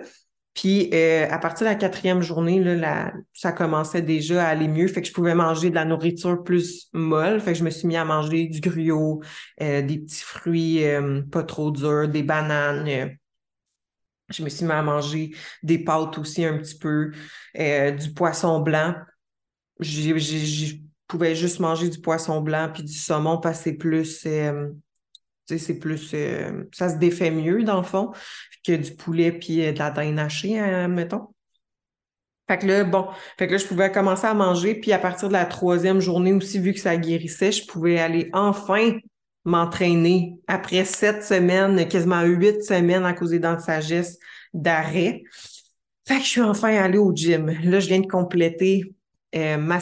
Puis 0.54 0.90
euh, 0.92 1.26
à 1.30 1.38
partir 1.38 1.66
de 1.66 1.70
la 1.70 1.76
quatrième 1.76 2.20
journée, 2.20 2.62
là, 2.62 3.12
ça 3.32 3.52
commençait 3.52 4.02
déjà 4.02 4.44
à 4.44 4.48
aller 4.48 4.66
mieux. 4.66 4.88
Fait 4.88 5.00
que 5.00 5.08
je 5.08 5.12
pouvais 5.12 5.34
manger 5.34 5.70
de 5.70 5.74
la 5.76 5.84
nourriture 5.84 6.42
plus 6.42 6.88
molle. 6.92 7.40
Fait 7.40 7.52
que 7.52 7.58
je 7.58 7.64
me 7.64 7.70
suis 7.70 7.86
mis 7.86 7.96
à 7.96 8.04
manger 8.04 8.48
du 8.48 8.60
gruau, 8.60 9.22
euh, 9.62 9.82
des 9.82 9.98
petits 9.98 10.22
fruits 10.22 10.84
euh, 10.84 11.22
pas 11.22 11.44
trop 11.44 11.70
durs, 11.70 12.08
des 12.08 12.24
bananes. 12.24 13.16
je 14.30 14.42
me 14.42 14.48
suis 14.48 14.64
mis 14.64 14.72
à 14.72 14.82
manger 14.82 15.30
des 15.62 15.78
pâtes 15.78 16.18
aussi 16.18 16.44
un 16.44 16.58
petit 16.58 16.76
peu, 16.76 17.12
du 17.54 18.12
poisson 18.12 18.60
blanc. 18.60 18.94
Je 19.78 20.74
pouvais 21.06 21.36
juste 21.36 21.60
manger 21.60 21.88
du 21.88 22.00
poisson 22.00 22.40
blanc 22.40 22.68
puis 22.74 22.82
du 22.82 22.92
saumon 22.92 23.38
parce 23.38 23.58
que 23.58 23.64
c'est 23.64 23.72
plus 23.74 24.26
c'est 25.56 25.78
plus. 25.78 26.10
Euh, 26.14 26.64
ça 26.72 26.88
se 26.90 26.96
défait 26.96 27.30
mieux, 27.30 27.62
dans 27.64 27.78
le 27.78 27.82
fond, 27.82 28.12
que 28.64 28.72
du 28.72 28.94
poulet 28.94 29.32
puis 29.32 29.64
euh, 29.64 29.72
de 29.72 29.78
la 29.78 29.90
dinde 29.90 30.18
hachée, 30.18 30.58
hein, 30.58 30.88
mettons. 30.88 31.28
Fait 32.48 32.58
que 32.58 32.66
là, 32.66 32.84
bon, 32.84 33.06
fait 33.38 33.46
que 33.46 33.52
là, 33.52 33.58
je 33.58 33.66
pouvais 33.66 33.92
commencer 33.92 34.26
à 34.26 34.34
manger, 34.34 34.74
puis 34.74 34.92
à 34.92 34.98
partir 34.98 35.28
de 35.28 35.34
la 35.34 35.44
troisième 35.44 36.00
journée 36.00 36.32
aussi, 36.32 36.58
vu 36.58 36.72
que 36.72 36.80
ça 36.80 36.96
guérissait, 36.96 37.52
je 37.52 37.66
pouvais 37.66 37.98
aller 37.98 38.30
enfin 38.32 38.98
m'entraîner 39.44 40.38
après 40.46 40.84
sept 40.84 41.22
semaines, 41.22 41.86
quasiment 41.88 42.22
huit 42.22 42.62
semaines 42.62 43.04
à 43.04 43.12
cause 43.12 43.30
des 43.30 43.38
dents 43.38 43.54
de 43.54 43.60
sagesse 43.60 44.18
d'arrêt. 44.54 45.22
Fait 46.06 46.16
que 46.16 46.24
je 46.24 46.28
suis 46.28 46.40
enfin 46.40 46.74
allée 46.74 46.98
au 46.98 47.14
gym. 47.14 47.46
Là, 47.64 47.80
je 47.80 47.88
viens 47.88 48.00
de 48.00 48.06
compléter 48.06 48.94
euh, 49.34 49.56
ma 49.58 49.78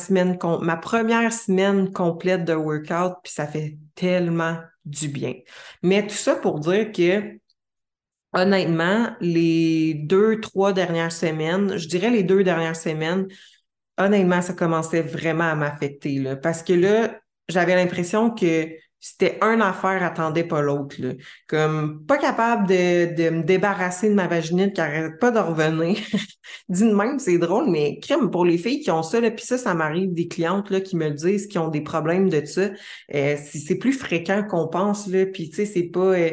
ma 0.61 0.77
première 0.77 1.33
semaine 1.33 1.93
complète 1.93 2.45
de 2.45 2.55
workout, 2.55 3.15
puis 3.23 3.33
ça 3.33 3.47
fait 3.47 3.79
tellement 3.95 4.59
du 4.85 5.09
bien. 5.09 5.35
Mais 5.83 6.07
tout 6.07 6.15
ça 6.15 6.35
pour 6.35 6.61
dire 6.61 6.93
que 6.93 7.39
honnêtement, 8.33 9.11
les 9.21 9.95
deux, 9.95 10.41
trois 10.41 10.73
dernières 10.73 11.13
semaines, 11.13 11.77
je 11.77 11.89
dirais 11.89 12.11
les 12.11 12.23
deux 12.23 12.45
dernières 12.45 12.77
semaines, 12.77 13.29
honnêtement, 13.99 14.43
ça 14.43 14.53
commençait 14.53 15.03
vraiment 15.03 15.45
à 15.51 15.55
m'affecter. 15.55 16.23
Parce 16.43 16.63
que 16.63 16.75
là, 16.75 17.19
j'avais 17.49 17.75
l'impression 17.77 18.31
que 18.31 18.69
c'était 19.01 19.39
une 19.43 19.63
affaire 19.63 20.03
attendait 20.03 20.45
pas 20.45 20.63
l'autre. 20.63 20.97
Comme 21.47 22.05
pas 22.07 22.19
capable 22.19 22.67
de, 22.67 23.31
me 23.31 23.43
débarrasser 23.43 24.09
de 24.09 24.15
ma 24.15 24.27
vaginite 24.27 24.75
qui 24.75 24.81
arrête 24.81 25.19
pas 25.21 25.31
de 25.31 25.39
revenir. 25.39 25.99
Dis 26.69 26.83
de 26.83 26.95
même, 26.95 27.19
c'est 27.19 27.39
drôle, 27.39 27.71
mais 27.71 27.99
crème 28.01 28.31
pour 28.31 28.45
les 28.45 28.59
filles 28.59 28.81
qui 28.81 28.91
ont 28.91 29.03
ça, 29.03 29.21
puis 29.21 29.45
ça, 29.45 29.59
ça 29.59 29.75
m'arrive 29.75 30.13
des 30.13 30.29
clientes 30.29 30.71
là, 30.71 30.81
qui 30.81 30.97
me 30.97 31.09
le 31.09 31.15
disent, 31.15 31.47
qui 31.47 31.59
ont 31.59 31.69
des 31.69 31.83
problèmes 31.83 32.29
de 32.29 32.45
ça. 32.45 32.71
Euh, 33.15 33.37
c'est 33.45 33.77
plus 33.77 33.93
fréquent 33.93 34.45
qu'on 34.49 34.69
pense, 34.69 35.09
puis 35.33 35.51
tu 35.51 35.57
sais, 35.57 35.67
c'est 35.67 35.85
pas. 35.85 36.15
Euh, 36.15 36.31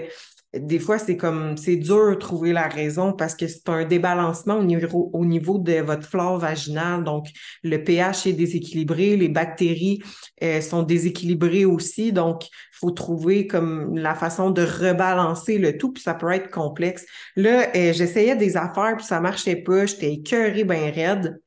des 0.53 0.79
fois, 0.79 0.99
c'est 0.99 1.17
comme, 1.17 1.57
c'est 1.57 1.77
dur 1.77 2.11
de 2.11 2.15
trouver 2.15 2.53
la 2.53 2.67
raison 2.67 3.11
parce 3.13 3.35
que 3.35 3.47
c'est 3.47 3.67
un 3.69 3.85
débalancement 3.85 4.55
au 4.55 4.63
niveau, 4.63 5.09
au 5.13 5.25
niveau 5.25 5.57
de 5.57 5.81
votre 5.81 6.07
flore 6.07 6.37
vaginale. 6.37 7.03
Donc, 7.03 7.27
le 7.63 7.83
pH 7.83 8.27
est 8.27 8.33
déséquilibré, 8.33 9.17
les 9.17 9.29
bactéries 9.29 10.01
euh, 10.43 10.61
sont 10.61 10.83
déséquilibrées 10.83 11.65
aussi. 11.65 12.11
Donc, 12.13 12.45
il 12.45 12.77
faut 12.79 12.91
trouver 12.91 13.47
comme 13.47 13.97
la 13.97 14.13
façon 14.13 14.51
de 14.51 14.61
rebalancer 14.61 15.57
le 15.57 15.77
tout, 15.77 15.91
puis 15.91 16.03
ça 16.03 16.13
peut 16.13 16.31
être 16.31 16.51
complexe. 16.51 17.05
Là, 17.35 17.69
euh, 17.75 17.93
j'essayais 17.93 18.35
des 18.35 18.55
affaires, 18.55 18.95
puis 18.97 19.05
ça 19.05 19.19
marchait 19.19 19.55
pas. 19.55 19.87
J'étais 19.87 20.13
écœurée 20.13 20.63
bien 20.63 20.91
raide. 20.91 21.42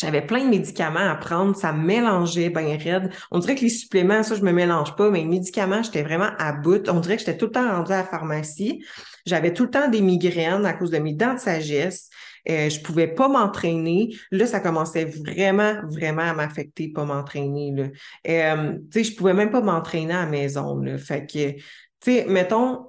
J'avais 0.00 0.22
plein 0.22 0.44
de 0.44 0.48
médicaments 0.48 1.10
à 1.10 1.14
prendre, 1.14 1.54
ça 1.54 1.74
mélangeait 1.74 2.48
bien 2.48 2.78
raide. 2.78 3.12
On 3.30 3.38
dirait 3.38 3.54
que 3.54 3.60
les 3.60 3.68
suppléments, 3.68 4.22
ça, 4.22 4.34
je 4.34 4.42
me 4.42 4.50
mélange 4.50 4.96
pas, 4.96 5.10
mais 5.10 5.18
les 5.18 5.26
médicaments, 5.26 5.82
j'étais 5.82 6.02
vraiment 6.02 6.30
à 6.38 6.52
bout. 6.54 6.88
On 6.88 7.00
dirait 7.00 7.16
que 7.16 7.20
j'étais 7.20 7.36
tout 7.36 7.46
le 7.46 7.52
temps 7.52 7.68
rendue 7.68 7.92
à 7.92 7.98
la 7.98 8.04
pharmacie. 8.04 8.82
J'avais 9.26 9.52
tout 9.52 9.64
le 9.64 9.70
temps 9.70 9.88
des 9.88 10.00
migraines 10.00 10.64
à 10.64 10.72
cause 10.72 10.90
de 10.90 10.98
mes 10.98 11.12
dents 11.12 11.34
de 11.34 11.38
sagesse. 11.38 12.08
Euh, 12.48 12.70
je 12.70 12.80
pouvais 12.80 13.08
pas 13.08 13.28
m'entraîner. 13.28 14.16
Là, 14.30 14.46
ça 14.46 14.60
commençait 14.60 15.04
vraiment, 15.04 15.74
vraiment 15.84 16.22
à 16.22 16.32
m'affecter, 16.32 16.88
pas 16.88 17.04
m'entraîner. 17.04 17.72
Là. 17.72 17.88
Euh, 18.26 18.78
tu 18.90 19.04
sais, 19.04 19.04
je 19.04 19.14
pouvais 19.14 19.34
même 19.34 19.50
pas 19.50 19.60
m'entraîner 19.60 20.14
à 20.14 20.24
la 20.24 20.30
maison. 20.30 20.82
Fait 20.96 21.26
que, 21.26 21.52
tu 21.52 21.62
sais, 22.00 22.24
mettons, 22.26 22.86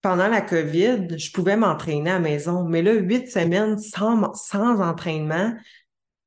pendant 0.00 0.28
la 0.28 0.40
COVID, 0.40 1.18
je 1.18 1.30
pouvais 1.32 1.56
m'entraîner 1.56 2.10
à 2.10 2.14
la 2.14 2.20
maison, 2.20 2.64
mais 2.64 2.80
là, 2.80 2.94
huit 2.94 3.28
semaines 3.28 3.78
sans, 3.78 4.32
sans 4.32 4.80
entraînement, 4.80 5.52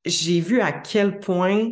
j'ai 0.06 0.40
vu 0.40 0.62
à 0.62 0.72
quel 0.72 1.20
point 1.20 1.72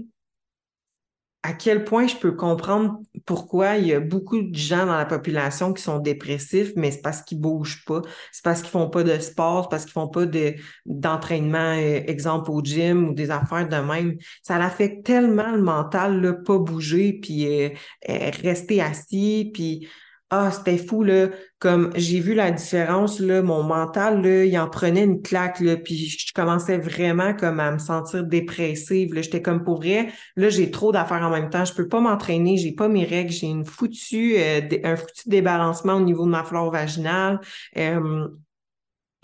à 1.42 1.54
quel 1.54 1.86
point 1.86 2.06
je 2.06 2.18
peux 2.18 2.34
comprendre 2.34 3.00
pourquoi 3.26 3.78
il 3.78 3.88
y 3.88 3.94
a 3.94 4.02
beaucoup 4.02 4.42
de 4.42 4.54
gens 4.54 4.86
dans 4.86 4.98
la 4.98 5.06
population 5.06 5.72
qui 5.74 5.82
sont 5.82 6.00
dépressifs, 6.00 6.74
mais 6.76 6.92
c'est 6.92 7.02
parce 7.02 7.22
qu'ils 7.22 7.40
bougent 7.40 7.86
pas, 7.86 8.02
c'est 8.34 8.44
parce 8.44 8.62
qu'ils 8.62 8.72
font 8.72 8.90
pas 8.90 9.04
de 9.04 9.18
sport, 9.20 9.64
c'est 9.64 9.70
parce 9.70 9.84
qu'ils 9.86 9.94
font 9.94 10.10
pas 10.10 10.26
de, 10.26 10.56
d'entraînement, 10.86 11.78
euh, 11.78 12.02
exemple 12.08 12.52
au 12.52 12.62
gym 12.62 13.10
ou 13.10 13.14
des 13.14 13.32
affaires 13.32 13.70
de 13.70 13.78
même. 13.78 14.18
Ça 14.44 14.58
affecte 14.58 15.06
tellement 15.06 15.52
le 15.56 15.62
mental, 15.62 16.22
là, 16.22 16.34
pas 16.34 16.58
bouger, 16.58 17.14
puis 17.22 17.48
euh, 17.48 17.70
euh, 18.10 18.32
rester 18.44 18.82
assis, 18.82 19.50
puis 19.54 19.88
ah, 20.32 20.52
c'était 20.52 20.78
fou, 20.78 21.04
là. 21.04 21.30
Comme 21.58 21.92
j'ai 21.96 22.20
vu 22.20 22.36
la 22.36 22.52
différence, 22.52 23.20
là, 23.20 23.42
mon 23.42 23.64
mental, 23.64 24.22
là, 24.22 24.46
il 24.46 24.60
en 24.60 24.70
prenait 24.70 25.04
une 25.04 25.22
claque, 25.24 25.60
là, 25.60 25.76
puis 25.76 26.08
je 26.08 26.32
commençais 26.34 26.78
vraiment 26.78 27.34
comme 27.34 27.60
à 27.60 27.72
me 27.72 27.80
sentir 27.80 28.24
dépressive. 28.24 29.14
Là. 29.14 29.24
J'étais 29.24 29.42
comme 29.42 29.64
pour 29.64 29.78
vrai, 29.78 30.10
là, 30.36 30.50
j'ai 30.50 30.70
trop 30.70 30.92
d'affaires 30.92 31.24
en 31.24 31.32
même 31.32 31.50
temps. 31.50 31.66
Je 31.66 31.74
peux 31.74 31.88
pas 31.88 32.00
m'entraîner, 32.00 32.58
j'ai 32.58 32.74
pas 32.74 32.88
mes 32.88 33.06
règles, 33.06 33.32
j'ai 33.32 33.48
une 33.48 33.66
foutue, 33.66 34.36
euh, 34.38 34.62
un 34.84 34.96
foutu 34.96 35.28
débalancement 35.28 35.94
au 35.96 36.02
niveau 36.02 36.26
de 36.26 36.32
ma 36.32 36.44
flore 36.44 36.72
vaginale. 36.72 37.40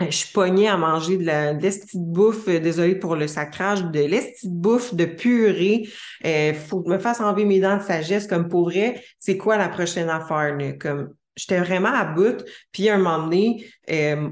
Je 0.00 0.10
suis 0.10 0.32
pognée 0.32 0.68
à 0.68 0.76
manger 0.76 1.16
de 1.16 1.24
la 1.24 1.54
de 1.54 1.70
bouffe, 1.94 2.48
euh, 2.48 2.60
désolé 2.60 2.96
pour 2.96 3.16
le 3.16 3.26
sacrage, 3.26 3.84
de 3.84 4.00
l'esti 4.00 4.48
de 4.48 4.54
bouffe, 4.54 4.94
de 4.94 5.06
purée. 5.06 5.88
Il 6.24 6.54
faut 6.54 6.82
que 6.82 6.90
je 6.90 6.94
me 6.94 6.98
fasse 6.98 7.20
enlever 7.20 7.44
mes 7.44 7.60
dents 7.60 7.78
de 7.78 7.82
sagesse 7.82 8.26
comme 8.26 8.48
pour 8.48 8.68
vrai. 8.68 9.02
C'est 9.18 9.36
quoi 9.36 9.56
la 9.56 9.68
prochaine 9.68 10.10
affaire? 10.10 10.56
Là? 10.56 10.72
Comme 10.74 11.14
j'étais 11.36 11.60
vraiment 11.60 11.92
à 11.92 12.04
bout. 12.04 12.44
Puis 12.72 12.88
à 12.88 12.94
un 12.94 12.98
moment 12.98 13.24
donné, 13.24 13.66
euh, 13.90 14.30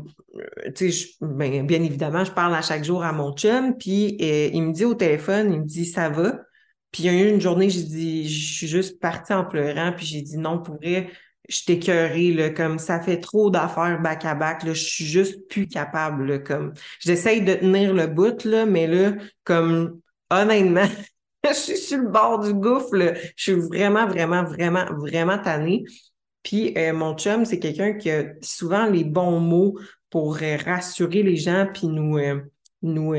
ben, 1.21 1.67
bien 1.67 1.83
évidemment, 1.83 2.25
je 2.25 2.33
parle 2.33 2.55
à 2.55 2.63
chaque 2.63 2.85
jour 2.85 3.05
à 3.05 3.13
mon 3.13 3.33
chum, 3.33 3.77
puis 3.77 4.17
euh, 4.21 4.51
il 4.53 4.63
me 4.63 4.73
dit 4.73 4.85
au 4.85 4.95
téléphone, 4.95 5.53
il 5.53 5.61
me 5.61 5.67
dit 5.67 5.87
ça 5.87 6.09
va? 6.09 6.41
Puis 6.91 7.05
il 7.05 7.07
y 7.07 7.09
a 7.09 7.13
eu 7.13 7.29
une 7.29 7.41
journée, 7.41 7.71
j'ai 7.71 7.83
dit, 7.83 8.29
je 8.29 8.55
suis 8.55 8.69
juste 8.69 9.01
partie 9.01 9.33
en 9.33 9.45
pleurant, 9.45 9.93
puis 9.97 10.07
j'ai 10.07 10.23
dit 10.23 10.39
non, 10.39 10.63
pour 10.63 10.77
vrai, 10.77 11.11
je 11.49 11.65
t'écœurée, 11.65 12.33
là, 12.33 12.51
comme 12.51 12.79
ça 12.79 13.01
fait 13.01 13.21
trop 13.21 13.51
d'affaires 13.51 14.01
back 14.01 14.25
à 14.25 14.35
back, 14.35 14.63
là, 14.63 14.73
je 14.73 14.85
suis 14.85 15.05
juste 15.05 15.49
plus 15.49 15.67
capable, 15.67 16.27
là, 16.27 16.39
comme 16.39 16.73
j'essaye 17.01 17.43
de 17.43 17.55
tenir 17.55 17.93
le 17.93 18.07
bout, 18.07 18.45
là, 18.45 18.67
mais 18.67 18.87
là, 18.87 19.13
comme 19.45 20.01
honnêtement, 20.31 20.89
je 21.45 21.55
suis 21.55 21.77
sur 21.77 21.99
le 21.99 22.09
bord 22.09 22.41
du 22.41 22.55
gouffre, 22.55 22.97
je 23.37 23.43
suis 23.43 23.61
vraiment, 23.61 24.07
vraiment, 24.07 24.45
vraiment, 24.45 24.87
vraiment 24.97 25.39
tannée. 25.39 25.85
Puis 26.43 26.77
euh, 26.77 26.93
mon 26.93 27.17
chum, 27.17 27.45
c'est 27.45 27.59
quelqu'un 27.59 27.95
qui 27.95 28.11
a 28.11 28.25
souvent 28.43 28.87
les 28.87 29.05
bons 29.05 29.41
mots 29.41 29.79
pour 30.11 30.39
euh, 30.43 30.57
rassurer 30.65 31.23
les 31.23 31.37
gens, 31.37 31.67
puis 31.73 31.87
nous, 31.87 32.19
euh, 32.19 32.41
nous 32.83 33.15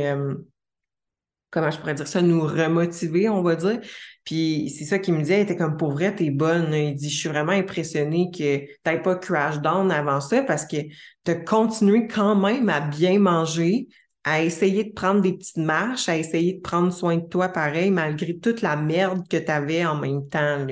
comment 1.56 1.72
je 1.72 1.80
pourrais 1.80 1.94
dire 1.94 2.08
ça, 2.08 2.22
nous 2.22 2.42
remotiver, 2.42 3.30
on 3.30 3.42
va 3.42 3.56
dire. 3.56 3.80
Puis 4.26 4.74
c'est 4.76 4.86
ça 4.86 4.98
qu'il 4.98 5.14
me 5.14 5.22
disait, 5.22 5.40
il 5.40 5.44
était 5.44 5.56
comme 5.56 5.78
pour 5.78 5.92
vrai, 5.92 6.16
t'es 6.16 6.32
bonne. 6.32 6.74
Il 6.74 6.96
dit, 6.96 7.10
je 7.10 7.18
suis 7.18 7.30
vraiment 7.30 7.52
impressionné 7.52 8.32
que 8.32 8.66
t'aies 8.84 9.02
pas 9.02 9.16
crash 9.16 9.60
down 9.62 9.92
avant 9.92 10.20
ça 10.20 10.42
parce 10.42 10.66
que 10.66 10.78
t'as 11.24 11.36
continué 11.36 12.08
quand 12.08 12.36
même 12.36 12.68
à 12.70 12.82
bien 12.82 13.20
manger, 13.20 13.88
à 14.24 14.42
essayer 14.42 14.84
de 14.84 14.94
prendre 14.94 15.22
des 15.22 15.34
petites 15.34 15.58
marches, 15.58 16.10
à 16.10 16.18
essayer 16.18 16.54
de 16.54 16.62
prendre 16.62 16.92
soin 16.92 17.18
de 17.18 17.28
toi 17.28 17.50
pareil, 17.50 17.92
malgré 17.92 18.38
toute 18.40 18.64
la 18.64 18.76
merde 18.76 19.28
que 19.30 19.38
tu 19.38 19.52
avais 19.52 19.86
en 19.86 19.96
même 19.96 20.28
temps. 20.28 20.66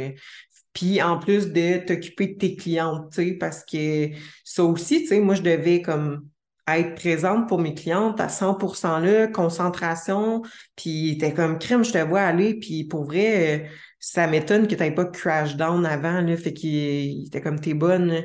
Puis 0.73 1.03
en 1.03 1.19
plus 1.19 1.51
de 1.51 1.85
t'occuper 1.85 2.29
de 2.29 2.37
tes 2.39 2.55
clientes, 2.55 3.11
tu 3.13 3.23
sais, 3.23 3.37
parce 3.39 3.63
que 3.63 4.09
ça 4.43 4.63
aussi, 4.63 5.01
tu 5.01 5.09
sais, 5.09 5.19
moi, 5.19 5.35
je 5.35 5.43
devais 5.43 5.83
comme 5.83 6.27
être 6.67 6.95
présente 6.95 7.47
pour 7.47 7.59
mes 7.59 7.73
clientes 7.73 8.19
à 8.21 8.27
100% 8.29 8.99
là, 8.99 9.27
concentration, 9.27 10.41
puis 10.75 11.17
t'es 11.19 11.33
comme 11.33 11.59
crème, 11.59 11.83
je 11.83 11.91
te 11.91 11.97
vois 11.97 12.21
aller, 12.21 12.55
puis 12.55 12.85
pour 12.85 13.05
vrai, 13.05 13.69
ça 13.99 14.27
m'étonne 14.27 14.67
que 14.67 14.75
t'aies 14.75 14.91
pas 14.91 15.05
crash 15.05 15.55
down 15.55 15.85
avant, 15.85 16.21
là, 16.21 16.37
fait 16.37 16.53
qu'il 16.53 17.27
était 17.27 17.41
comme 17.41 17.59
t'es 17.59 17.73
bonne. 17.73 18.23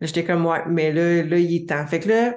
J'étais 0.00 0.24
comme 0.24 0.46
ouais, 0.46 0.62
mais 0.68 0.92
là, 0.92 1.22
là, 1.22 1.38
il 1.38 1.56
est 1.56 1.68
temps. 1.68 1.86
Fait 1.86 2.00
que 2.00 2.08
là, 2.08 2.34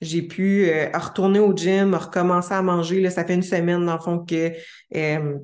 J'ai 0.00 0.22
pu 0.22 0.68
euh, 0.68 0.90
retourner 0.94 1.40
au 1.40 1.54
gym, 1.56 1.94
recommencer 1.94 2.54
à 2.54 2.62
manger. 2.62 3.00
Là, 3.00 3.10
ça 3.10 3.24
fait 3.24 3.34
une 3.34 3.42
semaine, 3.42 3.84
dans 3.84 3.94
le 3.94 4.00
fond, 4.00 4.24
que 4.24 4.52
euh, 4.94 5.38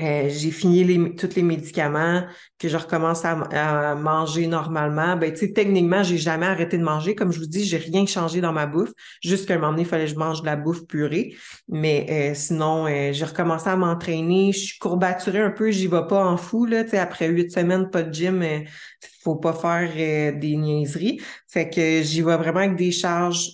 euh, 0.00 0.28
j'ai 0.28 0.50
fini 0.50 0.84
les, 0.84 1.14
tous 1.14 1.34
les 1.34 1.42
médicaments, 1.42 2.24
que 2.58 2.68
je 2.68 2.76
recommence 2.76 3.24
à, 3.24 3.94
manger 3.94 4.48
normalement. 4.48 5.16
Ben, 5.16 5.32
tu 5.32 5.38
sais, 5.38 5.52
techniquement, 5.52 6.02
j'ai 6.02 6.18
jamais 6.18 6.46
arrêté 6.46 6.76
de 6.76 6.82
manger. 6.82 7.14
Comme 7.14 7.32
je 7.32 7.38
vous 7.38 7.46
dis, 7.46 7.64
j'ai 7.64 7.76
rien 7.76 8.04
changé 8.04 8.40
dans 8.40 8.52
ma 8.52 8.66
bouffe. 8.66 8.90
Juste 9.22 9.46
qu'à 9.46 9.54
un 9.54 9.58
moment 9.58 9.70
donné, 9.70 9.82
il 9.82 9.88
fallait 9.88 10.06
que 10.06 10.10
je 10.10 10.16
mange 10.16 10.40
de 10.40 10.46
la 10.46 10.56
bouffe 10.56 10.84
purée. 10.86 11.36
Mais 11.68 12.06
euh, 12.10 12.34
sinon, 12.34 12.86
euh, 12.86 13.12
j'ai 13.12 13.24
recommencé 13.24 13.68
à 13.68 13.76
m'entraîner. 13.76 14.52
Je 14.52 14.58
suis 14.58 14.78
courbaturée 14.78 15.40
un 15.40 15.50
peu. 15.50 15.70
J'y 15.70 15.86
vais 15.86 16.06
pas 16.08 16.24
en 16.24 16.36
fou, 16.36 16.66
là. 16.66 16.82
Tu 16.82 16.90
sais, 16.90 16.98
après 16.98 17.28
huit 17.28 17.52
semaines, 17.52 17.90
pas 17.90 18.02
de 18.02 18.12
gym, 18.12 18.42
euh, 18.42 18.60
faut 19.22 19.36
pas 19.36 19.52
faire 19.52 20.34
des 20.36 20.56
niaiseries. 20.56 21.20
Fait 21.46 21.70
que 21.70 22.02
j'y 22.02 22.22
vais 22.22 22.36
vraiment 22.36 22.60
avec 22.60 22.76
des 22.76 22.90
charges 22.90 23.50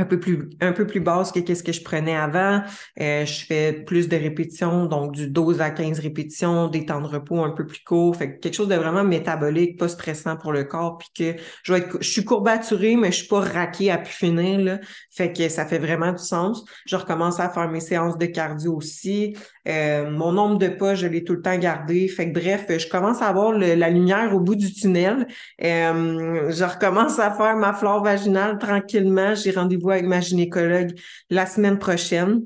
un 0.00 0.04
peu 0.04 0.18
plus 0.18 0.48
un 0.60 0.72
peu 0.72 0.86
plus 0.86 1.00
basse 1.00 1.30
que 1.30 1.40
qu'est-ce 1.40 1.62
que 1.62 1.72
je 1.72 1.82
prenais 1.82 2.16
avant. 2.16 2.62
Euh, 3.00 3.26
je 3.26 3.44
fais 3.44 3.72
plus 3.72 4.08
de 4.08 4.16
répétitions, 4.16 4.86
donc 4.86 5.12
du 5.12 5.28
12 5.28 5.60
à 5.60 5.70
15 5.70 5.98
répétitions, 6.00 6.68
des 6.68 6.86
temps 6.86 7.00
de 7.00 7.06
repos 7.06 7.44
un 7.44 7.50
peu 7.50 7.66
plus 7.66 7.82
courts, 7.84 8.16
fait 8.16 8.38
quelque 8.38 8.54
chose 8.54 8.68
de 8.68 8.74
vraiment 8.74 9.04
métabolique, 9.04 9.78
pas 9.78 9.88
stressant 9.88 10.36
pour 10.36 10.52
le 10.52 10.64
corps, 10.64 10.98
puis 10.98 11.08
que 11.16 11.40
je 11.62 11.72
vais 11.72 11.80
être, 11.80 11.98
je 12.00 12.08
suis 12.08 12.24
courbaturée, 12.24 12.96
mais 12.96 13.12
je 13.12 13.18
suis 13.18 13.28
pas 13.28 13.40
raquée 13.40 13.90
à 13.90 13.98
pu 13.98 14.10
finir 14.10 14.60
là, 14.60 14.80
fait 15.10 15.32
que 15.32 15.48
ça 15.48 15.66
fait 15.66 15.78
vraiment 15.78 16.12
du 16.12 16.24
sens. 16.24 16.64
Je 16.86 16.96
recommence 16.96 17.38
à 17.38 17.50
faire 17.50 17.70
mes 17.70 17.80
séances 17.80 18.16
de 18.16 18.26
cardio 18.26 18.74
aussi. 18.74 19.36
Euh, 19.68 20.10
mon 20.10 20.32
nombre 20.32 20.58
de 20.58 20.68
pas, 20.68 20.94
je 20.94 21.06
l'ai 21.06 21.24
tout 21.24 21.34
le 21.34 21.42
temps 21.42 21.56
gardé. 21.58 22.08
Fait 22.08 22.32
que 22.32 22.38
bref, 22.38 22.66
je 22.68 22.88
commence 22.88 23.22
à 23.22 23.28
avoir 23.28 23.52
la 23.52 23.90
lumière 23.90 24.34
au 24.34 24.40
bout 24.40 24.56
du 24.56 24.72
tunnel. 24.72 25.26
Euh, 25.62 26.50
je 26.50 26.64
recommence 26.64 27.18
à 27.18 27.30
faire 27.30 27.56
ma 27.56 27.72
flore 27.72 28.02
vaginale 28.02 28.58
tranquillement. 28.58 29.34
J'ai 29.34 29.50
rendez-vous 29.50 29.90
avec 29.90 30.04
ma 30.04 30.20
gynécologue 30.20 30.92
la 31.30 31.46
semaine 31.46 31.78
prochaine 31.78 32.42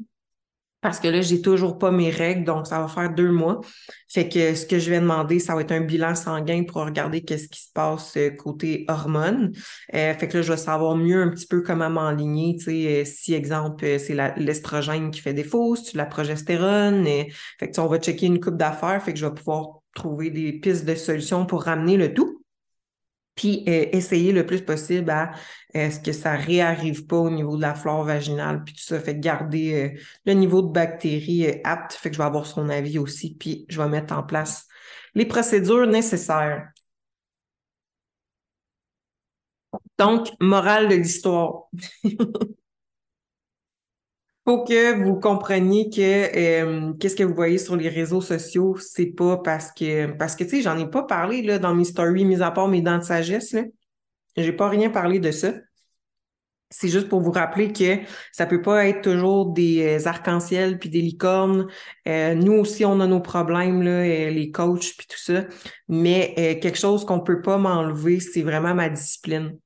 parce 0.85 1.01
que 1.01 1.09
là, 1.09 1.23
j'ai 1.23 1.40
toujours 1.40 1.79
pas 1.79 1.90
mes 1.90 2.11
règles, 2.11 2.44
donc 2.44 2.66
ça 2.66 2.79
va 2.79 2.88
faire 2.88 3.09
deux 3.09 3.33
mois. 3.33 3.62
Fait 4.07 4.29
que 4.29 4.55
ce 4.55 4.66
que 4.66 4.79
je 4.79 4.90
vais 4.90 5.01
demander, 5.01 5.38
ça 5.38 5.55
va 5.55 5.62
être 5.62 5.73
un 5.73 5.81
bilan 5.81 6.14
sanguin 6.14 6.64
pour 6.64 6.85
regarder 6.85 7.23
qu'est-ce 7.23 7.49
qui 7.49 7.62
se 7.62 7.73
passe 7.73 8.18
euh, 8.18 8.29
côté 8.29 8.85
hormones. 8.88 9.51
Euh, 9.94 10.12
fait 10.12 10.29
que 10.29 10.37
là, 10.37 10.42
je 10.42 10.53
vais 10.53 10.59
savoir 10.59 10.94
mieux 10.94 11.23
un 11.23 11.31
petit 11.31 11.47
peu 11.47 11.62
comment 11.62 11.88
m'enligner, 11.88 12.57
tu 12.59 12.64
sais, 12.64 13.01
euh, 13.01 13.05
si, 13.07 13.33
exemple, 13.33 13.99
c'est 13.99 14.14
l'estrogène 14.37 15.11
qui 15.11 15.23
fait 15.23 15.33
défaut, 15.33 15.75
si 15.75 15.97
la 15.97 16.05
progestérone. 16.05 17.07
fait 17.59 17.70
que 17.70 17.81
on 17.81 17.87
va 17.87 17.99
checker 17.99 18.27
une 18.27 18.38
coupe 18.38 18.59
d'affaires, 18.59 19.03
fait 19.03 19.14
que 19.14 19.18
je 19.18 19.25
vais 19.25 19.35
pouvoir 19.35 19.81
trouver 19.94 20.29
des 20.29 20.53
pistes 20.53 20.85
de 20.85 20.94
solutions 20.97 21.47
pour 21.47 21.62
ramener 21.62 21.97
le 21.97 22.12
tout 22.12 22.43
puis 23.35 23.64
euh, 23.68 23.87
essayer 23.92 24.33
le 24.33 24.47
plus 24.47 24.62
possible 24.62 25.11
à 25.11 25.33
euh, 25.77 25.90
ce 25.90 26.01
que 26.01 26.12
ça 26.12 26.35
réarrive 26.35 27.07
pas 27.07 27.16
au 27.16 27.31
niveau 27.31 27.57
de 27.57 27.62
la 27.62 27.75
flore 27.75 28.05
vaginale, 28.05 28.62
puis 28.64 28.75
tout 28.75 28.83
ça, 28.83 29.01
fait 29.01 29.18
garder 29.18 29.94
euh, 29.97 30.01
le 30.27 30.33
niveau 30.35 30.62
de 30.62 30.70
bactéries 30.73 31.61
apte, 31.64 31.92
fait 31.94 32.11
que 32.11 32.16
je 32.16 32.20
vais 32.20 32.27
avoir 32.27 32.47
son 32.47 32.68
avis 32.68 32.99
aussi, 32.99 33.35
puis 33.35 33.66
je 33.68 33.81
vais 33.81 33.88
mettre 33.88 34.14
en 34.14 34.23
place 34.23 34.66
les 35.14 35.27
procédures 35.27 35.87
nécessaires. 35.87 36.68
Donc, 39.99 40.29
morale 40.40 40.88
de 40.88 40.94
l'histoire. 40.97 41.68
faut 44.44 44.64
que 44.64 45.02
vous 45.02 45.18
compreniez 45.18 45.88
que 45.88 46.00
euh, 46.37 46.92
qu'est-ce 46.94 47.16
que 47.16 47.24
vous 47.24 47.35
voyez 47.35 47.59
sur 47.59 47.76
les 47.76 47.88
réseaux 47.88 48.20
sociaux, 48.20 48.76
c'est 48.76 49.07
pas 49.07 49.38
parce 49.38 49.72
que 49.72 50.12
parce 50.12 50.37
que 50.37 50.44
tu 50.44 50.50
sais, 50.50 50.62
j'en 50.62 50.78
ai 50.78 50.88
pas 50.88 51.02
parlé 51.04 51.42
là 51.42 51.59
dans 51.59 51.74
mes 51.74 51.85
stories, 51.85 52.24
mis 52.24 52.42
à 52.42 52.50
part 52.50 52.68
mes 52.68 52.83
dents 52.83 52.98
de 52.98 53.04
sagesse 53.04 53.52
là. 53.52 53.62
J'ai 54.37 54.52
pas 54.52 54.68
rien 54.68 54.90
parlé 54.90 55.20
de 55.20 55.30
ça. 55.30 55.52
C'est 56.70 56.88
juste 56.88 57.09
pour 57.09 57.20
vous 57.20 57.30
rappeler 57.30 57.72
que 57.72 57.98
ça 58.33 58.46
peut 58.46 58.61
pas 58.61 58.88
être 58.88 59.02
toujours 59.02 59.52
des 59.52 60.00
euh, 60.00 60.09
arcs-en-ciel 60.09 60.78
puis 60.78 60.90
des 60.90 61.00
licornes. 61.00 61.68
Euh, 62.09 62.35
nous 62.35 62.54
aussi, 62.54 62.85
on 62.85 62.98
a 63.00 63.07
nos 63.07 63.20
problèmes, 63.20 63.83
là, 63.83 64.02
les 64.30 64.50
coachs 64.50 64.94
puis 64.98 65.07
tout 65.09 65.18
ça. 65.18 65.44
Mais 65.88 66.59
quelque 66.61 66.78
chose 66.78 67.04
qu'on 67.04 67.20
peut 67.20 67.42
pas 67.42 67.59
m'enlever, 67.59 68.18
c'est 68.18 68.42
vraiment 68.42 68.74
ma 68.74 68.88
discipline 68.88 69.57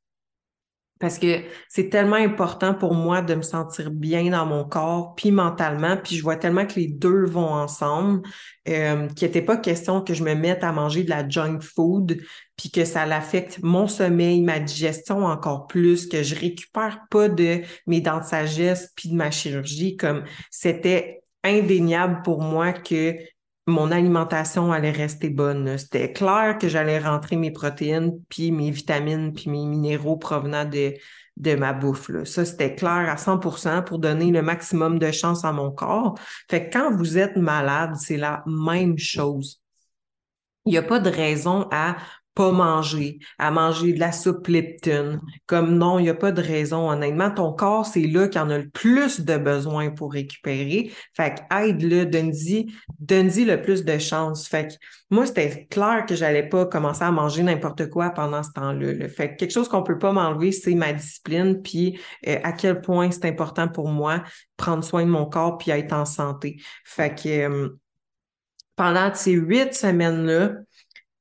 parce 0.98 1.18
que 1.18 1.42
c'est 1.68 1.90
tellement 1.90 2.16
important 2.16 2.74
pour 2.74 2.94
moi 2.94 3.22
de 3.22 3.34
me 3.34 3.42
sentir 3.42 3.90
bien 3.90 4.30
dans 4.30 4.46
mon 4.46 4.64
corps, 4.64 5.14
puis 5.14 5.30
mentalement, 5.30 5.96
puis 5.96 6.16
je 6.16 6.22
vois 6.22 6.36
tellement 6.36 6.66
que 6.66 6.74
les 6.74 6.88
deux 6.88 7.24
vont 7.24 7.48
ensemble, 7.48 8.22
euh, 8.68 9.06
qu'il 9.08 9.26
n'était 9.26 9.42
pas 9.42 9.56
question 9.56 10.00
que 10.00 10.14
je 10.14 10.24
me 10.24 10.34
mette 10.34 10.64
à 10.64 10.72
manger 10.72 11.04
de 11.04 11.10
la 11.10 11.28
junk 11.28 11.60
food, 11.60 12.18
puis 12.56 12.70
que 12.70 12.84
ça 12.84 13.06
l'affecte 13.06 13.60
mon 13.62 13.86
sommeil, 13.86 14.42
ma 14.42 14.58
digestion 14.58 15.24
encore 15.24 15.66
plus, 15.66 16.06
que 16.06 16.22
je 16.22 16.34
récupère 16.34 17.00
pas 17.10 17.28
de 17.28 17.60
mes 17.86 18.00
dents 18.00 18.18
de 18.18 18.24
sagesse, 18.24 18.92
puis 18.96 19.08
de 19.10 19.14
ma 19.14 19.30
chirurgie, 19.30 19.96
comme 19.96 20.24
c'était 20.50 21.22
indéniable 21.44 22.22
pour 22.24 22.42
moi 22.42 22.72
que 22.72 23.14
mon 23.68 23.92
alimentation 23.92 24.72
allait 24.72 24.90
rester 24.90 25.28
bonne. 25.28 25.78
C'était 25.78 26.12
clair 26.12 26.58
que 26.58 26.68
j'allais 26.68 26.98
rentrer 26.98 27.36
mes 27.36 27.50
protéines, 27.50 28.18
puis 28.28 28.50
mes 28.50 28.70
vitamines, 28.70 29.32
puis 29.32 29.50
mes 29.50 29.64
minéraux 29.66 30.16
provenant 30.16 30.64
de, 30.64 30.94
ma 31.56 31.72
bouffe. 31.72 32.10
Ça, 32.24 32.44
c'était 32.44 32.74
clair 32.74 33.08
à 33.08 33.16
100% 33.16 33.84
pour 33.84 33.98
donner 33.98 34.30
le 34.32 34.42
maximum 34.42 34.98
de 34.98 35.10
chance 35.10 35.44
à 35.44 35.52
mon 35.52 35.70
corps. 35.70 36.18
Fait 36.50 36.68
que 36.68 36.78
quand 36.78 36.96
vous 36.96 37.18
êtes 37.18 37.36
malade, 37.36 37.94
c'est 37.96 38.16
la 38.16 38.42
même 38.46 38.98
chose. 38.98 39.62
Il 40.64 40.72
n'y 40.72 40.78
a 40.78 40.82
pas 40.82 40.98
de 40.98 41.10
raison 41.10 41.68
à 41.70 41.96
pas 42.38 42.52
manger, 42.52 43.18
à 43.40 43.50
manger 43.50 43.92
de 43.92 43.98
la 43.98 44.12
soupe 44.12 44.46
Lipton. 44.46 45.18
Comme 45.46 45.76
non, 45.76 45.98
il 45.98 46.04
n'y 46.04 46.08
a 46.08 46.14
pas 46.14 46.30
de 46.30 46.40
raison. 46.40 46.88
Honnêtement, 46.88 47.32
ton 47.32 47.52
corps, 47.52 47.84
c'est 47.84 48.06
là 48.06 48.28
qu'il 48.28 48.40
en 48.40 48.48
a 48.48 48.58
le 48.58 48.68
plus 48.68 49.22
de 49.22 49.36
besoin 49.36 49.90
pour 49.90 50.12
récupérer. 50.12 50.92
Fait 51.16 51.34
que 51.34 51.52
aide-le, 51.52 52.06
donne-y, 52.06 52.72
donne-y 53.00 53.44
le 53.44 53.60
plus 53.60 53.84
de 53.84 53.98
chance. 53.98 54.46
Fait 54.46 54.68
que 54.68 54.74
moi, 55.10 55.26
c'était 55.26 55.66
clair 55.68 56.06
que 56.06 56.14
j'allais 56.14 56.48
pas 56.48 56.64
commencer 56.64 57.02
à 57.02 57.10
manger 57.10 57.42
n'importe 57.42 57.90
quoi 57.90 58.10
pendant 58.10 58.44
ce 58.44 58.52
temps-là. 58.52 59.08
Fait 59.08 59.32
que 59.32 59.38
quelque 59.38 59.50
chose 59.50 59.68
qu'on 59.68 59.82
peut 59.82 59.98
pas 59.98 60.12
m'enlever, 60.12 60.52
c'est 60.52 60.76
ma 60.76 60.92
discipline, 60.92 61.60
puis 61.60 61.98
euh, 62.28 62.38
à 62.44 62.52
quel 62.52 62.80
point 62.80 63.10
c'est 63.10 63.24
important 63.24 63.66
pour 63.66 63.88
moi 63.88 64.22
prendre 64.56 64.84
soin 64.84 65.04
de 65.04 65.10
mon 65.10 65.26
corps 65.26 65.58
puis 65.58 65.72
être 65.72 65.92
en 65.92 66.04
santé. 66.04 66.62
Fait 66.84 67.20
que 67.20 67.28
euh, 67.28 67.68
pendant 68.76 69.12
ces 69.12 69.32
huit 69.32 69.74
semaines-là, 69.74 70.52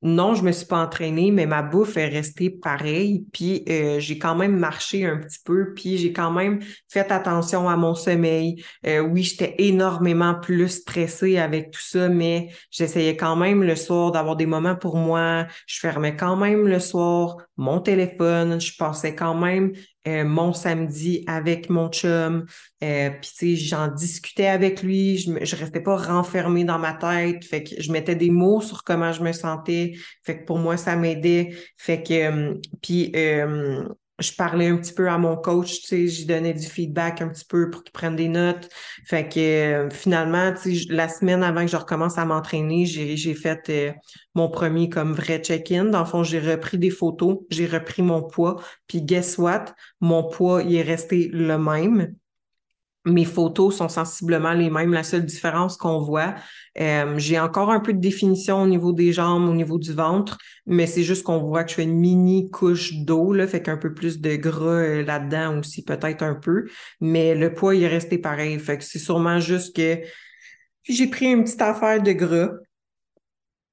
non, 0.04 0.36
je 0.36 0.44
me 0.44 0.52
suis 0.52 0.68
pas 0.68 0.84
entraînée, 0.84 1.32
mais 1.32 1.48
ma 1.48 1.64
bouffe 1.64 1.98
est 1.98 2.08
restée 2.08 2.52
pareille. 2.52 3.26
Puis 3.34 3.64
euh, 3.68 4.00
j'ai 4.00 4.20
quand 4.20 4.36
même 4.36 4.56
marché 4.56 5.06
un 5.06 5.18
petit 5.18 5.40
peu, 5.44 5.74
puis 5.74 5.98
j'ai 5.98 6.14
quand 6.14 6.30
même 6.30 6.60
fait 6.88 7.12
attention 7.12 7.68
à 7.68 7.76
mon 7.78 7.96
sommeil. 7.96 8.64
Euh, 8.86 9.00
oui, 9.00 9.24
j'étais 9.24 9.56
énormément 9.58 10.36
plus 10.36 10.70
stressée 10.70 11.40
avec 11.40 11.72
tout 11.72 11.82
ça, 11.82 12.10
mais 12.10 12.50
j'essayais 12.70 13.18
quand 13.18 13.36
même 13.36 13.64
le 13.64 13.76
soir 13.76 14.12
d'avoir 14.12 14.36
des 14.36 14.46
moments 14.46 14.76
pour 14.76 14.98
moi. 14.98 15.48
Je 15.66 15.80
fermais 15.80 16.16
quand 16.16 16.36
même 16.36 16.68
le 16.68 16.80
soir 16.80 17.38
mon 17.58 17.80
téléphone. 17.80 18.62
Je 18.62 18.78
passais 18.78 19.16
quand 19.16 19.36
même 19.36 19.74
euh, 20.08 20.24
mon 20.24 20.54
samedi 20.54 21.24
avec 21.28 21.70
mon 21.70 21.89
chum. 21.89 22.46
Euh, 22.84 23.10
Puis, 23.22 23.32
tu 23.38 23.56
sais, 23.58 23.65
j'en 23.67 23.88
discutais 23.89 24.48
avec 24.48 24.82
lui. 24.82 25.17
Je, 25.17 25.46
je 25.46 25.56
restais 25.56 25.82
pas 25.82 25.98
renfermée 25.98 26.63
dans 26.63 26.80
ma 26.80 26.93
tête. 26.93 27.43
Fait 27.46 27.63
que 27.63 27.82
je 27.82 27.91
mettais 27.91 28.15
des 28.15 28.30
mots 28.32 28.62
sur 28.62 28.84
comment 28.84 29.12
je 29.12 29.22
me 29.22 29.34
sentais. 29.34 29.93
Fait 30.24 30.39
que 30.39 30.46
pour 30.46 30.60
moi, 30.60 30.78
ça 30.78 30.96
m'aidait. 30.96 31.56
Fait 31.78 32.02
que, 32.02 32.13
euh, 32.13 32.56
puis, 32.82 33.12
euh, 33.15 33.84
je 34.19 34.32
parlais 34.34 34.67
un 34.67 34.77
petit 34.77 34.93
peu 34.93 35.10
à 35.10 35.17
mon 35.17 35.36
coach, 35.38 35.82
tu 35.82 35.88
sais, 35.88 36.08
j'y 36.08 36.25
donnais 36.25 36.53
du 36.53 36.65
feedback 36.65 37.21
un 37.21 37.30
petit 37.30 37.45
peu 37.45 37.69
pour 37.69 37.84
qu'il 37.84 37.91
prenne 37.91 38.15
des 38.15 38.27
notes. 38.27 38.69
Fait 39.06 39.27
que 39.27 39.39
euh, 39.39 39.89
finalement, 39.89 40.53
tu 40.53 40.75
sais, 40.75 40.86
la 40.89 41.08
semaine 41.08 41.43
avant 41.43 41.62
que 41.62 41.71
je 41.71 41.77
recommence 41.77 42.17
à 42.17 42.25
m'entraîner, 42.25 42.86
j'ai 42.86 43.34
fait 43.36 43.69
euh, 43.69 43.93
mon 44.34 44.49
premier 44.49 44.89
comme 44.89 45.13
vrai 45.13 45.39
check-in. 45.39 45.86
Dans 45.86 45.99
le 45.99 46.06
fond, 46.06 46.23
j'ai 46.23 46.39
repris 46.39 46.77
des 46.77 46.89
photos, 46.89 47.39
j'ai 47.49 47.67
repris 47.67 48.01
mon 48.01 48.23
poids, 48.23 48.56
puis 48.88 49.01
guess 49.01 49.38
what? 49.38 49.65
Mon 50.01 50.23
poids, 50.23 50.63
il 50.63 50.75
est 50.75 50.82
resté 50.82 51.30
le 51.32 51.58
même 51.58 52.15
mes 53.08 53.26
photos 53.26 53.78
sont 53.78 53.89
sensiblement 53.89 54.54
les 54.54 54.70
mêmes. 54.70 54.93
La 54.93 55.04
seule 55.04 55.26
différence 55.26 55.78
qu'on 55.78 56.00
voit, 56.00 56.36
euh, 56.80 57.17
j'ai 57.17 57.39
encore 57.39 57.72
un 57.72 57.80
peu 57.80 57.93
de 57.93 58.00
définition 58.00 58.62
au 58.62 58.67
niveau 58.67 58.93
des 58.93 59.13
jambes, 59.13 59.50
au 59.50 59.54
niveau 59.54 59.78
du 59.78 59.93
ventre, 59.93 60.38
mais 60.65 60.86
c'est 60.86 61.04
juste 61.04 61.24
qu'on 61.24 61.39
voit 61.39 61.63
que 61.63 61.72
je 61.72 61.76
fais 61.76 61.84
une 61.84 61.98
mini 61.98 62.50
couche 62.52 62.93
d'eau, 62.93 63.34
fait 63.48 63.62
qu'un 63.62 63.78
peu 63.78 63.93
plus 63.93 64.20
de 64.20 64.36
gras 64.36 64.82
euh, 64.82 65.04
là-dedans 65.04 65.60
aussi, 65.60 65.84
peut-être 65.84 66.24
un 66.24 66.36
peu. 66.36 66.65
Mais 67.02 67.36
le 67.36 67.54
poids, 67.54 67.76
il 67.76 67.84
est 67.84 67.88
resté 67.88 68.17
pareil. 68.17 68.60
Fait 68.60 68.78
que 68.78 68.84
c'est 68.84 69.00
sûrement 69.00 69.39
juste 69.39 69.76
que 69.76 70.00
j'ai 70.88 71.08
pris 71.08 71.28
une 71.28 71.43
petite 71.43 71.62
affaire 71.62 72.02
de 72.02 72.12
gras 72.12 72.52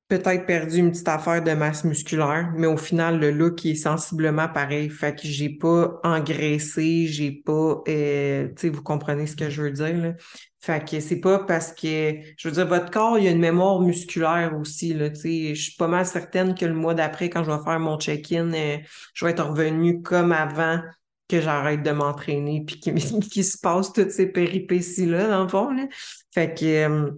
peut-être 0.09 0.45
perdu 0.47 0.79
une 0.79 0.91
petite 0.91 1.09
affaire 1.09 1.43
de 1.43 1.53
masse 1.53 1.85
musculaire, 1.85 2.53
mais 2.57 2.67
au 2.67 2.77
final, 2.77 3.19
le 3.19 3.31
look 3.31 3.65
est 3.65 3.75
sensiblement 3.75 4.49
pareil. 4.49 4.91
Fait 4.91 5.15
que 5.15 5.27
j'ai 5.27 5.49
pas 5.49 5.99
engraissé, 6.05 7.07
j'ai 7.07 7.33
pas, 7.33 7.83
euh, 7.89 8.49
tu 8.49 8.55
sais, 8.57 8.69
vous 8.69 8.83
comprenez 8.83 9.27
ce 9.27 9.37
que 9.37 9.49
je 9.49 9.63
veux 9.63 9.71
dire, 9.71 9.97
là. 9.97 10.13
Fait 10.61 10.87
que 10.89 11.01
c'est 11.01 11.21
pas 11.21 11.41
parce 11.41 11.73
que, 11.73 12.15
je 12.37 12.49
veux 12.49 12.55
dire, 12.55 12.67
votre 12.67 12.91
corps, 12.91 13.19
il 13.19 13.25
y 13.25 13.29
a 13.29 13.31
une 13.31 13.41
mémoire 13.41 13.81
musculaire 13.81 14.57
aussi, 14.59 14.95
là, 14.95 15.11
tu 15.11 15.21
sais. 15.21 15.55
Je 15.55 15.63
suis 15.63 15.77
pas 15.77 15.89
mal 15.89 16.07
certaine 16.07 16.55
que 16.55 16.67
le 16.67 16.75
mois 16.75 16.95
d'après, 16.95 17.31
quand 17.31 17.45
je 17.45 17.51
vais 17.51 17.63
faire 17.65 17.81
mon 17.81 17.99
check-in, 17.99 18.53
euh, 18.53 18.79
je 19.15 19.25
vais 19.25 19.31
être 19.33 19.45
revenu 19.47 20.03
comme 20.03 20.33
avant 20.33 20.81
que 21.29 21.41
j'arrête 21.41 21.83
de 21.83 21.91
m'entraîner 21.91 22.65
puis 22.67 22.79
qu'il 22.81 23.45
se 23.45 23.59
passe 23.59 23.93
toutes 23.93 24.11
ces 24.11 24.27
péripéties-là, 24.27 25.29
dans 25.29 25.43
le 25.45 25.49
fond. 25.49 25.71
Là. 25.71 25.87
Fait 26.33 26.55
que 26.55 26.65
euh, 26.65 27.11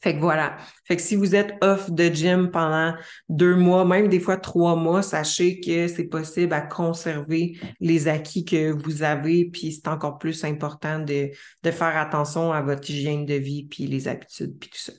fait 0.00 0.14
que 0.14 0.20
voilà. 0.20 0.56
Fait 0.86 0.96
que 0.96 1.02
si 1.02 1.16
vous 1.16 1.34
êtes 1.34 1.54
off 1.62 1.90
de 1.90 2.04
gym 2.04 2.50
pendant 2.50 2.94
deux 3.28 3.56
mois, 3.56 3.84
même 3.84 4.08
des 4.08 4.20
fois 4.20 4.36
trois 4.36 4.76
mois, 4.76 5.02
sachez 5.02 5.60
que 5.60 5.88
c'est 5.88 6.04
possible 6.04 6.52
à 6.52 6.60
conserver 6.60 7.58
les 7.80 8.08
acquis 8.08 8.44
que 8.44 8.70
vous 8.70 9.02
avez, 9.02 9.46
puis 9.46 9.72
c'est 9.72 9.88
encore 9.88 10.18
plus 10.18 10.44
important 10.44 10.98
de, 10.98 11.30
de 11.62 11.70
faire 11.70 11.96
attention 11.96 12.52
à 12.52 12.62
votre 12.62 12.88
hygiène 12.90 13.26
de 13.26 13.34
vie, 13.34 13.66
puis 13.68 13.86
les 13.86 14.08
habitudes, 14.08 14.56
puis 14.58 14.70
tout 14.70 14.78
ça. 14.78 14.92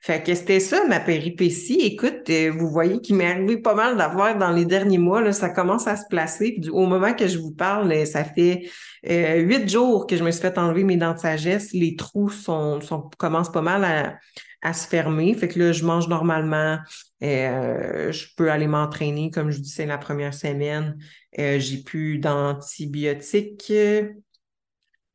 Fait 0.00 0.22
que 0.22 0.34
c'était 0.34 0.60
ça 0.60 0.84
ma 0.86 1.00
péripétie. 1.00 1.80
Écoute, 1.80 2.28
euh, 2.30 2.50
vous 2.56 2.68
voyez 2.68 3.00
qu'il 3.00 3.16
m'est 3.16 3.30
arrivé 3.30 3.56
pas 3.56 3.74
mal 3.74 3.96
d'avoir 3.96 4.36
dans 4.36 4.50
les 4.50 4.64
derniers 4.64 4.98
mois, 4.98 5.20
là, 5.20 5.32
ça 5.32 5.48
commence 5.48 5.86
à 5.86 5.96
se 5.96 6.04
placer. 6.08 6.60
au 6.70 6.86
moment 6.86 7.14
que 7.14 7.26
je 7.26 7.38
vous 7.38 7.52
parle, 7.52 7.92
euh, 7.92 8.04
ça 8.04 8.24
fait 8.24 8.68
euh, 9.10 9.36
huit 9.38 9.68
jours 9.68 10.06
que 10.06 10.16
je 10.16 10.24
me 10.24 10.30
suis 10.30 10.40
fait 10.40 10.58
enlever 10.58 10.84
mes 10.84 10.96
dents 10.96 11.14
de 11.14 11.18
sagesse. 11.18 11.72
Les 11.72 11.96
trous 11.96 12.30
sont, 12.30 12.80
sont 12.80 13.10
commencent 13.18 13.52
pas 13.52 13.62
mal 13.62 13.84
à 13.84 14.18
à 14.64 14.72
se 14.72 14.88
fermer. 14.88 15.34
Fait 15.34 15.46
que 15.46 15.58
là, 15.60 15.72
je 15.72 15.84
mange 15.84 16.08
normalement. 16.08 16.78
Euh, 17.22 18.10
je 18.10 18.26
peux 18.36 18.50
aller 18.50 18.66
m'entraîner. 18.66 19.30
Comme 19.30 19.50
je 19.50 19.58
vous 19.58 19.62
dis, 19.62 19.68
c'est 19.68 19.86
la 19.86 19.98
première 19.98 20.34
semaine. 20.34 20.96
Euh, 21.38 21.60
j'ai 21.60 21.82
plus 21.82 22.18
d'antibiotiques. 22.18 23.70
Euh, 23.70 24.08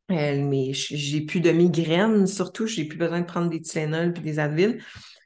mais 0.07 0.71
j'ai 0.73 1.21
plus 1.21 1.41
de 1.41 1.51
migraines, 1.51 2.27
surtout. 2.27 2.67
J'ai 2.67 2.85
plus 2.85 2.97
besoin 2.97 3.21
de 3.21 3.25
prendre 3.25 3.49
des 3.49 3.61
Tylenol 3.61 4.13
puis 4.13 4.23
des 4.23 4.39
Advil. 4.39 4.81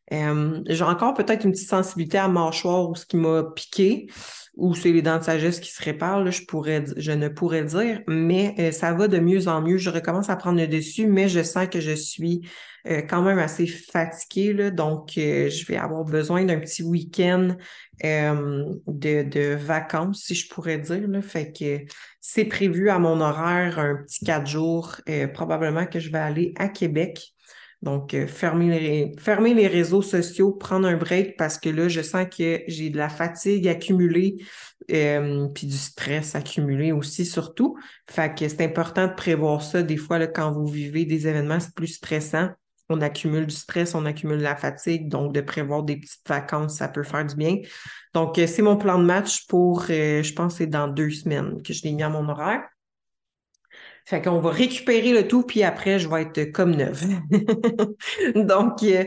j'ai 0.10 0.84
encore 0.84 1.14
peut-être 1.14 1.46
une 1.46 1.52
petite 1.52 1.70
sensibilité 1.70 2.18
à 2.18 2.28
mâchoire 2.30 2.90
ou 2.90 2.96
ce 2.96 3.06
qui 3.06 3.18
m'a 3.18 3.44
piqué 3.44 4.08
ou 4.56 4.76
c'est 4.76 4.92
les 4.92 5.02
dents 5.02 5.18
de 5.18 5.24
sagesse 5.24 5.60
qui 5.60 5.72
se 5.72 5.82
réparent, 5.82 6.30
je, 6.30 6.46
pourrais, 6.46 6.84
je 6.96 7.12
ne 7.12 7.28
pourrais 7.28 7.64
dire, 7.64 8.02
mais 8.08 8.72
ça 8.72 8.94
va 8.94 9.08
de 9.08 9.18
mieux 9.18 9.48
en 9.48 9.62
mieux. 9.62 9.78
Je 9.78 9.90
recommence 9.90 10.30
à 10.30 10.36
prendre 10.36 10.60
le 10.60 10.68
dessus, 10.68 11.08
mais 11.08 11.28
je 11.28 11.42
sens 11.42 11.68
que 11.68 11.82
je 11.82 11.94
suis 11.94 12.42
euh, 12.86 13.02
quand 13.02 13.22
même 13.22 13.40
assez 13.40 13.66
fatiguée, 13.66 14.52
là, 14.52 14.70
donc 14.70 15.18
euh, 15.18 15.50
je 15.50 15.66
vais 15.66 15.78
avoir 15.78 16.04
besoin 16.04 16.44
d'un 16.44 16.60
petit 16.60 16.84
week-end 16.84 17.56
euh, 18.04 18.66
de, 18.88 19.56
vacances, 19.56 20.24
si 20.24 20.36
je 20.36 20.50
pourrais 20.50 20.80
dire. 20.80 21.08
Là. 21.08 21.22
Fait 21.22 21.54
que 21.54 21.86
c'est 22.20 22.44
prévu 22.44 22.90
à 22.90 23.00
mon 23.00 23.22
horaire 23.22 23.80
un 23.80 23.96
petit 23.96 24.26
quatre 24.26 24.48
jours, 24.48 24.98
probablement 25.34 25.86
que 25.86 26.00
je 26.00 26.12
vais 26.12 26.20
aller 26.20 26.54
à 26.58 26.68
Québec. 26.68 27.34
Donc, 27.82 28.16
fermer, 28.28 28.80
les, 28.80 29.12
fermer 29.18 29.54
les 29.54 29.68
réseaux 29.68 30.02
sociaux, 30.02 30.52
prendre 30.54 30.88
un 30.88 30.96
break 30.96 31.36
parce 31.38 31.58
que 31.58 31.70
là, 31.70 31.90
je 31.90 32.02
sens 32.02 32.26
que 32.30 32.62
j'ai 32.68 32.90
de 32.90 32.98
la 32.98 33.10
fatigue 33.10 33.68
accumulée, 33.68 34.38
puis 34.88 35.68
du 35.68 35.78
stress 35.78 36.36
accumulé 36.36 36.92
aussi, 36.92 37.26
surtout. 37.26 37.78
Fait 38.10 38.34
que 38.38 38.48
c'est 38.48 38.64
important 38.64 39.08
de 39.08 39.14
prévoir 39.14 39.62
ça. 39.62 39.84
Des 39.84 39.98
fois, 39.98 40.18
là, 40.18 40.28
quand 40.28 40.52
vous 40.52 40.68
vivez 40.68 41.06
des 41.06 41.28
événements 41.28 41.60
plus 41.76 41.88
stressants, 41.88 42.50
on 42.90 43.02
accumule 43.02 43.48
du 43.48 43.56
stress, 43.56 43.96
on 43.96 44.06
accumule 44.06 44.40
la 44.40 44.56
fatigue. 44.56 45.08
Donc, 45.08 45.34
de 45.34 45.42
prévoir 45.42 45.84
des 45.84 45.98
petites 45.98 46.28
vacances, 46.28 46.78
ça 46.78 46.88
peut 46.88 47.04
faire 47.04 47.26
du 47.26 47.36
bien. 47.36 47.58
Donc, 48.14 48.38
euh, 48.38 48.48
c'est 48.48 48.62
mon 48.62 48.78
plan 48.78 49.00
de 49.00 49.06
match 49.06 49.48
pour, 49.48 49.86
euh, 49.90 50.24
je 50.24 50.34
pense, 50.34 50.58
c'est 50.58 50.68
dans 50.68 50.88
deux 50.88 51.10
semaines 51.10 51.62
que 51.64 51.74
je 51.74 51.84
l'ai 51.84 51.94
mis 51.94 52.04
à 52.04 52.10
mon 52.10 52.28
horaire. 52.30 52.64
Fait 54.06 54.22
qu'on 54.22 54.40
va 54.40 54.52
récupérer 54.52 55.14
le 55.14 55.28
tout, 55.28 55.44
puis 55.44 55.64
après, 55.64 55.98
je 55.98 56.10
vais 56.10 56.24
être 56.24 56.52
comme 56.52 56.76
neuve. 56.76 57.04
Donc, 58.36 58.84
euh, 58.84 59.06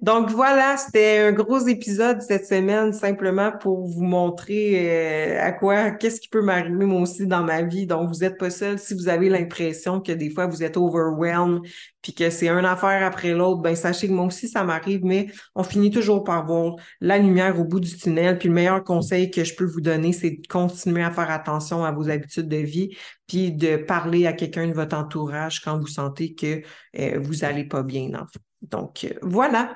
donc 0.00 0.30
voilà, 0.30 0.76
c'était 0.76 1.18
un 1.18 1.32
gros 1.32 1.58
épisode 1.66 2.20
cette 2.20 2.46
semaine 2.46 2.92
simplement 2.92 3.52
pour 3.52 3.86
vous 3.86 4.02
montrer 4.02 5.36
euh, 5.36 5.40
à 5.40 5.52
quoi, 5.52 5.90
qu'est-ce 5.90 6.20
qui 6.20 6.28
peut 6.28 6.42
m'arriver 6.42 6.84
moi 6.84 7.00
aussi 7.00 7.26
dans 7.26 7.42
ma 7.42 7.62
vie. 7.62 7.86
Donc 7.86 8.08
vous 8.08 8.20
n'êtes 8.20 8.38
pas 8.38 8.50
seul 8.50 8.78
si 8.78 8.94
vous 8.94 9.08
avez 9.08 9.28
l'impression 9.28 10.00
que 10.00 10.12
des 10.12 10.30
fois 10.30 10.46
vous 10.46 10.62
êtes 10.62 10.76
overwhelmed 10.76 11.62
puis 12.02 12.14
que 12.14 12.30
c'est 12.30 12.48
une 12.48 12.64
affaire 12.64 13.04
après 13.04 13.32
l'autre, 13.32 13.62
ben 13.62 13.76
sachez 13.76 14.08
que 14.08 14.12
moi 14.12 14.26
aussi 14.26 14.48
ça 14.48 14.64
m'arrive, 14.64 15.04
mais 15.04 15.28
on 15.54 15.62
finit 15.62 15.90
toujours 15.90 16.24
par 16.24 16.44
voir 16.46 16.76
la 17.00 17.18
lumière 17.18 17.58
au 17.60 17.64
bout 17.64 17.80
du 17.80 17.96
tunnel. 17.96 18.38
Puis 18.38 18.48
le 18.48 18.54
meilleur 18.54 18.82
conseil 18.82 19.30
que 19.30 19.44
je 19.44 19.54
peux 19.54 19.64
vous 19.64 19.80
donner, 19.80 20.12
c'est 20.12 20.30
de 20.30 20.46
continuer 20.48 21.04
à 21.04 21.12
faire 21.12 21.30
attention 21.30 21.84
à 21.84 21.92
vos 21.92 22.10
habitudes 22.10 22.48
de 22.48 22.56
vie, 22.56 22.96
puis 23.28 23.52
de 23.52 23.76
parler 23.76 24.26
à 24.26 24.32
quelqu'un 24.32 24.66
de 24.66 24.72
votre 24.72 24.96
entourage 24.96 25.60
quand 25.60 25.78
vous 25.78 25.86
sentez 25.86 26.34
que 26.34 26.62
euh, 26.98 27.20
vous 27.20 27.36
n'allez 27.36 27.64
pas 27.64 27.82
bien 27.82 28.08
dans 28.08 28.26
donc, 28.62 29.04
euh, 29.04 29.14
voilà. 29.22 29.74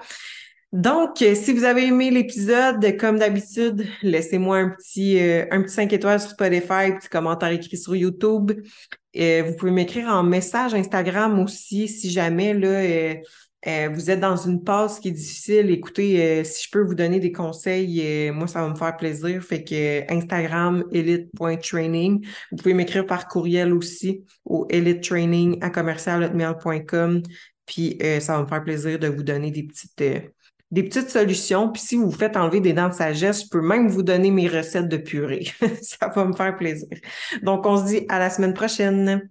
Donc, 0.72 1.22
euh, 1.22 1.34
si 1.34 1.52
vous 1.52 1.64
avez 1.64 1.86
aimé 1.86 2.10
l'épisode, 2.10 2.96
comme 2.98 3.18
d'habitude, 3.18 3.86
laissez-moi 4.02 4.58
un 4.58 4.68
petit, 4.70 5.18
euh, 5.20 5.46
un 5.50 5.62
petit 5.62 5.74
5 5.74 5.92
étoiles 5.92 6.20
sur 6.20 6.30
Spotify, 6.30 6.72
un 6.72 6.92
petit 6.92 7.08
commentaire 7.08 7.50
écrit 7.50 7.76
sur 7.76 7.96
YouTube. 7.96 8.52
vous 9.14 9.56
pouvez 9.58 9.70
m'écrire 9.70 10.08
en 10.08 10.22
message 10.22 10.74
Instagram 10.74 11.38
aussi 11.40 11.88
si 11.88 12.10
jamais 12.10 12.52
là, 12.52 13.16
vous 13.88 14.10
êtes 14.10 14.20
dans 14.20 14.36
une 14.36 14.62
passe 14.62 15.00
qui 15.00 15.08
est 15.08 15.12
difficile. 15.12 15.70
Écoutez, 15.70 16.44
si 16.44 16.64
je 16.64 16.70
peux 16.70 16.82
vous 16.82 16.94
donner 16.94 17.20
des 17.20 17.32
conseils, 17.32 18.30
moi, 18.32 18.46
ça 18.46 18.60
va 18.60 18.68
me 18.68 18.76
faire 18.76 18.96
plaisir. 18.96 19.42
Fait 19.42 19.64
que 19.64 20.12
Instagram, 20.12 20.84
elite.training. 20.92 22.26
Vous 22.50 22.56
pouvez 22.58 22.74
m'écrire 22.74 23.06
par 23.06 23.26
courriel 23.26 23.72
aussi 23.72 24.24
au 24.44 24.66
elitetraining 24.68 25.58
à 25.62 25.70
commercial.mail.com. 25.70 27.22
Puis 27.66 27.98
euh, 28.02 28.20
ça 28.20 28.36
va 28.36 28.42
me 28.42 28.48
faire 28.48 28.62
plaisir 28.62 28.98
de 28.98 29.08
vous 29.08 29.22
donner 29.22 29.50
des 29.50 29.64
petites, 29.64 30.00
euh, 30.00 30.20
des 30.70 30.82
petites 30.82 31.10
solutions. 31.10 31.70
Puis 31.70 31.82
si 31.82 31.96
vous 31.96 32.10
vous 32.10 32.16
faites 32.16 32.36
enlever 32.36 32.60
des 32.60 32.72
dents 32.72 32.88
de 32.88 32.94
sagesse, 32.94 33.44
je 33.44 33.48
peux 33.50 33.60
même 33.60 33.88
vous 33.88 34.02
donner 34.02 34.30
mes 34.30 34.48
recettes 34.48 34.88
de 34.88 34.96
purée. 34.96 35.46
ça 35.82 36.08
va 36.08 36.24
me 36.24 36.32
faire 36.32 36.56
plaisir. 36.56 36.88
Donc, 37.42 37.66
on 37.66 37.76
se 37.78 37.86
dit 37.86 38.06
à 38.08 38.18
la 38.18 38.30
semaine 38.30 38.54
prochaine. 38.54 39.28